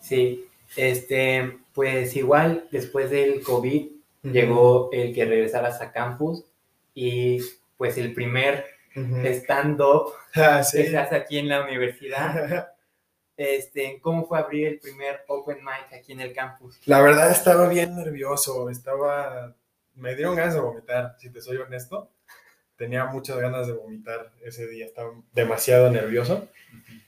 Sí, 0.00 0.46
este, 0.76 1.58
pues 1.72 2.14
igual 2.16 2.68
después 2.70 3.10
del 3.10 3.42
COVID 3.42 3.88
llegó 4.22 4.90
el 4.92 5.14
que 5.14 5.24
regresaras 5.24 5.80
a 5.80 5.92
campus 5.92 6.44
y 6.94 7.40
pues 7.76 7.96
el 7.98 8.12
primer 8.12 8.64
Ujú. 9.04 9.26
stand-up 9.34 10.12
Ah, 10.34 10.62
sí. 10.64 10.78
que 10.82 10.90
se 10.90 10.98
hace 10.98 11.16
aquí 11.16 11.38
en 11.38 11.48
la 11.48 11.62
universidad. 11.64 12.72
Este, 13.40 14.00
¿Cómo 14.00 14.26
fue 14.26 14.36
abrir 14.36 14.66
el 14.66 14.80
primer 14.80 15.20
open 15.28 15.58
mic 15.58 15.92
aquí 15.96 16.10
en 16.10 16.20
el 16.20 16.32
campus? 16.32 16.80
La 16.86 17.00
verdad 17.00 17.30
estaba 17.30 17.68
bien 17.68 17.94
nervioso, 17.94 18.68
estaba... 18.68 19.54
Me 19.94 20.16
dieron 20.16 20.34
ganas 20.34 20.54
de 20.54 20.60
vomitar, 20.60 21.14
si 21.20 21.30
te 21.30 21.40
soy 21.40 21.56
honesto. 21.58 22.10
tenía 22.76 23.04
muchas 23.04 23.38
ganas 23.38 23.68
de 23.68 23.74
vomitar 23.74 24.32
ese 24.42 24.66
día, 24.66 24.86
estaba 24.86 25.12
demasiado 25.32 25.88
nervioso. 25.88 26.48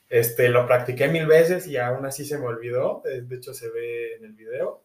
Este, 0.08 0.48
lo 0.50 0.68
practiqué 0.68 1.08
mil 1.08 1.26
veces 1.26 1.66
y 1.66 1.76
aún 1.78 2.06
así 2.06 2.24
se 2.24 2.38
me 2.38 2.46
olvidó, 2.46 3.02
eh, 3.06 3.22
de 3.22 3.34
hecho 3.36 3.52
se 3.52 3.68
ve 3.68 4.14
en 4.14 4.24
el 4.26 4.32
video. 4.32 4.84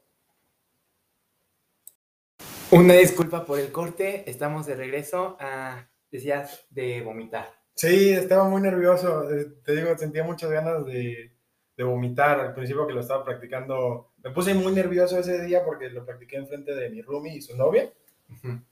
Una 2.72 2.96
disculpa 2.96 3.46
por 3.46 3.60
el 3.60 3.72
corte, 3.72 4.24
estamos 4.30 4.66
de 4.66 4.76
regreso 4.76 5.38
a, 5.40 5.88
decías, 6.16 6.66
de 6.70 7.02
vomitar. 7.02 7.54
Sí, 7.74 8.12
estaba 8.12 8.48
muy 8.48 8.62
nervioso, 8.62 9.30
eh, 9.32 9.48
te 9.64 9.76
digo, 9.76 9.98
sentía 9.98 10.24
muchas 10.24 10.50
ganas 10.50 10.86
de, 10.86 11.36
de 11.78 11.84
vomitar 11.84 12.40
al 12.40 12.54
principio 12.54 12.88
que 12.88 12.94
lo 12.94 13.02
estaba 13.02 13.24
practicando. 13.24 14.14
Me 14.24 14.32
puse 14.32 14.54
muy 14.54 14.74
nervioso 14.74 15.20
ese 15.20 15.42
día 15.44 15.64
porque 15.64 15.90
lo 15.90 16.06
practiqué 16.06 16.38
enfrente 16.38 16.74
de 16.74 16.90
mi 16.90 17.02
roomie 17.02 17.36
y 17.36 17.42
su 17.42 17.56
novia. 17.56 17.92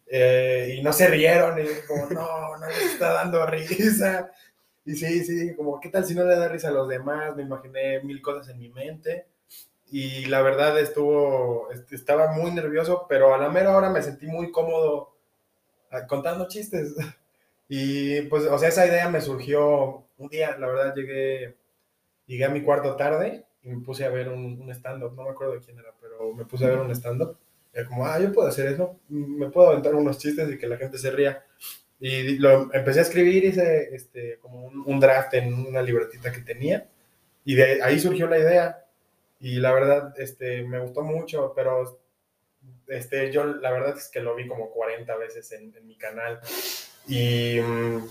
Eh, 0.08 0.76
y 0.78 0.82
no 0.82 0.94
se 0.94 1.08
rieron, 1.08 1.60
y 1.60 1.66
como, 1.88 2.08
no, 2.08 2.58
no 2.58 2.68
les 2.68 2.94
está 2.94 3.14
dando 3.14 3.46
risa. 3.46 4.32
Y 4.86 4.96
sí, 4.96 5.24
sí, 5.24 5.56
como, 5.56 5.80
¿qué 5.80 5.90
tal 5.90 6.06
si 6.06 6.16
no 6.16 6.26
le 6.26 6.36
da 6.36 6.48
risa 6.48 6.70
a 6.70 6.72
los 6.72 6.88
demás? 6.88 7.36
Me 7.36 7.44
imaginé 7.44 8.02
mil 8.02 8.22
cosas 8.22 8.50
en 8.50 8.60
mi 8.60 8.70
mente. 8.70 9.28
Y 9.92 10.26
la 10.26 10.42
verdad 10.42 10.80
estuvo, 10.80 11.70
estaba 11.92 12.32
muy 12.32 12.52
nervioso, 12.52 13.06
pero 13.08 13.34
a 13.34 13.38
la 13.38 13.50
mera 13.50 13.78
hora 13.78 13.90
me 13.90 14.02
sentí 14.02 14.26
muy 14.28 14.52
cómodo 14.52 15.18
ah, 15.92 16.08
contando 16.08 16.48
chistes. 16.48 16.96
Y 17.76 18.22
pues, 18.24 18.44
o 18.46 18.58
sea, 18.60 18.70
esa 18.70 18.86
idea 18.86 19.10
me 19.10 19.22
surgió 19.22 20.06
un 20.18 20.30
día, 20.30 20.58
la 20.58 20.68
verdad 20.68 20.94
llegué, 20.96 21.56
llegué 22.28 22.46
a 22.46 22.50
mi 22.50 22.62
cuarto 22.62 22.96
tarde 22.96 23.46
y 23.64 23.70
me 23.70 23.84
puse 23.84 24.06
a 24.06 24.10
ver 24.10 24.30
un, 24.30 24.62
un 24.62 24.70
stand-up, 24.72 25.14
no 25.16 25.24
me 25.24 25.32
acuerdo 25.32 25.54
de 25.54 25.62
quién 25.62 25.80
era, 25.80 25.94
pero 26.00 26.34
me 26.34 26.46
puse 26.46 26.66
a 26.66 26.70
ver 26.70 26.80
un 26.80 26.92
stand-up 26.92 27.38
como, 27.88 28.06
ah, 28.06 28.20
yo 28.20 28.32
puedo 28.32 28.48
hacer 28.48 28.68
eso, 28.68 29.00
me 29.10 29.50
puedo 29.50 29.70
aventar 29.70 29.96
unos 29.96 30.20
chistes 30.20 30.52
y 30.52 30.58
que 30.58 30.68
la 30.68 30.78
gente 30.78 30.98
se 30.98 31.12
ría. 31.12 31.44
Y 32.00 32.38
lo 32.38 32.74
empecé 32.74 33.00
a 33.00 33.04
escribir, 33.04 33.46
hice 33.46 33.96
este, 33.96 34.38
como 34.40 34.66
un, 34.68 35.00
draft 35.00 35.34
en 35.34 35.54
una 35.54 35.82
libretita 35.82 36.32
que 36.32 36.42
tenía, 36.42 36.88
y 37.46 37.56
de 37.56 37.82
ahí 37.82 38.00
surgió 38.00 38.28
la 38.28 38.38
idea. 38.38 38.86
Y 39.40 39.56
la 39.56 39.74
verdad, 39.74 40.14
este, 40.20 40.64
me 40.64 40.80
gustó 40.80 41.02
mucho, 41.02 41.54
pero 41.56 42.00
este, 42.88 43.32
yo 43.32 43.46
la 43.46 43.72
verdad 43.72 43.98
es 43.98 44.10
que 44.10 44.22
lo 44.22 44.36
vi 44.36 44.48
como 44.48 44.70
40 44.70 45.16
veces 45.18 45.52
en, 45.54 45.74
mi 45.88 45.96
canal. 45.98 46.40
Y 47.08 47.60
mm, 47.60 48.08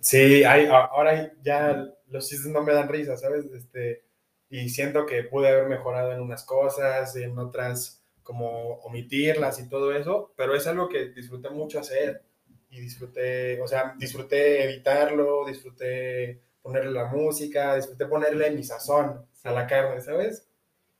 sí, 0.00 0.44
hay, 0.44 0.66
ahora 0.66 1.32
ya 1.42 1.86
los 2.08 2.28
chistes 2.28 2.50
no 2.50 2.62
me 2.62 2.72
dan 2.72 2.88
risa, 2.88 3.16
¿sabes? 3.16 3.44
Este, 3.46 4.04
y 4.50 4.68
siento 4.70 5.06
que 5.06 5.24
pude 5.24 5.48
haber 5.48 5.68
mejorado 5.68 6.12
en 6.12 6.20
unas 6.20 6.44
cosas, 6.44 7.14
en 7.16 7.38
otras 7.38 8.02
como 8.22 8.74
omitirlas 8.80 9.58
y 9.58 9.68
todo 9.68 9.92
eso, 9.92 10.32
pero 10.36 10.54
es 10.54 10.66
algo 10.66 10.88
que 10.88 11.10
disfruté 11.10 11.48
mucho 11.50 11.80
hacer 11.80 12.22
y 12.70 12.80
disfruté, 12.80 13.60
o 13.62 13.66
sea, 13.66 13.94
disfruté 13.98 14.64
editarlo, 14.64 15.46
disfruté 15.46 16.42
ponerle 16.60 16.90
la 16.90 17.06
música, 17.06 17.76
disfruté 17.76 18.04
ponerle 18.06 18.50
mi 18.50 18.62
sazón 18.62 19.26
a 19.44 19.52
la 19.52 19.66
carne, 19.66 20.02
¿sabes? 20.02 20.46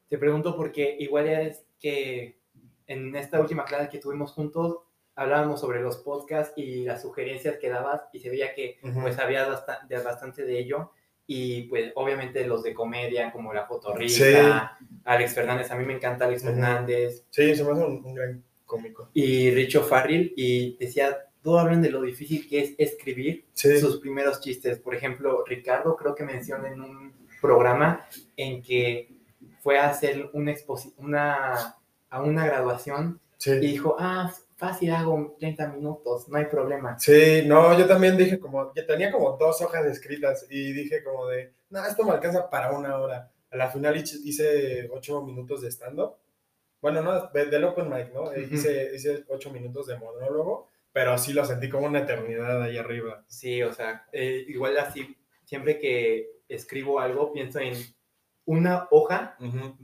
Te 0.08 0.16
pregunto 0.16 0.56
porque 0.56 0.96
igual 0.98 1.28
es 1.28 1.66
que 1.78 2.38
en 2.86 3.14
esta 3.14 3.40
última 3.40 3.66
clase 3.66 3.90
que 3.90 3.98
tuvimos 3.98 4.32
juntos 4.32 4.78
hablábamos 5.18 5.60
sobre 5.60 5.82
los 5.82 5.98
podcasts 5.98 6.54
y 6.56 6.84
las 6.84 7.02
sugerencias 7.02 7.58
que 7.58 7.68
dabas 7.68 8.02
y 8.12 8.20
se 8.20 8.30
veía 8.30 8.54
que 8.54 8.78
pues 9.02 9.18
había 9.18 9.46
bastante 10.04 10.44
de 10.44 10.58
ello 10.58 10.92
y 11.26 11.64
pues 11.64 11.92
obviamente 11.96 12.46
los 12.46 12.62
de 12.62 12.72
comedia 12.72 13.30
como 13.32 13.52
La 13.52 13.66
Fotorrisa, 13.66 14.78
Alex 15.04 15.34
Fernández, 15.34 15.70
a 15.70 15.76
mí 15.76 15.84
me 15.84 15.94
encanta 15.94 16.24
Alex 16.24 16.42
Fernández. 16.42 17.24
Sí, 17.30 17.54
se 17.54 17.64
me 17.64 17.72
hace 17.72 17.84
un, 17.84 18.14
gran 18.14 18.42
cómico. 18.64 19.10
Y 19.12 19.50
Richo 19.50 19.82
Farrell, 19.82 20.32
y 20.36 20.76
decía, 20.78 21.18
todo 21.42 21.58
hablan 21.58 21.82
de 21.82 21.90
lo 21.90 22.00
difícil 22.00 22.48
que 22.48 22.60
es 22.60 22.74
escribir 22.78 23.44
sus 23.52 24.00
primeros 24.00 24.40
chistes. 24.40 24.78
Por 24.78 24.94
ejemplo, 24.94 25.44
Ricardo 25.44 25.96
creo 25.96 26.14
que 26.14 26.24
menciona 26.24 26.68
en 26.68 26.80
un 26.80 27.12
programa 27.42 28.06
en 28.36 28.62
que 28.62 29.10
fue 29.62 29.78
a 29.78 29.90
hacer 29.90 30.30
una, 30.32 30.54
una 30.96 31.76
a 32.10 32.22
una 32.22 32.46
graduación 32.46 33.20
y 33.44 33.58
dijo, 33.58 33.96
ah, 33.98 34.32
fácil 34.58 34.90
hago 34.90 35.36
30 35.38 35.68
minutos, 35.68 36.28
no 36.28 36.36
hay 36.36 36.46
problema. 36.46 36.98
Sí, 36.98 37.42
no, 37.46 37.78
yo 37.78 37.86
también 37.86 38.16
dije 38.16 38.40
como, 38.40 38.72
que 38.72 38.82
tenía 38.82 39.12
como 39.12 39.36
dos 39.36 39.62
hojas 39.62 39.86
escritas 39.86 40.46
y 40.50 40.72
dije 40.72 41.04
como 41.04 41.28
de, 41.28 41.52
no, 41.70 41.86
esto 41.86 42.04
me 42.04 42.10
alcanza 42.10 42.50
para 42.50 42.72
una 42.72 42.98
hora. 42.98 43.30
A 43.50 43.56
la 43.56 43.70
final 43.70 43.96
hice 43.96 44.90
ocho 44.90 45.22
minutos 45.22 45.62
de 45.62 45.70
stand-up. 45.70 46.16
Bueno, 46.82 47.02
no, 47.02 47.28
del 47.28 47.64
open 47.64 47.88
mic, 47.88 48.12
¿no? 48.12 48.36
hice, 48.36 48.90
hice 48.94 49.24
ocho 49.28 49.50
minutos 49.50 49.86
de 49.86 49.96
monólogo, 49.96 50.68
pero 50.92 51.16
sí 51.18 51.32
lo 51.32 51.44
sentí 51.44 51.68
como 51.68 51.86
una 51.86 52.00
eternidad 52.00 52.60
ahí 52.60 52.76
arriba. 52.76 53.24
Sí, 53.28 53.62
o 53.62 53.72
sea, 53.72 54.06
eh, 54.12 54.44
igual 54.48 54.76
así, 54.78 55.16
siempre 55.44 55.78
que 55.78 56.40
escribo 56.48 56.98
algo, 56.98 57.32
pienso 57.32 57.60
en 57.60 57.74
una 58.48 58.88
hoja 58.90 59.36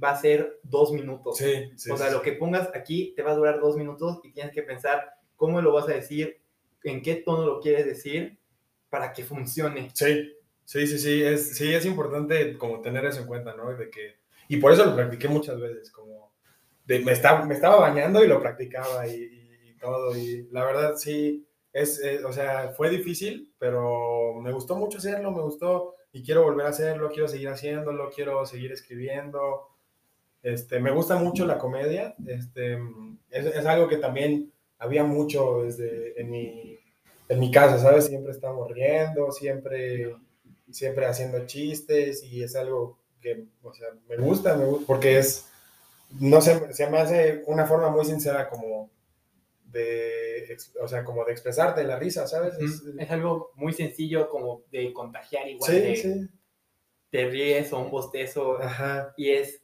va 0.03 0.13
a 0.13 0.17
ser 0.17 0.59
dos 0.63 0.91
minutos. 0.91 1.37
Sí, 1.37 1.71
o 1.93 1.99
sea, 1.99 2.11
lo 2.11 2.23
que 2.23 2.33
pongas 2.33 2.71
aquí 2.75 3.13
te 3.15 3.23
va 3.23 3.33
a 3.33 3.35
durar 3.35 3.61
dos 3.61 3.77
minutos 3.77 4.21
y 4.25 4.33
tienes 4.33 4.55
que 4.55 4.63
pensar 4.63 5.05
cómo 5.37 5.61
lo 5.61 5.71
vas 5.75 5.87
a 5.87 5.93
decir, 5.93 6.41
en 6.83 7.03
qué 7.03 7.17
tono 7.17 7.45
lo 7.45 7.61
quieres 7.61 7.85
decir 7.85 8.39
para 8.89 9.13
que 9.13 9.23
funcione. 9.23 9.91
Sí, 9.93 10.33
sí, 10.65 10.87
sí, 10.87 10.99
sí, 10.99 11.23
es, 11.23 11.59
sí, 11.59 11.75
es 11.75 11.85
importante 11.85 12.57
como 12.57 12.81
tener 12.81 13.05
eso 13.05 13.21
en 13.21 13.27
cuenta, 13.27 13.55
¿no? 13.55 13.71
De 13.77 13.91
que, 13.91 14.17
y 14.49 14.57
por 14.57 14.73
eso 14.73 14.87
lo 14.87 14.97
practiqué 14.97 15.29
muchas 15.29 15.61
veces, 15.61 15.91
como 15.91 16.33
de, 16.87 17.01
me, 17.01 17.13
estaba, 17.13 17.45
me 17.45 17.53
estaba 17.53 17.77
bañando 17.77 18.25
y 18.25 18.29
lo 18.29 18.41
practicaba 18.41 19.07
y, 19.07 19.77
todo, 19.79 20.17
y 20.17 20.49
la 20.51 20.65
verdad 20.65 20.97
sí, 20.97 21.47
es, 21.71 22.01
o 22.25 22.33
sea, 22.33 22.73
fue 22.75 22.89
difícil, 22.89 23.53
pero 23.59 24.41
me 24.41 24.53
gustó 24.53 24.75
mucho 24.75 24.97
hacerlo, 24.97 25.33
me 25.33 25.43
gustó 25.43 25.97
y 26.15 26.23
quiero 26.23 26.45
volver 26.45 26.65
a 26.65 26.71
hacerlo, 26.71 27.11
quiero 27.11 27.27
seguir 27.27 27.49
haciéndolo, 27.49 28.09
quiero 28.15 28.47
seguir 28.47 28.71
escribiendo. 28.71 29.69
Este, 30.45 30.79
me 30.79 30.93
gusta 30.93 31.17
mucho 31.17 31.45
la 31.45 31.59
comedia, 31.59 32.15
este, 32.29 32.79
es, 33.31 33.67
algo 33.67 33.89
que 33.89 33.97
también 33.97 34.53
había 34.79 35.03
mucho 35.03 35.65
desde 35.65 36.21
en 36.21 36.31
mi, 36.31 36.79
en 37.29 37.41
mi 37.41 37.51
casa, 37.51 37.81
¿sabes? 37.81 38.07
Siempre 38.07 38.31
estamos 38.31 38.71
riendo, 38.71 39.33
siempre, 39.33 40.15
siempre 40.71 41.07
haciendo 41.07 41.45
chistes 41.47 42.23
y 42.23 42.45
es 42.45 42.55
algo 42.55 43.01
que, 43.21 43.47
o 43.63 43.75
sea, 43.75 43.89
me 44.09 44.17
gusta, 44.17 44.57
me 44.57 44.67
gusta 44.67 44.87
porque 44.87 45.19
es, 45.19 45.49
no 46.21 46.41
sé, 46.41 46.73
se 46.75 46.89
me 46.91 46.99
hace 46.99 47.43
una 47.47 47.67
forma 47.67 47.91
muy 47.91 48.05
sincera 48.05 48.49
como 48.49 48.89
de, 49.75 50.57
o 50.81 50.89
sea, 50.89 51.05
como 51.05 51.25
de 51.25 51.33
expresarte 51.33 51.85
la 51.85 51.99
risa, 51.99 52.27
¿sabes? 52.27 52.55
Es, 52.59 53.11
algo 53.11 53.51
muy 53.57 53.73
sencillo 53.73 54.29
como 54.29 54.63
de 54.71 54.93
contagiar 54.93 55.49
igual. 55.49 55.71
Sí, 55.71 55.97
sí. 55.97 56.29
Te 57.11 57.29
ríes 57.29 57.73
o 57.73 57.81
un 57.81 57.91
bostezo. 57.91 58.61
Ajá. 58.61 59.13
Y 59.17 59.31
es 59.31 59.63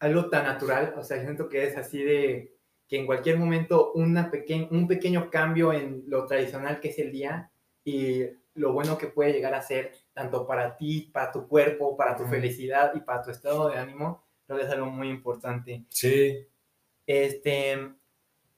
algo 0.00 0.28
tan 0.28 0.44
natural, 0.44 0.94
o 0.96 1.02
sea, 1.02 1.20
siento 1.20 1.48
que 1.48 1.64
es 1.66 1.76
así 1.76 2.02
de 2.02 2.54
que 2.86 2.98
en 2.98 3.06
cualquier 3.06 3.36
momento 3.36 3.92
una 3.94 4.30
un 4.70 4.88
pequeño 4.88 5.30
cambio 5.30 5.72
en 5.72 6.04
lo 6.06 6.26
tradicional 6.26 6.80
que 6.80 6.88
es 6.88 6.98
el 6.98 7.12
día 7.12 7.50
y 7.84 8.24
lo 8.54 8.72
bueno 8.72 8.96
que 8.96 9.08
puede 9.08 9.32
llegar 9.32 9.54
a 9.54 9.62
ser 9.62 9.92
tanto 10.12 10.46
para 10.46 10.76
ti, 10.76 11.10
para 11.12 11.30
tu 11.30 11.46
cuerpo, 11.46 11.96
para 11.96 12.16
tu 12.16 12.24
felicidad 12.26 12.92
y 12.94 13.00
para 13.00 13.22
tu 13.22 13.30
estado 13.30 13.68
de 13.68 13.78
ánimo, 13.78 14.24
creo 14.46 14.58
que 14.58 14.64
es 14.64 14.70
algo 14.70 14.86
muy 14.86 15.08
importante. 15.08 15.84
Sí. 15.90 16.46
Este, 17.06 17.97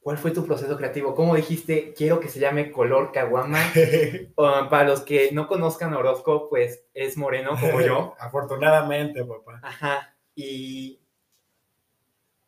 ¿Cuál 0.01 0.17
fue 0.17 0.31
tu 0.31 0.47
proceso 0.47 0.77
creativo? 0.79 1.15
¿Cómo 1.15 1.37
dijiste, 1.37 1.93
quiero 1.95 2.21
que 2.21 2.29
se 2.29 2.41
llame 2.41 2.73
color 2.73 3.13
caguama? 3.13 3.59
para 4.35 4.85
los 4.85 5.03
que 5.03 5.31
no 5.33 5.47
conozcan 5.47 5.93
Orozco, 5.93 6.49
pues 6.49 6.85
es 6.95 7.19
moreno 7.19 7.51
como 7.61 7.81
yo. 7.83 8.15
Afortunadamente, 8.19 9.25
papá. 9.25 9.61
Ajá. 9.63 10.17
Y 10.35 11.01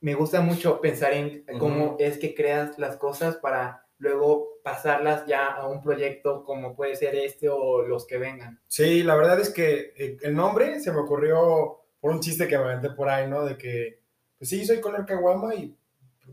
me 0.01 0.15
gusta 0.15 0.41
mucho 0.41 0.81
pensar 0.81 1.13
en 1.13 1.45
cómo 1.59 1.97
es 1.99 2.19
que 2.19 2.35
creas 2.35 2.79
las 2.79 2.97
cosas 2.97 3.37
para 3.37 3.87
luego 3.99 4.59
pasarlas 4.65 5.27
ya 5.27 5.47
a 5.47 5.69
un 5.69 5.81
proyecto 5.81 6.45
como 6.45 6.75
puede 6.75 6.97
ser 6.97 7.15
este 7.15 7.49
o 7.49 7.83
los 7.83 8.07
que 8.07 8.19
vengan. 8.19 8.61
Sí, 8.67 9.03
la 9.03 9.15
verdad 9.15 9.39
es 9.41 9.51
que 9.51 9.93
eh, 9.97 10.17
el 10.23 10.35
nombre 10.35 10.81
se 10.81 10.91
me 10.91 10.99
ocurrió 10.99 11.81
por 12.01 12.11
un 12.11 12.21
chiste 12.21 12.49
que 12.49 12.59
me 12.59 12.65
aventé 12.65 12.91
por 12.91 13.09
ahí, 13.09 13.29
¿no? 13.29 13.45
De 13.45 13.57
que, 13.57 14.01
pues 14.39 14.51
sí, 14.51 14.65
soy 14.65 14.81
color 14.81 15.07
caguama 15.07 15.55
y 15.55 15.77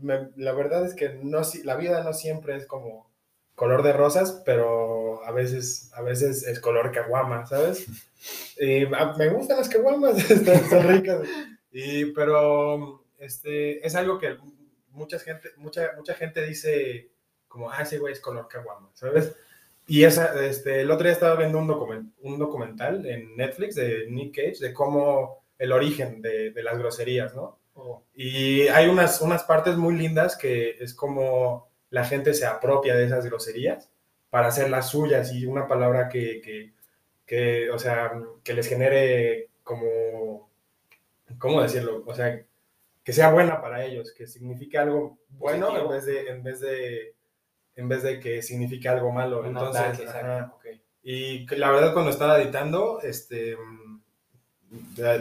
la 0.02 0.52
verdad 0.52 0.86
es 0.86 0.94
que 0.94 1.10
no, 1.22 1.42
la 1.64 1.76
vida 1.76 2.02
no 2.02 2.12
siempre 2.12 2.56
es 2.56 2.66
como 2.66 3.10
color 3.60 3.82
de 3.82 3.92
rosas, 3.92 4.42
pero 4.46 5.22
a 5.22 5.32
veces, 5.32 5.90
a 5.94 6.00
veces 6.00 6.44
es 6.44 6.60
color 6.60 6.92
caguama, 6.92 7.44
¿sabes? 7.46 7.86
Y 8.58 8.86
me 9.18 9.28
gustan 9.28 9.58
las 9.58 9.68
caguamas, 9.68 10.30
están, 10.30 10.88
ricas. 10.88 11.28
Y, 11.70 12.06
pero 12.06 13.04
este, 13.18 13.86
es 13.86 13.94
algo 13.94 14.18
que 14.18 14.38
mucha 14.92 15.18
gente, 15.18 15.50
mucha, 15.58 15.90
mucha 15.94 16.14
gente 16.14 16.46
dice 16.46 17.10
como, 17.48 17.70
ah, 17.70 17.82
ese 17.82 17.98
güey 17.98 18.14
es 18.14 18.20
color 18.20 18.48
caguama, 18.48 18.90
¿sabes? 18.94 19.36
Y 19.86 20.04
esa, 20.04 20.42
este, 20.42 20.80
el 20.80 20.90
otro 20.90 21.04
día 21.04 21.12
estaba 21.12 21.36
viendo 21.36 21.58
un, 21.58 22.14
un 22.22 22.38
documental 22.38 23.04
en 23.04 23.36
Netflix 23.36 23.74
de 23.74 24.06
Nick 24.08 24.36
Cage 24.36 24.58
de 24.60 24.72
cómo 24.72 25.44
el 25.58 25.72
origen 25.72 26.22
de, 26.22 26.50
de 26.50 26.62
las 26.62 26.78
groserías, 26.78 27.34
¿no? 27.34 27.59
Y 28.14 28.68
hay 28.68 28.88
unas, 28.88 29.20
unas 29.20 29.44
partes 29.44 29.76
muy 29.76 29.94
lindas 29.96 30.36
que 30.36 30.76
es 30.80 30.94
como 30.94 31.68
la 31.90 32.04
gente 32.04 32.34
se 32.34 32.46
apropia 32.46 32.94
de 32.94 33.06
esas 33.06 33.26
groserías 33.26 33.90
para 34.28 34.48
hacer 34.48 34.70
las 34.70 34.88
suyas 34.88 35.32
y 35.32 35.46
una 35.46 35.66
palabra 35.66 36.08
que, 36.08 36.40
que, 36.40 36.72
que, 37.26 37.70
o 37.70 37.78
sea, 37.78 38.12
que 38.44 38.54
les 38.54 38.68
genere 38.68 39.48
como, 39.64 40.48
¿cómo 41.38 41.62
decirlo? 41.62 42.02
O 42.06 42.14
sea, 42.14 42.42
que 43.02 43.12
sea 43.12 43.32
buena 43.32 43.60
para 43.60 43.84
ellos, 43.84 44.12
que 44.12 44.26
signifique 44.26 44.78
algo 44.78 45.18
bueno 45.30 45.76
en 45.76 45.88
vez 45.88 46.04
de, 46.06 46.28
en 46.28 46.42
vez 46.42 46.60
de, 46.60 47.14
en 47.76 47.88
vez 47.88 48.02
de 48.02 48.20
que 48.20 48.42
signifique 48.42 48.88
algo 48.88 49.10
malo. 49.10 49.44
Entonces, 49.44 50.00
y 51.02 51.46
la 51.56 51.70
verdad 51.70 51.92
cuando 51.92 52.10
estaba 52.10 52.40
editando, 52.40 53.00
este, 53.00 53.56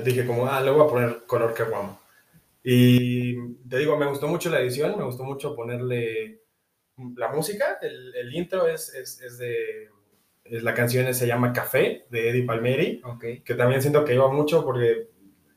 dije 0.03 0.25
como, 0.27 0.45
ah, 0.47 0.61
le 0.61 0.71
voy 0.71 0.85
a 0.85 0.89
poner 0.89 1.25
color 1.25 1.53
que 1.53 1.63
guamo. 1.63 1.98
Y 2.71 3.35
te 3.67 3.79
digo, 3.79 3.97
me 3.97 4.05
gustó 4.05 4.27
mucho 4.27 4.51
la 4.51 4.59
edición, 4.59 4.95
me 4.95 5.03
gustó 5.03 5.23
mucho 5.23 5.55
ponerle 5.55 6.43
la 7.15 7.29
música, 7.29 7.79
el, 7.81 8.15
el 8.15 8.35
intro 8.35 8.67
es, 8.67 8.93
es, 8.93 9.19
es 9.21 9.39
de, 9.39 9.89
la 10.43 10.75
canción 10.75 11.11
se 11.15 11.25
llama 11.25 11.51
Café 11.51 12.05
de 12.11 12.29
Eddie 12.29 12.45
Palmieri, 12.45 13.01
okay. 13.03 13.41
que 13.41 13.55
también 13.55 13.81
siento 13.81 14.05
que 14.05 14.13
iba 14.13 14.31
mucho 14.31 14.63
porque, 14.63 15.09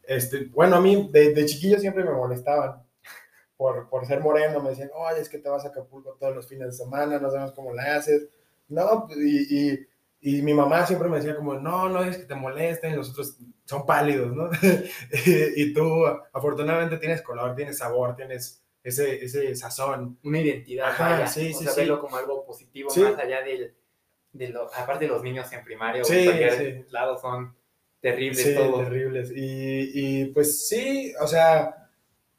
este, 0.05 0.47
bueno, 0.47 0.77
a 0.77 0.81
mí 0.81 1.11
de, 1.13 1.35
de 1.35 1.45
chiquillo 1.45 1.79
siempre 1.79 2.03
me 2.03 2.13
molestaban 2.13 2.83
por, 3.59 3.91
por 3.91 4.07
ser 4.07 4.21
moreno, 4.21 4.63
me 4.63 4.71
decían, 4.71 4.89
oye, 4.95 5.21
es 5.21 5.29
que 5.29 5.37
te 5.37 5.51
vas 5.51 5.67
a 5.67 5.69
Acapulco 5.69 6.17
todos 6.19 6.35
los 6.35 6.49
fines 6.49 6.69
de 6.69 6.85
semana, 6.85 7.19
no 7.19 7.31
sabemos 7.31 7.53
cómo 7.53 7.75
la 7.75 7.97
haces, 7.97 8.31
no, 8.69 9.07
y, 9.15 9.73
y 9.73 9.87
y 10.25 10.41
mi 10.41 10.55
mamá 10.55 10.87
siempre 10.87 11.09
me 11.09 11.17
decía 11.17 11.35
como, 11.35 11.55
no, 11.55 11.89
no 11.89 12.05
es 12.05 12.17
que 12.17 12.25
te 12.25 12.37
molesten, 12.37 12.97
los 12.97 13.11
otros 13.11 13.37
son 13.65 13.85
pálidos, 13.85 14.33
¿no? 14.35 14.51
y 15.57 15.75
tú 15.75 16.07
afortunadamente 16.33 16.99
tienes 16.99 17.23
color, 17.23 17.57
tienes 17.57 17.79
sabor, 17.79 18.15
tienes 18.15 18.63
ese, 18.85 19.25
ese 19.25 19.55
sazón. 19.57 20.19
Una 20.23 20.41
identidad, 20.41 20.91
Ajá, 20.91 21.27
sí, 21.27 21.53
sí, 21.53 21.67
sí. 21.67 21.89
como 22.01 22.17
algo 22.17 22.47
positivo 22.47 22.89
más 22.95 23.19
allá 23.19 23.43
del, 23.43 23.75
de 24.33 24.49
lo, 24.51 24.73
aparte 24.73 25.07
de 25.07 25.11
los 25.11 25.25
niños 25.25 25.53
en 25.53 25.65
primaria 25.65 26.03
o 26.03 26.13
en 26.13 26.25
cualquier 26.25 26.87
lado 26.91 27.19
son 27.19 27.57
terribles 28.01 28.43
sí, 28.45 28.55
terribles. 28.55 29.33
Y, 29.35 29.91
y, 30.23 30.25
pues 30.27 30.69
sí, 30.69 31.13
o 31.21 31.27
sea, 31.27 31.89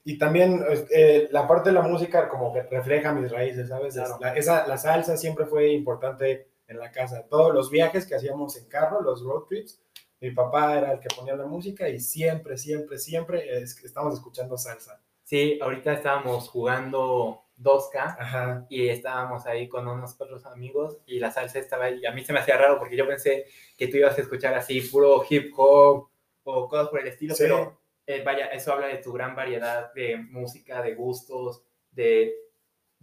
y 0.05 0.17
también 0.17 0.63
eh, 0.89 1.27
la 1.31 1.45
parte 1.45 1.69
de 1.69 1.75
la 1.75 1.81
música 1.81 2.29
como 2.29 2.53
que 2.53 2.63
refleja 2.63 3.11
mis 3.11 3.29
raíces, 3.29 3.67
¿sabes? 3.67 3.95
La, 3.95 4.33
esa, 4.35 4.65
la 4.67 4.77
salsa 4.77 5.17
siempre 5.17 5.45
fue 5.45 5.73
importante 5.73 6.52
en 6.73 6.79
la 6.79 6.91
casa. 6.91 7.25
Todos 7.29 7.53
los 7.53 7.69
viajes 7.69 8.05
que 8.05 8.15
hacíamos 8.15 8.57
en 8.57 8.67
carro, 8.67 9.01
los 9.01 9.23
road 9.23 9.43
trips, 9.43 9.81
mi 10.19 10.31
papá 10.31 10.77
era 10.77 10.93
el 10.93 10.99
que 10.99 11.09
ponía 11.15 11.35
la 11.35 11.45
música 11.45 11.89
y 11.89 11.99
siempre, 11.99 12.57
siempre, 12.57 12.97
siempre 12.97 13.61
estamos 13.61 14.13
escuchando 14.13 14.57
salsa. 14.57 15.01
Sí, 15.23 15.59
ahorita 15.61 15.93
estábamos 15.93 16.49
jugando 16.49 17.43
2K 17.59 18.67
y 18.69 18.87
estábamos 18.87 19.45
ahí 19.45 19.67
con 19.67 19.87
unos 19.87 20.19
otros 20.19 20.45
amigos 20.45 20.97
y 21.05 21.19
la 21.19 21.31
salsa 21.31 21.59
estaba 21.59 21.85
ahí. 21.85 22.05
A 22.05 22.11
mí 22.11 22.23
se 22.23 22.33
me 22.33 22.39
hacía 22.39 22.57
raro 22.57 22.79
porque 22.79 22.97
yo 22.97 23.07
pensé 23.07 23.45
que 23.77 23.87
tú 23.87 23.97
ibas 23.97 24.17
a 24.17 24.21
escuchar 24.21 24.53
así 24.53 24.81
puro 24.81 25.23
hip 25.29 25.51
hop 25.55 26.09
o 26.43 26.67
cosas 26.67 26.89
por 26.89 26.99
el 26.99 27.07
estilo, 27.07 27.35
pero 27.37 27.79
eh, 28.05 28.21
vaya, 28.23 28.47
eso 28.47 28.73
habla 28.73 28.87
de 28.87 28.97
tu 28.97 29.13
gran 29.13 29.35
variedad 29.35 29.93
de 29.93 30.17
música, 30.17 30.81
de 30.81 30.95
gustos, 30.95 31.63
de 31.91 32.33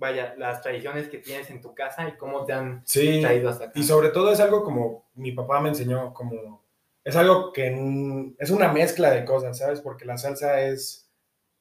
vaya, 0.00 0.34
las 0.36 0.62
tradiciones 0.62 1.08
que 1.08 1.18
tienes 1.18 1.50
en 1.50 1.60
tu 1.60 1.74
casa 1.74 2.08
y 2.08 2.16
cómo 2.16 2.44
te 2.44 2.54
han 2.54 2.82
traído 2.84 3.50
hasta 3.50 3.66
acá. 3.66 3.78
Y 3.78 3.84
sobre 3.84 4.08
todo 4.08 4.32
es 4.32 4.40
algo 4.40 4.64
como 4.64 5.10
mi 5.14 5.32
papá 5.32 5.60
me 5.60 5.68
enseñó, 5.68 6.12
como 6.14 6.64
es 7.04 7.14
algo 7.14 7.52
que 7.52 8.34
es 8.38 8.50
una 8.50 8.72
mezcla 8.72 9.10
de 9.10 9.24
cosas, 9.24 9.58
¿sabes? 9.58 9.80
Porque 9.80 10.06
la 10.06 10.18
salsa 10.18 10.62
es, 10.62 11.08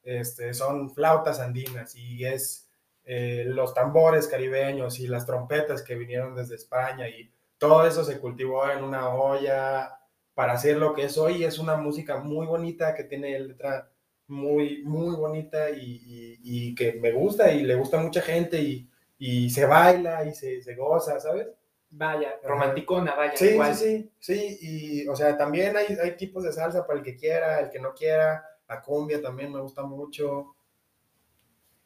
este, 0.02 0.54
son 0.54 0.90
flautas 0.90 1.38
andinas 1.38 1.94
y 1.94 2.24
es 2.24 2.68
eh, 3.04 3.44
los 3.46 3.74
tambores 3.74 4.26
caribeños 4.26 4.98
y 4.98 5.06
las 5.06 5.26
trompetas 5.26 5.82
que 5.82 5.94
vinieron 5.94 6.34
desde 6.34 6.56
España 6.56 7.08
y 7.08 7.30
todo 7.58 7.86
eso 7.86 8.04
se 8.04 8.18
cultivó 8.18 8.70
en 8.70 8.82
una 8.82 9.10
olla 9.10 9.98
para 10.34 10.54
hacer 10.54 10.78
lo 10.78 10.94
que 10.94 11.04
es 11.04 11.18
hoy. 11.18 11.44
Es 11.44 11.58
una 11.58 11.76
música 11.76 12.18
muy 12.18 12.46
bonita 12.46 12.94
que 12.94 13.04
tiene 13.04 13.38
letra 13.38 13.90
muy, 14.30 14.82
muy 14.84 15.16
bonita 15.16 15.70
y, 15.70 16.74
que 16.74 16.94
me 16.94 17.12
gusta 17.12 17.52
y 17.52 17.64
le 17.64 17.74
gusta 17.74 17.98
a 17.98 18.02
mucha 18.02 18.22
gente 18.22 18.86
y, 19.18 19.50
se 19.50 19.66
baila 19.66 20.24
y 20.24 20.32
se, 20.32 20.62
se, 20.62 20.74
goza, 20.74 21.20
¿sabes? 21.20 21.48
Vaya, 21.90 22.38
romanticona, 22.44 23.14
vaya. 23.14 23.36
Sí, 23.36 23.58
sí, 23.58 23.74
sí, 23.74 24.10
sí, 24.20 24.58
y 24.60 25.08
o 25.08 25.16
sea, 25.16 25.36
también 25.36 25.76
hay, 25.76 25.86
hay 26.02 26.16
tipos 26.16 26.44
de 26.44 26.52
salsa 26.52 26.86
para 26.86 27.00
el 27.00 27.04
que 27.04 27.16
quiera, 27.16 27.60
el 27.60 27.70
que 27.70 27.80
no 27.80 27.92
quiera, 27.92 28.44
la 28.68 28.80
cumbia 28.80 29.20
también 29.20 29.52
me 29.52 29.60
gusta 29.60 29.82
mucho. 29.82 30.54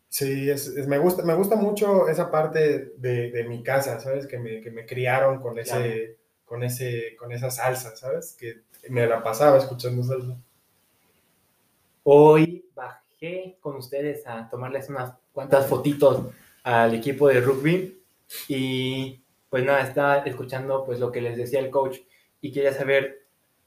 Sí, 0.09 0.49
es, 0.49 0.73
me, 0.87 0.99
gusta, 0.99 1.25
me 1.25 1.35
gusta 1.35 1.57
mucho 1.57 2.09
esa 2.09 2.31
parte 2.31 2.93
de, 2.99 3.31
de 3.33 3.45
mi 3.45 3.63
casa, 3.63 3.99
¿sabes? 3.99 4.27
Que 4.27 4.39
me, 4.39 4.61
que 4.61 4.71
me 4.71 4.87
criaron 4.87 5.41
con 5.41 5.59
ese, 5.59 6.19
con 6.45 6.63
ese, 6.63 7.17
con 7.19 7.33
esa 7.33 7.51
salsa, 7.51 7.97
¿sabes? 7.97 8.37
Que 8.39 8.63
me 8.91 9.07
la 9.07 9.23
pasaba 9.23 9.59
escuchando 9.59 10.05
salsa. 10.05 10.39
Hoy 12.07 12.69
bajé 12.75 13.57
con 13.61 13.77
ustedes 13.77 14.27
a 14.27 14.51
tomarles 14.51 14.91
unas 14.91 15.15
cuantas 15.33 15.67
fotitos 15.67 16.27
al 16.63 16.95
equipo 16.95 17.29
de 17.29 17.41
rugby 17.41 18.03
y 18.47 19.25
pues 19.49 19.65
nada, 19.65 19.81
estaba 19.81 20.19
escuchando 20.19 20.85
pues 20.85 21.01
lo 21.01 21.11
que 21.11 21.23
les 21.23 21.39
decía 21.39 21.61
el 21.61 21.71
coach 21.71 22.01
y 22.43 22.53
quería 22.53 22.75
saber, 22.75 23.25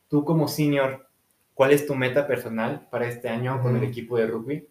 tú 0.07 0.23
como 0.23 0.47
senior, 0.47 1.07
¿cuál 1.55 1.71
es 1.71 1.87
tu 1.87 1.95
meta 1.95 2.27
personal 2.27 2.87
para 2.91 3.07
este 3.07 3.27
año 3.27 3.59
con 3.59 3.75
el 3.75 3.83
equipo 3.83 4.17
de 4.17 4.27
rugby? 4.27 4.69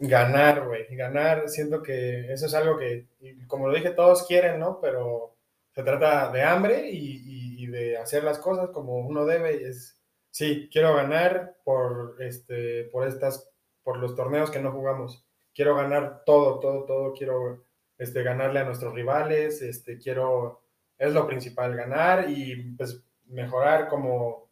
Ganar, 0.00 0.66
güey, 0.66 0.96
ganar, 0.96 1.48
siento 1.48 1.80
que 1.80 2.32
eso 2.32 2.46
es 2.46 2.54
algo 2.54 2.76
que, 2.76 3.06
como 3.46 3.68
lo 3.68 3.74
dije, 3.74 3.90
todos 3.90 4.26
quieren, 4.26 4.58
¿no? 4.58 4.80
Pero 4.80 5.36
se 5.76 5.84
trata 5.84 6.32
de 6.32 6.42
hambre 6.42 6.90
y, 6.90 7.62
y 7.62 7.66
de 7.68 7.98
hacer 7.98 8.24
las 8.24 8.40
cosas 8.40 8.70
como 8.70 8.98
uno 8.98 9.24
debe 9.26 9.60
y 9.60 9.64
es 9.64 9.97
Sí, 10.38 10.68
quiero 10.70 10.94
ganar 10.94 11.56
por, 11.64 12.14
este, 12.20 12.84
por, 12.92 13.08
estas, 13.08 13.50
por 13.82 13.98
los 13.98 14.14
torneos 14.14 14.52
que 14.52 14.60
no 14.60 14.70
jugamos. 14.70 15.26
Quiero 15.52 15.74
ganar 15.74 16.22
todo, 16.24 16.60
todo, 16.60 16.84
todo. 16.84 17.12
Quiero 17.12 17.64
este, 17.98 18.22
ganarle 18.22 18.60
a 18.60 18.64
nuestros 18.64 18.94
rivales. 18.94 19.62
Este, 19.62 19.98
quiero, 19.98 20.62
es 20.96 21.12
lo 21.12 21.26
principal, 21.26 21.74
ganar 21.74 22.30
y 22.30 22.54
pues, 22.76 23.02
mejorar 23.26 23.88
como, 23.88 24.48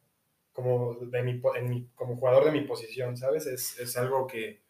como, 0.51 0.97
de 0.97 1.23
mi, 1.23 1.41
como 1.95 2.17
jugador 2.17 2.47
de 2.47 2.51
mi 2.51 2.63
posición, 2.63 3.17
¿sabes? 3.17 3.47
Es, 3.47 3.79
es 3.79 3.97
algo 3.97 4.27
que 4.27 4.65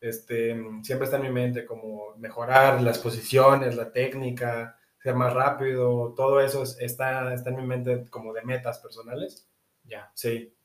este, 0.00 0.52
siempre 0.82 1.04
está 1.04 1.18
en 1.18 1.22
mi 1.22 1.30
mente, 1.30 1.64
como 1.64 2.16
mejorar 2.16 2.82
las 2.82 2.98
posiciones, 2.98 3.76
la 3.76 3.92
técnica, 3.92 4.80
ser 4.98 5.14
más 5.14 5.32
rápido, 5.32 6.12
todo 6.16 6.40
eso 6.40 6.64
está, 6.64 7.32
está 7.32 7.50
en 7.50 7.56
mi 7.56 7.66
mente 7.68 8.10
como 8.10 8.32
de 8.32 8.42
metas 8.42 8.80
personales. 8.80 9.48
Ya. 9.84 10.10
Sí. 10.12 10.55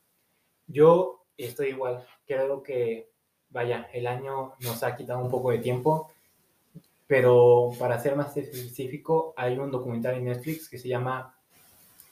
Yo 0.66 1.24
estoy 1.36 1.68
igual. 1.68 2.06
Creo 2.26 2.62
que, 2.62 3.10
vaya, 3.50 3.88
el 3.92 4.06
año 4.06 4.54
nos 4.60 4.82
ha 4.82 4.96
quitado 4.96 5.20
un 5.20 5.30
poco 5.30 5.50
de 5.50 5.58
tiempo, 5.58 6.10
pero 7.06 7.70
para 7.78 7.98
ser 7.98 8.16
más 8.16 8.36
específico, 8.36 9.34
hay 9.36 9.58
un 9.58 9.70
documental 9.70 10.14
en 10.14 10.24
Netflix 10.24 10.68
que 10.68 10.78
se 10.78 10.88
llama 10.88 11.36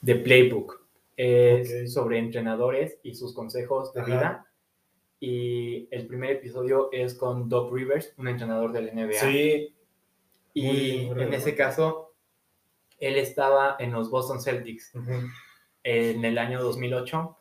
The 0.03 0.15
Playbook. 0.15 0.81
Es 1.17 1.93
sobre 1.93 2.17
entrenadores 2.17 2.99
y 3.03 3.15
sus 3.15 3.33
consejos 3.33 3.93
de 3.93 4.03
vida. 4.03 4.47
Y 5.19 5.87
el 5.91 6.07
primer 6.07 6.31
episodio 6.31 6.89
es 6.91 7.13
con 7.13 7.47
Doc 7.47 7.71
Rivers, 7.71 8.13
un 8.17 8.27
entrenador 8.27 8.71
del 8.71 8.95
NBA. 8.95 9.19
Sí. 9.19 9.75
Y 10.53 11.07
en 11.07 11.33
ese 11.33 11.55
caso, 11.55 12.13
él 12.99 13.17
estaba 13.17 13.75
en 13.79 13.91
los 13.91 14.09
Boston 14.09 14.41
Celtics 14.41 14.93
en 15.83 16.25
el 16.25 16.37
año 16.37 16.61
2008 16.61 17.37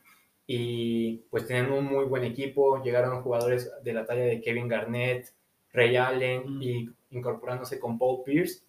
y 0.53 1.18
pues 1.30 1.46
tenían 1.46 1.70
un 1.70 1.84
muy 1.84 2.07
buen 2.07 2.24
equipo, 2.24 2.82
llegaron 2.82 3.22
jugadores 3.22 3.70
de 3.84 3.92
la 3.92 4.05
talla 4.05 4.24
de 4.24 4.40
Kevin 4.40 4.66
Garnett, 4.66 5.32
Ray 5.72 5.94
Allen 5.94 6.57
mm. 6.57 6.62
y 6.62 6.90
incorporándose 7.11 7.78
con 7.78 7.96
Paul 7.96 8.24
Pierce. 8.24 8.64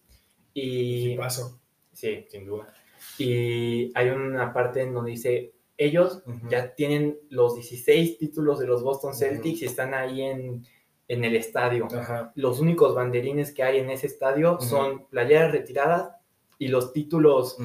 Y, 0.54 1.10
sí, 1.10 1.14
paso. 1.16 1.60
Sí, 1.92 2.24
sin 2.28 2.46
duda. 2.46 2.72
Y 3.18 3.90
hay 3.96 4.10
una 4.10 4.52
parte 4.52 4.82
en 4.82 4.94
donde 4.94 5.10
dice, 5.10 5.54
ellos 5.76 6.22
ya 6.48 6.72
tienen 6.72 7.18
los 7.30 7.56
16 7.56 8.16
títulos 8.16 8.60
de 8.60 8.68
los 8.68 8.84
Boston 8.84 9.12
Celtics 9.12 9.62
y 9.62 9.64
están 9.64 9.92
ahí 9.92 10.22
en, 10.22 10.64
en 11.08 11.24
el 11.24 11.34
estadio. 11.34 11.88
Los 12.36 12.60
únicos 12.60 12.94
banderines 12.94 13.52
que 13.52 13.64
hay 13.64 13.80
en 13.80 13.90
ese 13.90 14.06
estadio 14.06 14.60
son 14.60 15.08
playeras 15.08 15.50
retiradas 15.50 16.12
y 16.60 16.68
los 16.68 16.92
títulos 16.92 17.56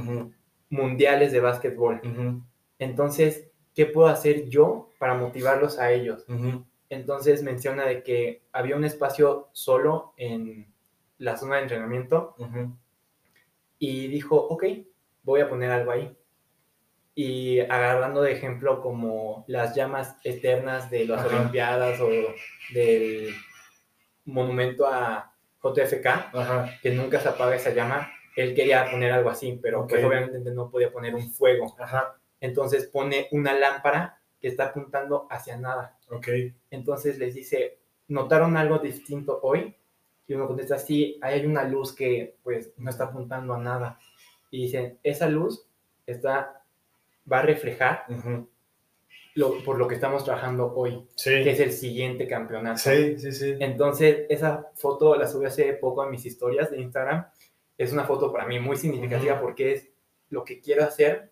mundiales 0.71 1.31
de 1.31 1.39
básquetbol. 1.39 2.01
Entonces, 2.79 3.51
¿qué 3.77 3.85
puedo 3.85 4.07
hacer 4.07 4.49
yo 4.49 4.89
para 4.97 5.13
motivarlos 5.13 5.77
a 5.77 5.91
ellos? 5.91 6.25
Entonces 6.89 7.43
menciona 7.43 7.85
de 7.85 8.01
que 8.01 8.41
había 8.51 8.75
un 8.75 8.83
espacio 8.83 9.49
solo 9.51 10.15
en 10.17 10.73
la 11.19 11.37
zona 11.37 11.57
de 11.57 11.61
entrenamiento 11.61 12.35
y 13.77 14.07
dijo, 14.07 14.35
ok, 14.35 14.63
voy 15.21 15.41
a 15.41 15.49
poner 15.49 15.69
algo 15.69 15.91
ahí. 15.91 16.17
Y 17.13 17.59
agarrando 17.59 18.23
de 18.23 18.31
ejemplo 18.31 18.81
como 18.81 19.45
las 19.47 19.75
llamas 19.75 20.17
eternas 20.23 20.89
de 20.89 21.05
las 21.05 21.23
Olimpiadas 21.27 22.01
o 22.01 22.09
del 22.73 23.29
monumento 24.25 24.87
a 24.87 25.35
JFK, 25.61 26.81
que 26.81 26.89
nunca 26.95 27.19
se 27.19 27.29
apaga 27.29 27.55
esa 27.55 27.75
llama, 27.75 28.11
él 28.35 28.55
quería 28.55 28.89
poner 28.89 29.11
algo 29.11 29.29
así, 29.29 29.59
pero 29.61 29.85
pues 29.85 30.03
obviamente 30.03 30.49
no 30.49 30.71
podía 30.71 30.91
poner 30.91 31.13
un 31.13 31.29
fuego. 31.31 31.75
Ajá, 31.77 32.17
Entonces 32.41 32.87
pone 32.87 33.27
una 33.31 33.53
lámpara 33.53 34.19
que 34.39 34.47
está 34.47 34.65
apuntando 34.67 35.27
hacia 35.29 35.57
nada. 35.57 35.97
ok. 36.09 36.27
Entonces 36.71 37.17
les 37.17 37.33
dice, 37.33 37.79
¿notaron 38.07 38.55
algo 38.57 38.79
distinto 38.79 39.39
hoy? 39.41 39.75
Y 40.27 40.33
uno 40.33 40.47
contesta, 40.47 40.77
sí, 40.77 41.17
ahí 41.21 41.39
hay 41.39 41.45
una 41.45 41.63
luz 41.63 41.95
que 41.95 42.35
pues 42.43 42.71
no 42.77 42.89
está 42.89 43.05
apuntando 43.05 43.53
a 43.53 43.59
nada. 43.59 43.99
Y 44.51 44.63
dicen, 44.63 44.99
esa 45.03 45.27
luz 45.27 45.65
está, 46.05 46.63
va 47.31 47.39
a 47.39 47.43
reflejar 47.43 48.05
lo, 49.35 49.63
por 49.63 49.77
lo 49.77 49.87
que 49.87 49.95
estamos 49.95 50.23
trabajando 50.23 50.73
hoy, 50.75 51.07
Sí, 51.15 51.29
que 51.43 51.51
es 51.51 51.59
el 51.59 51.71
siguiente 51.71 52.27
campeonato. 52.27 52.79
sí, 52.79 53.17
sí, 53.19 53.31
sí. 53.31 53.55
Entonces, 53.59 54.25
esa 54.29 54.69
foto 54.75 55.15
la 55.15 55.27
subí 55.27 55.45
hace 55.45 55.73
poco 55.73 56.01
a 56.01 56.09
mis 56.09 56.25
historias 56.25 56.71
de 56.71 56.81
Instagram. 56.81 57.25
Es 57.77 57.93
una 57.93 58.03
foto 58.05 58.31
para 58.31 58.45
mí 58.47 58.59
muy 58.59 58.77
significativa 58.77 59.39
porque 59.39 59.73
es 59.73 59.89
lo 60.29 60.43
que 60.43 60.59
quiero 60.59 60.83
hacer 60.83 61.31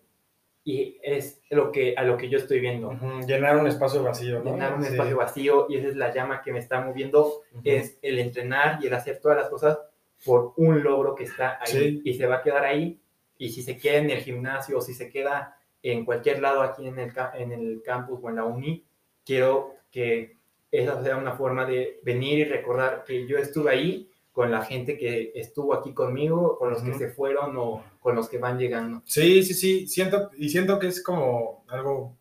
y 0.68 0.98
es 1.00 1.40
lo 1.50 1.70
que, 1.70 1.94
a 1.96 2.02
lo 2.02 2.16
que 2.16 2.28
yo 2.28 2.38
estoy 2.38 2.58
viendo. 2.58 2.90
Llenar 3.24 3.56
un 3.56 3.68
espacio 3.68 4.02
vacío, 4.02 4.40
¿no? 4.42 4.50
Llenar 4.50 4.74
un 4.74 4.82
Sí. 4.82 4.90
espacio 4.90 5.16
vacío 5.16 5.66
y 5.68 5.76
esa 5.76 5.86
es 5.88 5.96
la 5.96 6.12
llama 6.12 6.42
que 6.42 6.52
me 6.52 6.58
está 6.58 6.80
moviendo, 6.80 7.42
es 7.62 7.98
el 8.02 8.18
entrenar 8.18 8.80
y 8.82 8.88
el 8.88 8.94
hacer 8.94 9.20
todas 9.20 9.38
las 9.38 9.48
cosas 9.48 9.78
por 10.24 10.54
un 10.56 10.82
logro 10.82 11.14
que 11.14 11.22
está 11.22 11.58
ahí 11.60 11.70
Sí. 11.70 12.02
y 12.04 12.14
se 12.14 12.26
va 12.26 12.38
a 12.38 12.42
quedar 12.42 12.64
ahí. 12.64 12.98
Y 13.38 13.50
si 13.50 13.62
se 13.62 13.78
queda 13.78 13.98
en 13.98 14.10
el 14.10 14.18
gimnasio 14.18 14.78
o 14.78 14.80
si 14.80 14.92
se 14.92 15.08
queda 15.08 15.56
en 15.84 16.04
cualquier 16.04 16.40
lado 16.40 16.62
aquí 16.62 16.88
en 16.88 16.98
el, 16.98 17.12
en 17.34 17.52
el 17.52 17.82
campus 17.84 18.18
o 18.20 18.28
en 18.28 18.34
la 18.36 18.44
uni, 18.44 18.84
quiero 19.24 19.74
que 19.92 20.36
esa 20.72 21.00
sea 21.00 21.16
una 21.16 21.36
forma 21.36 21.64
de 21.64 22.00
venir 22.02 22.38
y 22.40 22.44
recordar 22.44 23.04
que 23.06 23.24
yo 23.28 23.38
estuve 23.38 23.70
ahí 23.70 24.10
con 24.36 24.50
la 24.50 24.62
gente 24.62 24.98
que 24.98 25.32
estuvo 25.34 25.72
aquí 25.72 25.94
conmigo, 25.94 26.58
con 26.58 26.68
los 26.68 26.82
que 26.82 26.92
se 26.92 27.08
fueron 27.08 27.56
o 27.56 27.82
con 28.00 28.14
los 28.14 28.28
que 28.28 28.36
van 28.36 28.58
llegando. 28.58 29.00
Sí, 29.06 29.42
sí, 29.42 29.54
sí, 29.54 29.88
siento, 29.88 30.30
y 30.36 30.50
siento 30.50 30.78
que 30.78 30.88
es 30.88 31.02
como 31.02 31.64
algo 31.68 32.14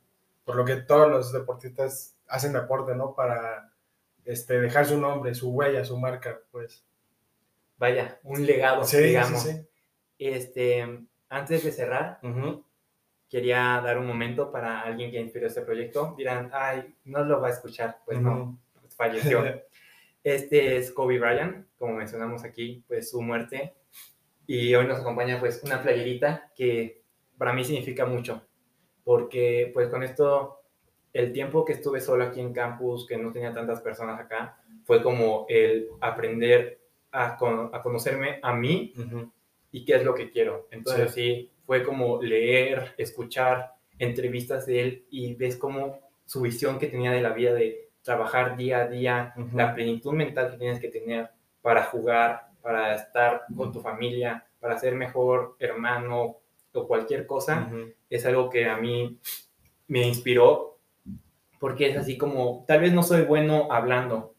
por 0.46 0.56
lo 0.56 0.64
que 0.64 0.78
todos 0.78 1.10
los 1.10 1.34
deportistas 1.34 2.16
hacen 2.30 2.54
deporte, 2.54 2.96
¿no? 2.96 3.14
Para 3.14 3.70
este, 4.24 4.62
dejar 4.62 4.86
su 4.86 4.98
nombre, 4.98 5.36
su 5.36 5.50
huella, 5.52 5.84
su 5.84 5.98
marca, 5.98 6.40
pues. 6.52 6.86
Vaya, 7.78 8.18
un 8.24 8.46
legado, 8.46 8.86
Sí, 8.86 8.96
digamos. 9.00 9.42
sí, 9.44 9.50
sí. 9.52 9.68
Este, 10.18 10.88
antes 11.28 11.66
de 11.66 11.72
cerrar, 11.74 12.22
quería 13.28 13.82
dar 13.84 13.98
un 13.98 14.08
momento 14.08 14.54
para 14.54 14.84
alguien 14.84 15.12
que 15.12 15.20
inspiró 15.20 15.48
este 15.48 15.64
proyecto. 15.64 16.16
Dirán, 16.18 16.50
ay, 16.54 16.96
no 17.04 17.26
lo 17.26 17.42
va 17.42 17.50
a 17.50 17.52
escuchar. 17.52 17.98
Pues 18.06 18.22
no, 18.22 18.42
Ujú. 18.42 18.58
pues 18.84 18.96
falleció. 18.96 19.44
Este 20.26 20.76
es 20.78 20.92
Kobe 20.92 21.20
Bryant, 21.20 21.68
como 21.78 21.94
mencionamos 21.94 22.44
aquí, 22.44 22.84
pues 22.88 23.12
su 23.12 23.22
muerte. 23.22 23.76
Y 24.48 24.74
hoy 24.74 24.88
nos 24.88 25.00
acompaña 25.00 25.40
pues 25.40 25.62
una 25.64 25.84
playerita 25.84 26.52
que 26.56 27.04
para 27.38 27.54
mí 27.54 27.64
significa 27.64 28.08
mucho, 28.08 28.42
porque 29.04 29.70
pues 29.72 29.88
con 29.90 30.02
esto, 30.02 30.62
el 31.14 31.32
tiempo 31.32 31.64
que 31.64 31.74
estuve 31.74 32.02
solo 32.02 32.24
aquí 32.24 32.40
en 32.42 32.54
campus, 32.54 33.06
que 33.06 33.18
no 33.18 33.32
tenía 33.32 33.54
tantas 33.54 33.82
personas 33.82 34.20
acá, 34.20 34.58
fue 34.84 35.04
como 35.04 35.46
el 35.48 35.90
aprender 36.02 36.80
a, 37.12 37.38
con- 37.38 37.70
a 37.72 37.84
conocerme 37.84 38.40
a 38.42 38.52
mí 38.56 38.94
Ujú. 38.98 39.32
y 39.72 39.86
qué 39.86 39.96
es 39.98 40.04
lo 40.04 40.16
que 40.16 40.32
quiero. 40.32 40.68
Entonces 40.72 41.12
sí. 41.12 41.52
fue 41.68 41.84
como 41.84 42.20
leer, 42.20 42.96
escuchar 42.98 43.74
entrevistas 44.00 44.66
de 44.66 44.82
él 44.82 45.06
y 45.12 45.36
ves 45.36 45.56
como 45.56 46.00
su 46.26 46.42
visión 46.42 46.80
que 46.80 46.88
tenía 46.88 47.12
de 47.12 47.22
la 47.22 47.30
vida 47.34 47.54
de 47.54 47.85
trabajar 48.10 48.56
día 48.56 48.82
a 48.82 48.88
día, 48.88 49.34
la 49.54 49.74
plenitud 49.74 50.14
mental 50.14 50.52
que 50.52 50.58
tienes 50.58 50.80
que 50.80 50.90
tener 50.90 51.32
para 51.62 51.84
jugar, 51.86 52.50
para 52.62 52.94
estar 52.96 53.42
con 53.58 53.74
tu 53.74 53.82
familia, 53.82 54.46
para 54.60 54.78
ser 54.78 54.94
mejor 54.94 55.56
hermano 55.60 56.38
o 56.74 56.88
cualquier 56.88 57.26
cosa, 57.26 57.68
Ujú. 57.68 57.92
es 58.10 58.26
algo 58.26 58.50
que 58.50 58.66
a 58.70 58.78
mí 58.78 59.20
me 59.88 60.08
inspiró 60.08 60.78
porque 61.60 61.90
es 61.90 61.98
así 61.98 62.16
como, 62.18 62.64
tal 62.68 62.82
vez 62.82 62.94
no 62.94 63.02
soy 63.02 63.24
bueno 63.24 63.70
hablando, 63.72 64.36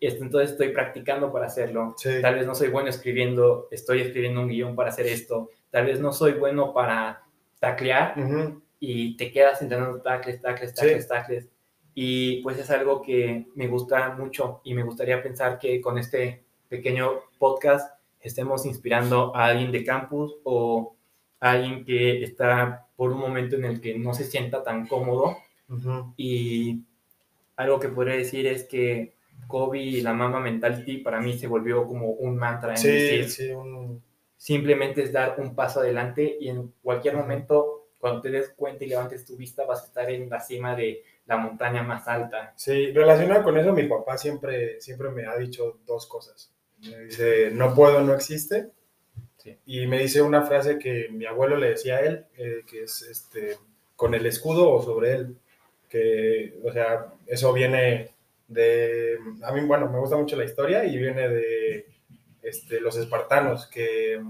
entonces 0.00 0.52
estoy 0.52 0.70
practicando 0.70 1.32
para 1.32 1.46
hacerlo, 1.46 1.94
Sí. 1.96 2.20
tal 2.20 2.34
vez 2.34 2.46
no 2.46 2.54
soy 2.56 2.68
bueno 2.68 2.88
escribiendo, 2.88 3.68
estoy 3.70 4.00
escribiendo 4.00 4.40
un 4.40 4.48
guion 4.48 4.74
para 4.74 4.88
hacer 4.88 5.06
esto, 5.06 5.50
tal 5.70 5.86
vez 5.86 6.00
no 6.00 6.12
soy 6.12 6.32
bueno 6.32 6.72
para 6.72 7.22
taclear 7.60 8.14
Ujú. 8.18 8.62
y 8.80 9.16
te 9.16 9.30
quedas 9.30 9.62
entrenando 9.62 10.00
tacles, 10.00 10.40
tacles, 10.40 10.74
tacles, 10.74 11.02
Sí. 11.04 11.08
tacles. 11.08 11.48
Y 11.94 12.42
pues 12.42 12.58
es 12.58 12.70
algo 12.70 13.02
que 13.02 13.46
me 13.54 13.66
gusta 13.66 14.10
mucho 14.16 14.60
y 14.64 14.74
me 14.74 14.82
gustaría 14.84 15.22
pensar 15.22 15.58
que 15.58 15.80
con 15.80 15.98
este 15.98 16.44
pequeño 16.68 17.10
podcast 17.38 17.94
estemos 18.20 18.64
inspirando 18.66 19.34
a 19.34 19.46
alguien 19.46 19.72
de 19.72 19.82
campus 19.84 20.36
o 20.44 20.94
a 21.40 21.50
alguien 21.52 21.84
que 21.84 22.22
está 22.22 22.86
por 22.96 23.12
un 23.12 23.18
momento 23.18 23.56
en 23.56 23.64
el 23.64 23.80
que 23.80 23.98
no 23.98 24.14
se 24.14 24.24
sienta 24.24 24.62
tan 24.62 24.86
cómodo. 24.86 25.36
Y 26.16 26.80
algo 27.56 27.80
que 27.80 27.88
podría 27.88 28.16
decir 28.16 28.46
es 28.46 28.64
que 28.64 29.14
Kobe 29.46 29.80
y 29.80 30.00
la 30.00 30.12
Mama 30.12 30.40
Mentality 30.40 30.98
para 30.98 31.20
mí 31.20 31.36
se 31.38 31.46
volvió 31.46 31.86
como 31.86 32.10
un 32.10 32.36
mantra 32.36 32.72
en 32.72 32.78
Sí, 32.78 32.88
decir, 32.88 33.28
sí, 33.30 33.50
un- 33.50 34.02
simplemente 34.36 35.02
es 35.02 35.12
dar 35.12 35.36
un 35.38 35.54
paso 35.54 35.80
adelante 35.80 36.36
y 36.40 36.48
en 36.48 36.72
cualquier 36.82 37.16
momento, 37.16 37.88
cuando 37.98 38.20
te 38.20 38.30
des 38.30 38.50
cuenta 38.50 38.84
y 38.84 38.88
levantes 38.88 39.24
tu 39.24 39.36
vista, 39.36 39.64
vas 39.66 39.82
a 39.82 39.86
estar 39.86 40.10
en 40.10 40.28
la 40.30 40.40
cima 40.40 40.74
de 40.76 41.02
la 41.30 41.36
montaña 41.36 41.84
más 41.84 42.08
alta. 42.08 42.52
Sí, 42.56 42.90
relacionado 42.90 43.44
con 43.44 43.56
eso, 43.56 43.72
mi 43.72 43.84
papá 43.84 44.18
siempre, 44.18 44.80
siempre 44.80 45.10
me 45.10 45.26
ha 45.26 45.36
dicho 45.36 45.78
dos 45.86 46.06
cosas. 46.08 46.52
Me 46.82 47.04
dice, 47.04 47.52
no 47.52 47.72
puedo, 47.72 48.00
no 48.00 48.14
existe. 48.14 48.70
Sí. 49.36 49.56
Y 49.64 49.86
me 49.86 50.00
dice 50.00 50.22
una 50.22 50.42
frase 50.42 50.76
que 50.78 51.08
mi 51.10 51.26
abuelo 51.26 51.56
le 51.56 51.70
decía 51.70 51.98
a 51.98 52.00
él, 52.00 52.26
eh, 52.36 52.64
que 52.66 52.82
es 52.82 53.02
este, 53.02 53.58
con 53.94 54.12
el 54.14 54.26
escudo 54.26 54.70
o 54.70 54.82
sobre 54.82 55.12
él. 55.12 55.36
Que, 55.88 56.58
o 56.64 56.72
sea, 56.72 57.14
eso 57.28 57.52
viene 57.52 58.10
de... 58.48 59.16
A 59.44 59.52
mí, 59.52 59.60
bueno, 59.60 59.88
me 59.88 60.00
gusta 60.00 60.16
mucho 60.16 60.34
la 60.36 60.44
historia 60.44 60.84
y 60.84 60.98
viene 60.98 61.28
de 61.28 61.86
este, 62.42 62.80
los 62.80 62.96
espartanos, 62.96 63.68
que 63.68 64.20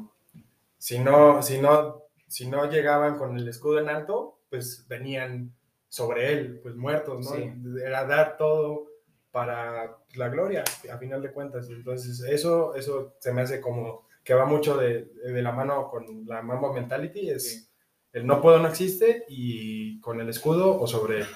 si 0.76 0.98
no, 0.98 1.42
si, 1.42 1.58
no, 1.58 2.02
si 2.28 2.46
no 2.46 2.68
llegaban 2.70 3.16
con 3.16 3.38
el 3.38 3.48
escudo 3.48 3.78
en 3.78 3.88
alto, 3.88 4.38
pues 4.50 4.86
venían 4.86 5.54
sobre 5.90 6.32
él, 6.32 6.60
pues 6.62 6.74
muertos, 6.76 7.26
¿no? 7.26 7.36
Sí. 7.36 7.52
Era 7.84 8.06
dar 8.06 8.38
todo 8.38 8.86
para 9.30 9.98
la 10.14 10.28
gloria, 10.28 10.64
a 10.90 10.96
final 10.96 11.20
de 11.20 11.32
cuentas. 11.32 11.68
Entonces, 11.68 12.20
eso, 12.22 12.74
eso 12.74 13.16
se 13.18 13.32
me 13.32 13.42
hace 13.42 13.60
como 13.60 14.06
que 14.24 14.32
va 14.34 14.46
mucho 14.46 14.76
de, 14.78 15.04
de 15.24 15.42
la 15.42 15.52
mano 15.52 15.88
con 15.90 16.24
la 16.26 16.40
Mamba 16.42 16.72
Mentality, 16.72 17.30
es 17.30 17.50
Sí. 17.52 17.68
el 18.12 18.26
no 18.26 18.40
puedo, 18.40 18.58
no 18.58 18.68
existe, 18.68 19.24
y 19.28 20.00
con 20.00 20.20
el 20.20 20.28
escudo 20.28 20.80
o 20.80 20.86
sobre 20.86 21.18
él. 21.20 21.26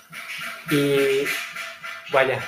Y 0.70 1.24
vaya, 2.12 2.40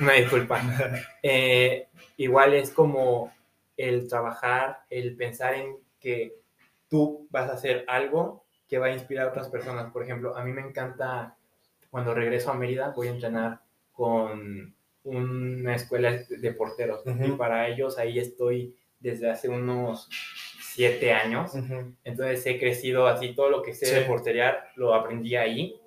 una 0.00 0.12
disculpa. 0.14 0.60
Eh, 1.22 1.88
igual 2.16 2.54
es 2.54 2.70
como 2.70 3.32
el 3.76 4.08
trabajar, 4.08 4.84
el 4.90 5.16
pensar 5.16 5.54
en 5.54 5.76
que 6.00 6.36
tú 6.88 7.26
vas 7.30 7.50
a 7.50 7.54
hacer 7.54 7.84
algo 7.88 8.44
que 8.68 8.78
va 8.78 8.86
a 8.86 8.92
inspirar 8.92 9.26
a 9.26 9.30
otras 9.30 9.48
personas. 9.48 9.92
Por 9.92 10.02
ejemplo, 10.02 10.36
a 10.36 10.44
mí 10.44 10.52
me 10.52 10.60
encanta 10.62 11.36
cuando 11.90 12.14
regreso 12.14 12.50
a 12.50 12.54
Mérida, 12.54 12.92
voy 12.94 13.08
a 13.08 13.12
entrenar 13.12 13.60
con 13.92 14.74
una 15.04 15.74
escuela 15.74 16.12
de 16.28 16.52
porteros. 16.52 17.04
Ujú. 17.06 17.24
Y 17.24 17.30
para 17.32 17.68
ellos 17.68 17.98
ahí 17.98 18.18
estoy 18.18 18.76
desde 19.00 19.30
hace 19.30 19.48
unos 19.48 20.08
siete 20.60 21.12
años. 21.12 21.54
Ujú. 21.54 21.94
Entonces 22.04 22.44
he 22.46 22.58
crecido 22.58 23.06
así, 23.06 23.34
todo 23.34 23.48
lo 23.50 23.62
que 23.62 23.74
sé 23.74 23.92
de 23.92 24.02
Sí. 24.02 24.08
porterear 24.08 24.68
lo 24.76 24.94
aprendí 24.94 25.34
ahí. 25.36 25.80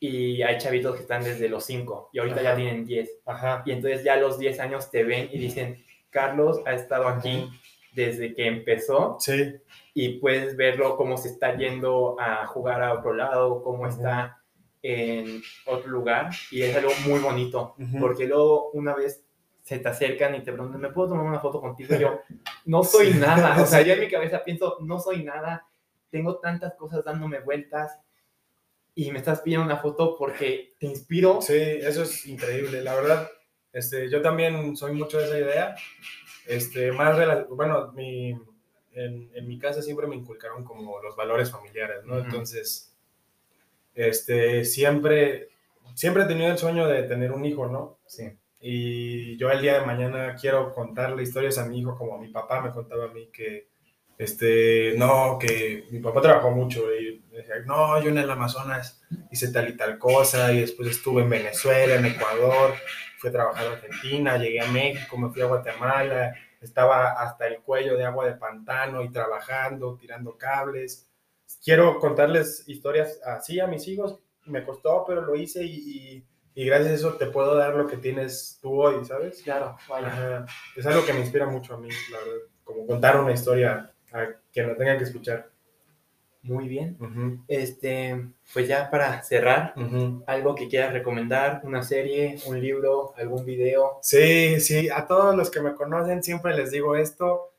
Y 0.00 0.42
hay 0.42 0.58
chavitos 0.58 0.96
que 0.96 1.02
están 1.02 1.22
desde 1.22 1.48
los 1.48 1.64
5 1.64 2.10
y 2.12 2.18
ahorita 2.18 2.42
ya 2.42 2.48
Ajá. 2.50 2.56
tienen 2.56 2.84
10. 2.84 3.10
Ajá. 3.24 3.62
Y 3.64 3.70
entonces 3.70 4.02
ya 4.02 4.14
a 4.14 4.16
los 4.16 4.36
10 4.36 4.58
años 4.58 4.90
te 4.90 5.04
ven 5.04 5.28
y 5.32 5.38
dicen, 5.38 5.84
Carlos 6.10 6.60
ha 6.66 6.74
estado 6.74 7.06
aquí 7.06 7.48
desde 7.94 8.34
que 8.34 8.46
empezó 8.46 9.16
Sí, 9.20 9.54
y 9.94 10.18
puedes 10.18 10.56
verlo 10.56 10.96
cómo 10.96 11.16
se 11.18 11.28
está 11.28 11.56
yendo 11.56 12.16
a 12.18 12.46
jugar 12.48 12.82
a 12.82 12.94
otro 12.94 13.14
lado, 13.14 13.62
cómo 13.62 13.82
Ujú. 13.84 13.90
está 13.90 14.41
en 14.82 15.42
otro 15.66 15.88
lugar 15.90 16.30
y 16.50 16.62
es 16.62 16.74
algo 16.76 16.90
muy 17.06 17.20
bonito 17.20 17.74
Ujú. 17.78 17.98
porque 18.00 18.26
luego 18.26 18.70
una 18.72 18.94
vez 18.94 19.24
se 19.62 19.78
te 19.78 19.88
acercan 19.88 20.34
y 20.34 20.42
te 20.42 20.52
preguntan, 20.52 20.80
¿me 20.80 20.90
puedo 20.90 21.10
tomar 21.10 21.24
una 21.24 21.38
foto 21.38 21.60
contigo? 21.60 21.94
Y 21.94 22.00
yo, 22.00 22.20
no 22.64 22.82
soy 22.82 23.12
Sí. 23.12 23.18
nada, 23.18 23.62
o 23.62 23.66
sea, 23.66 23.82
yo 23.82 23.94
en 23.94 24.00
mi 24.00 24.08
cabeza 24.10 24.42
pienso, 24.42 24.78
no 24.80 24.98
soy 24.98 25.22
nada, 25.22 25.66
tengo 26.10 26.38
tantas 26.38 26.74
cosas 26.74 27.04
dándome 27.04 27.38
vueltas 27.40 27.96
y 28.94 29.10
me 29.10 29.18
estás 29.18 29.40
pidiendo 29.40 29.64
una 29.64 29.76
foto 29.78 30.16
porque 30.18 30.74
te 30.78 30.86
inspiro. 30.86 31.40
Sí, 31.40 31.54
eso 31.56 32.02
es 32.02 32.26
increíble. 32.26 32.82
La 32.82 32.94
verdad, 32.94 33.30
este, 33.72 34.10
yo 34.10 34.20
también 34.20 34.76
soy 34.76 34.92
mucho 34.92 35.16
de 35.18 35.24
esa 35.24 35.38
idea. 35.38 35.74
Este, 36.46 36.92
más 36.92 37.16
bueno, 37.48 37.92
mi, 37.92 38.30
en, 38.92 39.30
en 39.32 39.48
mi 39.48 39.58
casa 39.58 39.80
siempre 39.80 40.06
me 40.06 40.16
inculcaron 40.16 40.64
como 40.64 41.00
los 41.00 41.16
valores 41.16 41.50
familiares, 41.50 42.04
¿no? 42.04 42.16
Ujú. 42.16 42.24
Entonces, 42.24 42.91
este, 43.94 44.64
siempre, 44.64 45.50
siempre 45.94 46.24
he 46.24 46.26
tenido 46.26 46.50
el 46.50 46.58
sueño 46.58 46.86
de 46.86 47.02
tener 47.04 47.32
un 47.32 47.44
hijo, 47.44 47.66
¿no? 47.66 47.98
Sí. 48.06 48.30
Y 48.60 49.36
yo 49.38 49.50
el 49.50 49.60
día 49.60 49.80
de 49.80 49.86
mañana 49.86 50.36
quiero 50.40 50.72
contarle 50.72 51.24
historias 51.24 51.58
a 51.58 51.66
mi 51.66 51.80
hijo 51.80 51.96
como 51.98 52.18
mi 52.18 52.28
papá 52.28 52.60
me 52.60 52.70
contaba 52.70 53.06
a 53.06 53.08
mí 53.08 53.28
que 53.32 53.72
este, 54.18 54.94
no, 54.96 55.36
que 55.40 55.86
mi 55.90 55.98
papá 55.98 56.20
trabajó 56.20 56.52
mucho 56.52 56.82
y 56.94 57.24
decía, 57.32 57.56
no, 57.66 58.00
yo 58.00 58.10
en 58.10 58.18
el 58.18 58.30
Amazonas 58.30 59.02
hice 59.32 59.50
tal 59.50 59.68
y 59.68 59.76
tal 59.76 59.98
cosa 59.98 60.52
y 60.52 60.60
después 60.60 60.88
estuve 60.88 61.22
en 61.22 61.30
Venezuela, 61.30 61.96
en 61.96 62.06
Ecuador, 62.06 62.74
fui 63.18 63.30
a 63.30 63.32
trabajar 63.32 63.66
a 63.66 63.72
Argentina, 63.72 64.36
llegué 64.36 64.60
a 64.60 64.70
México, 64.70 65.18
me 65.18 65.30
fui 65.30 65.42
a 65.42 65.46
Guatemala, 65.46 66.34
estaba 66.60 67.12
hasta 67.20 67.48
el 67.48 67.60
cuello 67.62 67.96
de 67.96 68.04
agua 68.04 68.26
de 68.26 68.34
pantano 68.34 69.02
y 69.02 69.10
trabajando, 69.10 69.96
tirando 69.96 70.36
cables. 70.38 71.08
Quiero 71.64 71.98
contarles 71.98 72.68
historias 72.68 73.20
así 73.24 73.60
a 73.60 73.66
mis 73.66 73.86
hijos, 73.88 74.18
me 74.46 74.64
costó, 74.64 75.04
pero 75.06 75.22
lo 75.22 75.34
hice 75.34 75.64
y, 75.64 76.24
y, 76.54 76.64
gracias 76.64 76.90
a 76.90 76.94
eso 76.94 77.14
te 77.14 77.26
puedo 77.26 77.54
dar 77.54 77.74
lo 77.74 77.86
que 77.86 77.96
tienes 77.96 78.58
tú 78.60 78.82
hoy, 78.82 79.04
¿sabes? 79.04 79.42
Claro, 79.42 79.76
vaya. 79.88 80.44
Es 80.76 80.86
algo 80.86 81.04
que 81.04 81.12
me 81.12 81.20
inspira 81.20 81.46
mucho 81.46 81.74
a 81.74 81.78
mí, 81.78 81.88
la 82.10 82.18
verdad, 82.18 82.46
como 82.64 82.86
contar 82.86 83.20
una 83.20 83.32
historia 83.32 83.92
a 84.12 84.28
quien 84.52 84.68
lo 84.68 84.76
tenga 84.76 84.98
que 84.98 85.04
escuchar. 85.04 85.52
Muy 86.42 86.66
bien. 86.66 86.98
Este, 87.46 88.20
pues 88.52 88.66
ya 88.66 88.90
para 88.90 89.22
cerrar, 89.22 89.74
algo 90.26 90.56
que 90.56 90.68
quieras 90.68 90.92
recomendar, 90.92 91.60
una 91.62 91.82
serie, 91.82 92.36
un 92.46 92.60
libro, 92.60 93.14
algún 93.16 93.44
video. 93.44 93.98
Sí, 94.02 94.58
sí, 94.60 94.88
a 94.90 95.06
todos 95.06 95.36
los 95.36 95.50
que 95.50 95.60
me 95.60 95.74
conocen 95.74 96.22
siempre 96.22 96.56
les 96.56 96.72
digo 96.72 96.96
esto. 96.96 97.51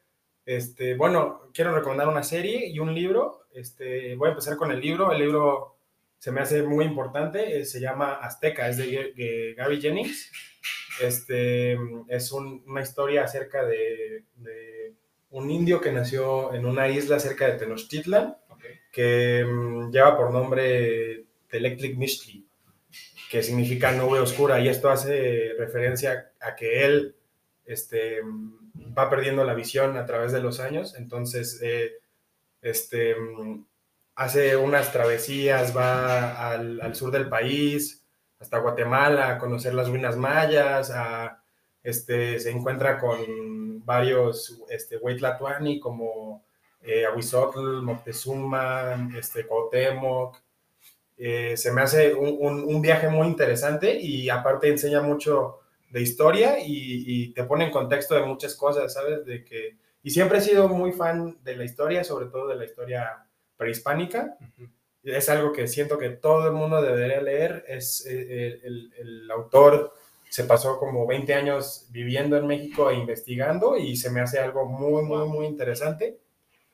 Este, 0.45 0.95
bueno, 0.95 1.49
quiero 1.53 1.73
recomendar 1.73 2.07
una 2.07 2.23
serie 2.23 2.67
y 2.67 2.79
un 2.79 2.93
libro. 2.93 3.47
Este, 3.53 4.15
voy 4.15 4.27
a 4.27 4.31
empezar 4.31 4.57
con 4.57 4.71
el 4.71 4.79
libro. 4.79 5.11
El 5.11 5.19
libro 5.19 5.77
se 6.19 6.31
me 6.31 6.41
hace 6.41 6.63
muy 6.63 6.85
importante. 6.85 7.59
Eh, 7.59 7.65
se 7.65 7.79
llama 7.79 8.13
Azteca, 8.13 8.69
es 8.69 8.77
de, 8.77 9.53
Gary 9.57 9.81
Jennings. 9.81 10.31
Este, 11.01 11.77
es 12.07 12.31
una 12.31 12.81
historia 12.81 13.23
acerca 13.23 13.65
de 13.65 14.25
un 15.33 15.49
indio 15.49 15.81
que 15.81 15.91
nació 15.91 16.53
en 16.53 16.65
una 16.65 16.87
isla 16.87 17.19
cerca 17.19 17.47
de 17.47 17.57
Tenochtitlan, 17.57 18.37
que 18.91 19.43
mm, 19.43 19.91
lleva 19.91 20.15
por 20.15 20.31
nombre 20.31 21.25
Electric 21.49 21.97
Mishli, 21.97 22.45
que 23.31 23.41
significa 23.41 23.91
nube 23.91 24.19
oscura, 24.19 24.59
y 24.59 24.69
esto 24.69 24.91
hace 24.91 25.53
referencia 25.57 26.31
a 26.39 26.55
que 26.55 26.85
él 26.85 27.15
este, 27.65 28.21
va 28.75 29.09
perdiendo 29.09 29.43
la 29.43 29.53
visión 29.53 29.97
a 29.97 30.05
través 30.05 30.31
de 30.31 30.41
los 30.41 30.59
años, 30.59 30.95
entonces 30.95 31.59
eh, 31.61 31.93
este, 32.61 33.15
hace 34.15 34.55
unas 34.55 34.91
travesías, 34.91 35.75
va 35.75 36.49
al, 36.51 36.81
al, 36.81 36.95
sur 36.95 37.11
del 37.11 37.29
país, 37.29 38.03
hasta 38.39 38.59
Guatemala, 38.59 39.29
a 39.29 39.37
conocer 39.37 39.73
las 39.73 39.89
ruinas 39.89 40.17
mayas, 40.17 40.91
a 40.91 41.43
este, 41.83 42.39
se 42.39 42.49
encuentra 42.49 42.97
con 42.97 43.83
varios 43.85 44.61
este, 44.69 44.97
Huitlatuani 44.97 45.79
como 45.79 46.45
eh, 46.81 47.05
Ahuizotl, 47.05 47.81
Moctezuma, 47.81 49.09
este, 49.17 49.45
Cuauhtémoc. 49.45 50.41
Eh, 51.17 51.55
se 51.57 51.71
me 51.71 51.81
hace 51.81 52.13
un, 52.13 52.81
viaje 52.81 53.07
muy 53.07 53.27
interesante 53.27 53.97
y 53.99 54.29
aparte 54.29 54.67
enseña 54.67 55.01
mucho 55.01 55.59
de 55.93 56.01
historia 56.01 56.57
y, 56.59 57.31
te 57.33 57.43
pone 57.43 57.65
en 57.65 57.71
contexto 57.71 58.15
de 58.15 58.25
muchas 58.25 58.55
cosas, 58.55 58.91
¿sabes? 58.91 59.23
De 59.25 59.45
que, 59.45 59.77
y 60.01 60.09
siempre 60.09 60.39
he 60.39 60.41
sido 60.41 60.67
muy 60.67 60.91
fan 60.91 61.37
de 61.43 61.55
la 61.55 61.65
historia, 61.65 62.03
sobre 62.03 62.25
todo 62.25 62.47
de 62.47 62.55
la 62.55 62.65
historia 62.65 63.27
prehispánica. 63.55 64.35
Es 65.03 65.29
algo 65.29 65.53
que 65.53 65.67
siento 65.67 65.99
que 65.99 66.09
todo 66.09 66.47
el 66.47 66.53
mundo 66.53 66.81
debería 66.81 67.21
leer. 67.21 67.63
Es 67.67 68.07
eh, 68.09 68.59
el, 68.63 68.91
el 68.97 69.29
autor 69.29 69.93
se 70.29 70.45
pasó 70.45 70.79
como 70.79 71.05
20 71.05 71.31
años 71.35 71.85
viviendo 71.91 72.37
en 72.37 72.47
México 72.47 72.89
e 72.89 72.95
investigando 72.95 73.77
y 73.77 73.95
se 73.95 74.09
me 74.09 74.19
hace 74.19 74.39
algo 74.39 74.65
muy, 74.65 75.03
muy, 75.03 75.27
muy 75.27 75.45
interesante. 75.45 76.17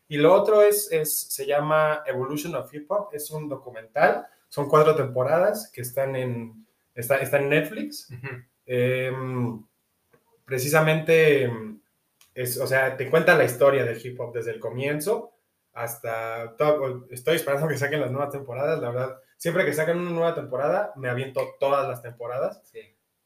Y 0.07 0.15
lo 0.15 0.33
otro 0.33 0.61
es, 0.61 0.89
es, 0.93 1.13
se 1.13 1.45
llama 1.45 2.03
Evolution 2.05 2.55
of 2.55 2.73
Hip 2.73 2.89
Hop, 2.89 3.09
es 3.11 3.29
un 3.31 3.49
documental, 3.49 4.27
son 4.47 4.69
cuatro 4.69 4.95
temporadas 4.95 5.69
que 5.73 5.81
están 5.81 6.15
en, 6.15 6.65
está, 6.95 7.17
están 7.17 7.43
en 7.43 7.49
Netflix. 7.49 8.07
Em, 8.71 9.65
precisamente, 10.45 11.51
es, 12.33 12.57
o 12.59 12.67
sea, 12.67 12.95
te 12.95 13.09
cuenta 13.09 13.35
la 13.35 13.45
historia 13.45 13.83
del 13.83 14.05
hip 14.05 14.19
hop 14.19 14.33
desde 14.33 14.51
el 14.51 14.59
comienzo 14.59 15.33
hasta, 15.73 16.55
todo, 16.57 17.07
estoy 17.09 17.35
esperando 17.37 17.67
que 17.67 17.77
saquen 17.77 18.01
las 18.01 18.11
nuevas 18.11 18.31
temporadas, 18.31 18.79
la 18.79 18.91
verdad, 18.91 19.17
siempre 19.37 19.65
que 19.65 19.73
saquen 19.73 19.97
una 19.97 20.11
nueva 20.11 20.35
temporada, 20.35 20.93
me 20.95 21.09
aviento 21.09 21.55
todas 21.59 21.87
las 21.87 22.01
temporadas. 22.01 22.61
Sí 22.71 22.79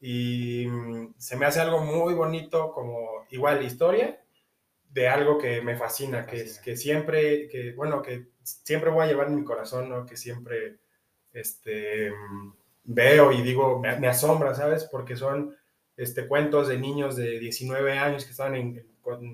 y 0.06 0.66
se 1.16 1.34
me 1.34 1.46
hace 1.46 1.60
algo 1.60 1.80
muy 1.80 2.12
bonito 2.12 2.72
como 2.72 3.26
igual 3.30 3.64
historia 3.64 4.22
de 4.90 5.08
algo 5.08 5.38
que 5.38 5.62
me 5.62 5.78
fascina, 5.78 6.26
que, 6.26 6.42
es, 6.42 6.58
que 6.58 6.76
siempre, 6.76 7.48
que 7.48 7.72
bueno, 7.72 8.02
que 8.02 8.26
siempre 8.42 8.90
voy 8.90 9.04
a 9.04 9.06
llevar 9.06 9.28
en 9.28 9.36
mi 9.36 9.44
corazón, 9.44 9.88
¿no? 9.88 10.04
Que 10.04 10.18
siempre 10.18 10.76
este, 11.32 12.12
veo 12.84 13.32
y 13.32 13.42
digo, 13.42 13.80
me, 13.80 14.08
asombra, 14.08 14.54
¿sabes? 14.54 14.84
Porque 14.84 15.16
son 15.16 15.56
este, 15.96 16.26
cuentos 16.28 16.68
de 16.68 16.78
niños 16.78 17.16
de 17.16 17.38
19 17.38 17.98
años 17.98 18.24
que 18.24 18.30
estaban 18.30 18.54
en, 18.54 18.86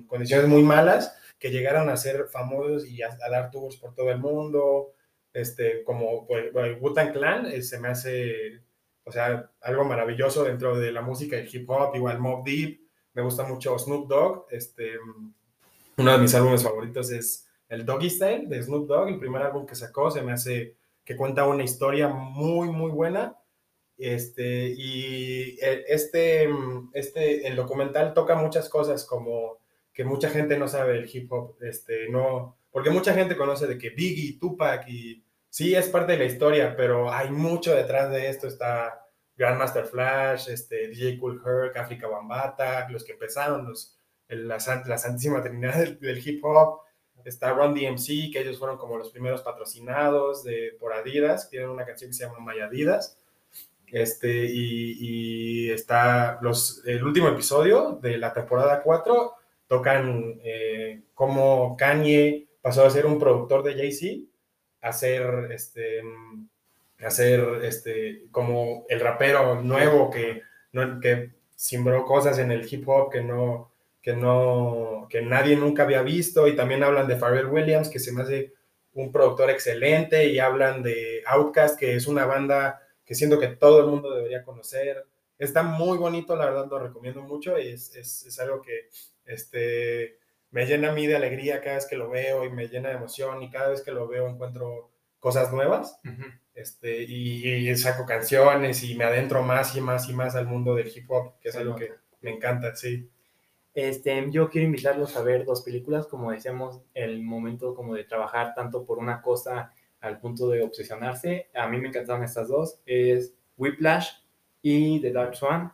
condiciones 0.07 0.47
muy 0.47 0.63
malas, 0.63 1.15
que 1.39 1.51
llegaron 1.51 1.89
a 1.89 1.97
ser 1.97 2.27
famosos 2.27 2.85
y 2.85 3.01
a, 3.01 3.15
dar 3.29 3.51
tours 3.51 3.77
por 3.77 3.95
todo 3.95 4.09
el 4.09 4.19
mundo, 4.19 4.93
este, 5.33 5.83
como 5.83 6.27
pues, 6.27 6.51
Wutan 6.81 7.13
Clan, 7.13 7.45
eh, 7.45 7.61
se 7.61 7.79
me 7.79 7.87
hace 7.87 8.61
o 9.03 9.11
sea, 9.11 9.49
algo 9.61 9.83
maravilloso 9.83 10.43
dentro 10.43 10.77
de 10.77 10.91
la 10.91 11.01
música 11.01 11.37
y 11.37 11.49
hip 11.51 11.69
hop, 11.69 11.95
igual 11.95 12.19
Mob 12.19 12.43
Deep, 12.43 12.81
me 13.13 13.21
gusta 13.21 13.43
mucho 13.43 13.77
Snoop 13.77 14.07
Dogg, 14.07 14.45
este, 14.51 14.91
uno 15.97 16.11
de 16.11 16.17
mis 16.17 16.33
álbumes 16.35 16.63
favoritos 16.63 17.11
es 17.11 17.47
el 17.67 17.85
Doggy 17.85 18.09
Style 18.09 18.47
de 18.47 18.61
Snoop 18.61 18.87
Dogg, 18.87 19.09
el 19.09 19.19
primer 19.19 19.41
álbum 19.41 19.65
que 19.65 19.75
sacó, 19.75 20.11
se 20.11 20.21
me 20.21 20.33
hace 20.33 20.75
que 21.03 21.15
cuenta 21.15 21.47
una 21.47 21.63
historia 21.63 22.09
muy, 22.09 22.69
muy 22.69 22.91
buena, 22.91 23.35
este, 24.05 24.67
y 24.67 25.57
este, 25.61 26.49
este, 26.93 27.47
el 27.47 27.55
documental 27.55 28.13
toca 28.13 28.35
muchas 28.35 28.69
cosas 28.69 29.05
como 29.05 29.59
que 29.93 30.03
mucha 30.03 30.29
gente 30.29 30.57
no 30.57 30.67
sabe 30.67 30.97
el 30.97 31.09
hip 31.11 31.31
hop, 31.31 31.57
este, 31.61 32.09
no, 32.09 32.57
porque 32.71 32.89
mucha 32.89 33.13
gente 33.13 33.35
conoce 33.35 33.67
de 33.67 33.77
que 33.77 33.89
Biggie, 33.89 34.39
Tupac 34.39 34.87
y 34.87 35.23
sí 35.49 35.75
es 35.75 35.89
parte 35.89 36.13
de 36.13 36.19
la 36.19 36.25
historia, 36.25 36.75
pero 36.75 37.11
hay 37.11 37.29
mucho 37.29 37.75
detrás 37.75 38.09
de 38.09 38.29
esto. 38.29 38.47
Está 38.47 39.05
Grandmaster 39.35 39.85
Flash, 39.85 40.49
este, 40.49 40.87
DJ 40.87 41.19
Cool 41.19 41.41
Herc, 41.45 41.77
África 41.77 42.07
Bambata, 42.07 42.87
los 42.89 43.03
que 43.03 43.13
empezaron, 43.13 43.67
los, 43.67 43.99
la, 44.29 44.57
la, 44.85 44.97
santísima 44.97 45.43
trinidad 45.43 45.75
del, 45.99 46.27
hip 46.27 46.43
hop. 46.43 46.81
Está 47.25 47.53
Run 47.53 47.75
DMC, 47.75 48.31
que 48.31 48.39
ellos 48.39 48.57
fueron 48.57 48.77
como 48.77 48.97
los 48.97 49.11
primeros 49.11 49.43
patrocinados 49.43 50.43
de, 50.43 50.75
por 50.79 50.93
Adidas, 50.93 51.49
tienen 51.49 51.69
una 51.69 51.85
canción 51.85 52.09
que 52.09 52.15
se 52.15 52.25
llama 52.25 52.39
My 52.39 52.59
Adidas. 52.61 53.20
Este, 53.91 54.45
y, 54.45 55.69
está 55.69 56.39
los, 56.41 56.81
el 56.85 57.03
último 57.03 57.27
episodio 57.27 57.99
de 58.01 58.17
la 58.17 58.33
temporada 58.33 58.81
4, 58.81 59.33
tocan 59.67 60.39
eh, 60.43 61.01
cómo 61.13 61.75
Kanye 61.77 62.47
pasó 62.61 62.85
a 62.85 62.89
ser 62.89 63.05
un 63.05 63.19
productor 63.19 63.63
de 63.63 63.75
Jay-Z 63.75 64.27
hacer 64.81 65.49
este, 65.51 66.01
hacer 66.99 67.41
este, 67.63 68.23
como 68.31 68.85
el 68.89 68.99
rapero 68.99 69.61
nuevo 69.61 70.09
que, 70.09 70.41
no, 70.73 70.99
que 70.99 71.31
simbró 71.55 72.05
cosas 72.05 72.39
en 72.39 72.51
el 72.51 72.67
hip 72.71 72.87
hop 72.87 73.11
que 73.11 73.21
no, 73.21 73.71
que 74.01 74.13
no, 74.13 75.07
que 75.09 75.21
nadie 75.21 75.55
nunca 75.55 75.83
había 75.83 76.01
visto. 76.01 76.47
Y 76.47 76.55
también 76.55 76.83
hablan 76.83 77.07
de 77.07 77.17
Pharrell 77.17 77.47
Williams 77.47 77.89
que 77.89 77.99
se 77.99 78.11
me 78.11 78.23
hace 78.23 78.53
un 78.93 79.11
productor 79.11 79.49
excelente 79.49 80.25
y 80.25 80.39
hablan 80.39 80.83
de 80.83 81.23
Outkast 81.27 81.79
que 81.79 81.95
es 81.95 82.07
una 82.07 82.25
banda 82.25 82.80
que 83.11 83.15
siento 83.15 83.41
que 83.41 83.49
todo 83.49 83.81
el 83.81 83.87
mundo 83.87 84.15
debería 84.15 84.45
conocer. 84.45 85.05
Está 85.37 85.63
muy 85.63 85.97
bonito, 85.97 86.33
la 86.37 86.45
verdad 86.45 86.69
lo 86.69 86.79
recomiendo 86.79 87.21
mucho 87.21 87.59
y 87.59 87.67
es, 87.67 87.93
es, 87.93 88.25
es 88.25 88.39
algo 88.39 88.61
que 88.61 88.87
este, 89.25 90.17
me 90.49 90.65
llena 90.65 90.91
a 90.91 90.93
mí 90.93 91.07
de 91.07 91.17
alegría 91.17 91.59
cada 91.59 91.75
vez 91.75 91.85
que 91.87 91.97
lo 91.97 92.09
veo 92.09 92.45
y 92.45 92.49
me 92.51 92.69
llena 92.69 92.87
de 92.87 92.95
emoción 92.95 93.43
y 93.43 93.49
cada 93.49 93.67
vez 93.67 93.81
que 93.81 93.91
lo 93.91 94.07
veo 94.07 94.29
encuentro 94.29 94.91
cosas 95.19 95.51
nuevas 95.51 95.99
este, 96.55 97.03
y, 97.03 97.75
saco 97.75 98.05
canciones 98.05 98.81
y 98.81 98.95
me 98.95 99.03
adentro 99.03 99.43
más 99.43 99.75
y 99.75 99.81
más 99.81 100.07
y 100.07 100.13
más 100.13 100.37
al 100.37 100.47
mundo 100.47 100.73
del 100.73 100.87
hip 100.87 101.11
hop, 101.11 101.37
que 101.41 101.49
es 101.49 101.55
algo 101.57 101.75
que 101.75 101.91
me 102.21 102.31
encanta, 102.31 102.77
sí. 102.77 103.09
Este, 103.73 104.25
yo 104.31 104.49
quiero 104.49 104.67
invitarlos 104.67 105.17
a 105.17 105.21
ver 105.21 105.43
dos 105.43 105.63
películas, 105.63 106.07
como 106.07 106.31
decíamos, 106.31 106.79
el 106.93 107.21
momento 107.21 107.75
como 107.75 107.93
de 107.93 108.05
trabajar 108.05 108.53
tanto 108.55 108.85
por 108.85 108.99
una 108.99 109.21
cosa 109.21 109.73
al 110.01 110.19
punto 110.19 110.49
de 110.49 110.61
obsesionarse. 110.61 111.49
A 111.53 111.67
mí 111.67 111.79
me 111.79 111.87
encantaron 111.87 112.23
estas 112.23 112.47
dos, 112.47 112.81
es 112.85 113.33
Whiplash 113.57 114.09
y 114.61 114.99
The 114.99 115.11
Dark 115.11 115.35
Swan, 115.35 115.71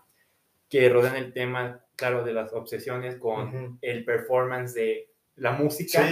que 0.70 0.90
rodean 0.90 1.16
el 1.16 1.34
tema 1.34 1.84
claro, 1.96 2.24
de 2.24 2.34
las 2.34 2.54
obsesiones 2.54 3.16
con 3.16 3.80
el 3.82 4.06
performance 4.06 4.74
de 4.74 5.10
la 5.36 5.52
música 5.52 6.08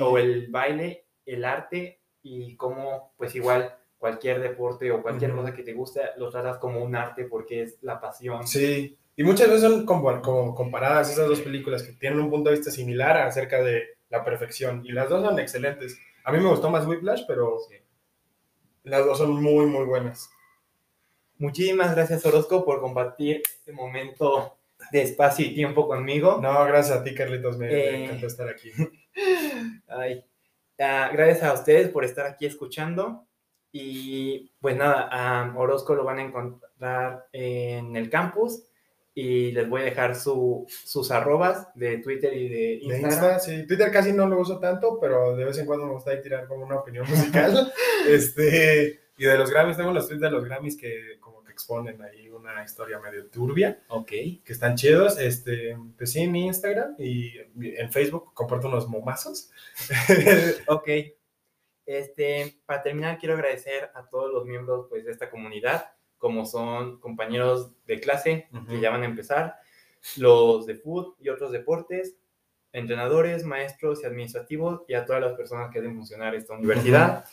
o 0.00 0.18
el 0.18 0.48
baile, 0.48 1.06
el 1.26 1.44
arte 1.44 2.00
y 2.22 2.56
cómo, 2.56 3.14
pues 3.16 3.34
igual, 3.34 3.74
cualquier 3.98 4.40
deporte 4.40 4.90
o 4.90 5.02
cualquier 5.02 5.32
cosa 5.32 5.54
que 5.54 5.62
te 5.62 5.72
guste, 5.72 6.00
lo 6.18 6.30
tratas 6.30 6.58
como 6.58 6.84
un 6.84 6.94
arte 6.94 7.24
porque 7.24 7.62
es 7.62 7.78
la 7.82 8.00
pasión. 8.00 8.46
Sí, 8.46 8.98
y 9.16 9.22
muchas 9.22 9.48
veces 9.48 9.62
son 9.62 9.86
como, 9.86 10.20
como 10.20 10.54
comparadas 10.54 11.10
esas 11.10 11.28
dos 11.28 11.40
películas 11.40 11.82
que 11.82 11.92
tienen 11.92 12.20
un 12.20 12.30
punto 12.30 12.50
de 12.50 12.56
vista 12.56 12.70
similar 12.70 13.16
acerca 13.18 13.62
de 13.62 13.96
la 14.10 14.24
perfección. 14.24 14.82
Y 14.84 14.92
las 14.92 15.08
dos 15.08 15.24
son 15.24 15.38
excelentes. 15.38 15.98
A 16.24 16.32
mí 16.32 16.38
me 16.38 16.48
gustó 16.48 16.70
más 16.70 16.86
Whiplash, 16.86 17.22
pero 17.26 17.58
las 18.84 19.04
dos 19.04 19.18
son 19.18 19.42
muy, 19.42 19.66
muy 19.66 19.84
buenas. 19.84 20.30
Muchísimas 21.38 21.94
gracias, 21.94 22.24
Orozco, 22.26 22.64
por 22.64 22.80
compartir 22.80 23.42
este 23.58 23.72
momento 23.72 24.56
de 24.92 25.02
espacio 25.02 25.44
y 25.46 25.54
tiempo 25.54 25.86
conmigo. 25.86 26.38
No, 26.40 26.64
gracias 26.64 26.98
a 26.98 27.04
ti, 27.04 27.14
Carlitos. 27.14 27.58
Me, 27.58 27.66
me 27.66 27.74
Eh. 27.74 28.04
encantó 28.04 28.26
estar 28.26 28.48
aquí. 28.48 28.70
Ay, 29.88 30.24
ah, 30.78 31.10
gracias 31.12 31.42
a 31.42 31.52
ustedes 31.54 31.88
por 31.90 32.04
estar 32.04 32.26
aquí 32.26 32.46
escuchando. 32.46 33.26
Y 33.72 34.52
pues 34.60 34.76
nada, 34.76 35.08
a 35.10 35.52
Orozco 35.56 35.94
lo 35.94 36.04
van 36.04 36.18
a 36.18 36.22
encontrar 36.22 37.26
en 37.32 37.96
el 37.96 38.08
campus 38.08 38.64
y 39.14 39.52
les 39.52 39.68
voy 39.68 39.82
a 39.82 39.84
dejar 39.84 40.16
su- 40.16 40.66
sus 40.68 41.10
arrobas 41.12 41.68
de 41.76 41.98
Twitter 41.98 42.34
y 42.34 42.48
de 42.48 42.56
De 42.56 42.72
Instagram. 42.82 43.10
Insta, 43.12 43.38
sí. 43.38 43.66
Twitter 43.66 43.92
casi 43.92 44.12
no 44.12 44.26
lo 44.28 44.40
uso 44.40 44.58
tanto, 44.58 44.98
pero 45.00 45.36
de 45.36 45.44
vez 45.44 45.56
en 45.58 45.66
cuando 45.66 45.86
me 45.86 45.92
gusta 45.92 46.10
ahí 46.10 46.20
tirar 46.20 46.46
como 46.48 46.64
una 46.64 46.76
opinión 46.80 47.06
musical. 47.08 47.72
este, 48.08 49.00
y 49.16 49.24
de 49.24 49.38
los 49.38 49.50
Grammys, 49.50 49.76
tengo 49.76 49.92
los 49.92 50.08
tweets 50.08 50.22
de 50.22 50.30
los 50.30 50.44
Grammys 50.44 50.76
que 50.76 51.18
como 51.20 51.44
que 51.44 51.52
exponen 51.52 52.02
ahí 52.02 52.28
una 52.28 52.64
historia 52.64 52.98
medio 52.98 53.26
turbia, 53.28 53.80
Ok. 53.88 54.08
que 54.08 54.42
están 54.46 54.74
chidos. 54.74 55.18
Este, 55.20 55.78
pues 55.96 56.10
sí, 56.10 56.22
en 56.22 56.32
mi 56.32 56.46
Instagram 56.46 56.96
y 56.98 57.30
en 57.76 57.92
Facebook 57.92 58.34
comparto 58.34 58.66
unos 58.66 58.88
momazos. 58.88 59.50
Ok. 60.66 60.88
Este, 61.86 62.56
para 62.66 62.82
terminar, 62.82 63.18
quiero 63.18 63.34
agradecer 63.34 63.90
a 63.94 64.08
todos 64.08 64.32
los 64.32 64.46
miembros 64.46 64.86
pues, 64.88 65.04
de 65.04 65.12
esta 65.12 65.28
comunidad, 65.30 65.92
como 66.24 66.46
son 66.46 67.00
compañeros 67.00 67.72
de 67.84 68.00
clase 68.00 68.48
que 68.66 68.80
ya 68.80 68.88
van 68.88 69.02
a 69.02 69.04
empezar, 69.04 69.56
los 70.16 70.64
de 70.64 70.74
food 70.74 71.16
y 71.20 71.28
otros 71.28 71.52
deportes, 71.52 72.16
entrenadores, 72.72 73.44
maestros 73.44 74.02
y 74.02 74.06
administrativos, 74.06 74.84
y 74.88 74.94
a 74.94 75.04
todas 75.04 75.20
las 75.20 75.34
personas 75.34 75.70
que 75.70 75.80
hacen 75.80 75.94
funcionar 75.94 76.34
esta 76.34 76.54
universidad, 76.54 77.26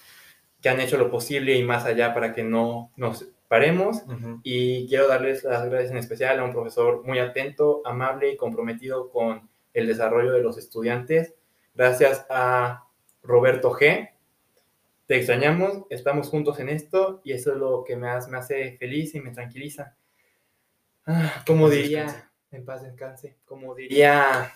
que 0.61 0.67
han 0.67 0.81
hecho 0.81 0.97
lo 0.97 1.09
posible 1.09 1.55
y 1.55 1.63
más 1.63 1.85
allá 1.85 2.13
para 2.13 2.33
que 2.33 2.43
no 2.43 2.91
nos 2.97 3.29
paremos. 3.47 4.03
Y 4.43 4.89
quiero 4.89 5.07
darles 5.07 5.45
las 5.45 5.69
gracias 5.69 5.91
en 5.91 5.97
especial 5.97 6.41
a 6.41 6.43
un 6.43 6.51
profesor 6.51 7.01
muy 7.05 7.19
atento, 7.19 7.81
amable 7.85 8.33
y 8.33 8.35
comprometido 8.35 9.09
con 9.09 9.49
el 9.73 9.87
desarrollo 9.87 10.33
de 10.33 10.43
los 10.43 10.57
estudiantes. 10.57 11.33
Gracias 11.73 12.25
a 12.29 12.89
Roberto 13.23 13.71
G. 13.71 14.10
Te 15.11 15.17
extrañamos, 15.17 15.83
estamos 15.89 16.29
juntos 16.29 16.57
en 16.61 16.69
esto 16.69 17.19
y 17.25 17.33
eso 17.33 17.51
es 17.51 17.57
lo 17.57 17.83
que 17.83 17.97
me, 17.97 18.07
hace- 18.07 18.31
me 18.31 18.37
hace 18.37 18.77
feliz 18.77 19.13
y 19.13 19.19
me 19.19 19.31
tranquiliza. 19.31 19.97
Ah, 21.05 21.43
como 21.45 21.69
diría, 21.69 22.31
en 22.49 22.63
paz 22.63 22.81
descanse, 22.81 23.35
como 23.43 23.75
diría, 23.75 24.53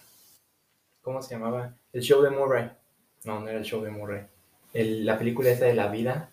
¿cómo 1.01 1.21
se 1.21 1.35
llamaba? 1.35 1.75
El 1.91 2.01
show 2.03 2.21
de 2.21 2.29
Murray. 2.29 2.71
No, 3.25 3.41
no 3.41 3.49
era 3.49 3.57
el 3.57 3.65
show 3.65 3.83
de 3.83 3.91
Murray. 3.91 4.27
El- 4.71 5.05
la 5.05 5.17
película 5.17 5.49
esa 5.49 5.65
de 5.65 5.73
la 5.73 5.89
vida. 5.89 6.31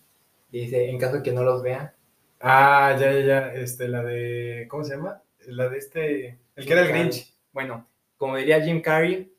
Dice, 0.53 0.89
en 0.89 1.01
caso 1.01 1.16
de 1.16 1.23
que 1.25 1.33
no 1.33 1.43
los 1.43 1.61
vea, 1.64 1.97
Ah, 2.39 2.97
ya, 3.01 3.11
ya, 3.11 3.27
ya. 3.27 3.55
Este, 3.55 3.89
la 3.89 4.05
de. 4.05 4.68
¿Cómo 4.70 4.85
se 4.85 4.95
llama? 4.95 5.20
La 5.49 5.68
de 5.68 5.79
este. 5.79 6.39
El 6.55 6.64
que 6.64 6.73
era 6.75 6.83
el 6.83 6.89
Grinch. 6.91 7.35
Bueno, 7.51 7.89
como 8.16 8.37
diría 8.37 8.62
Jim 8.62 8.83
Carrey, 8.83 9.35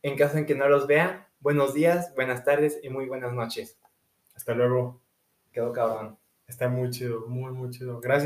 en 0.00 0.16
caso 0.16 0.38
en 0.38 0.46
que 0.46 0.54
no 0.54 0.70
los 0.70 0.86
vea, 0.86 1.28
buenos 1.40 1.74
días, 1.74 2.14
buenas 2.14 2.44
tardes 2.44 2.80
y 2.82 2.88
muy 2.88 3.04
buenas 3.04 3.34
noches. 3.34 3.78
Hasta 4.36 4.54
luego. 4.54 5.00
Quedó 5.50 5.72
cabrón. 5.72 6.18
Está 6.46 6.68
muy 6.68 6.90
chido, 6.90 7.26
muy, 7.26 7.52
muy 7.52 7.70
chido. 7.70 8.00
Gracias. 8.00 8.24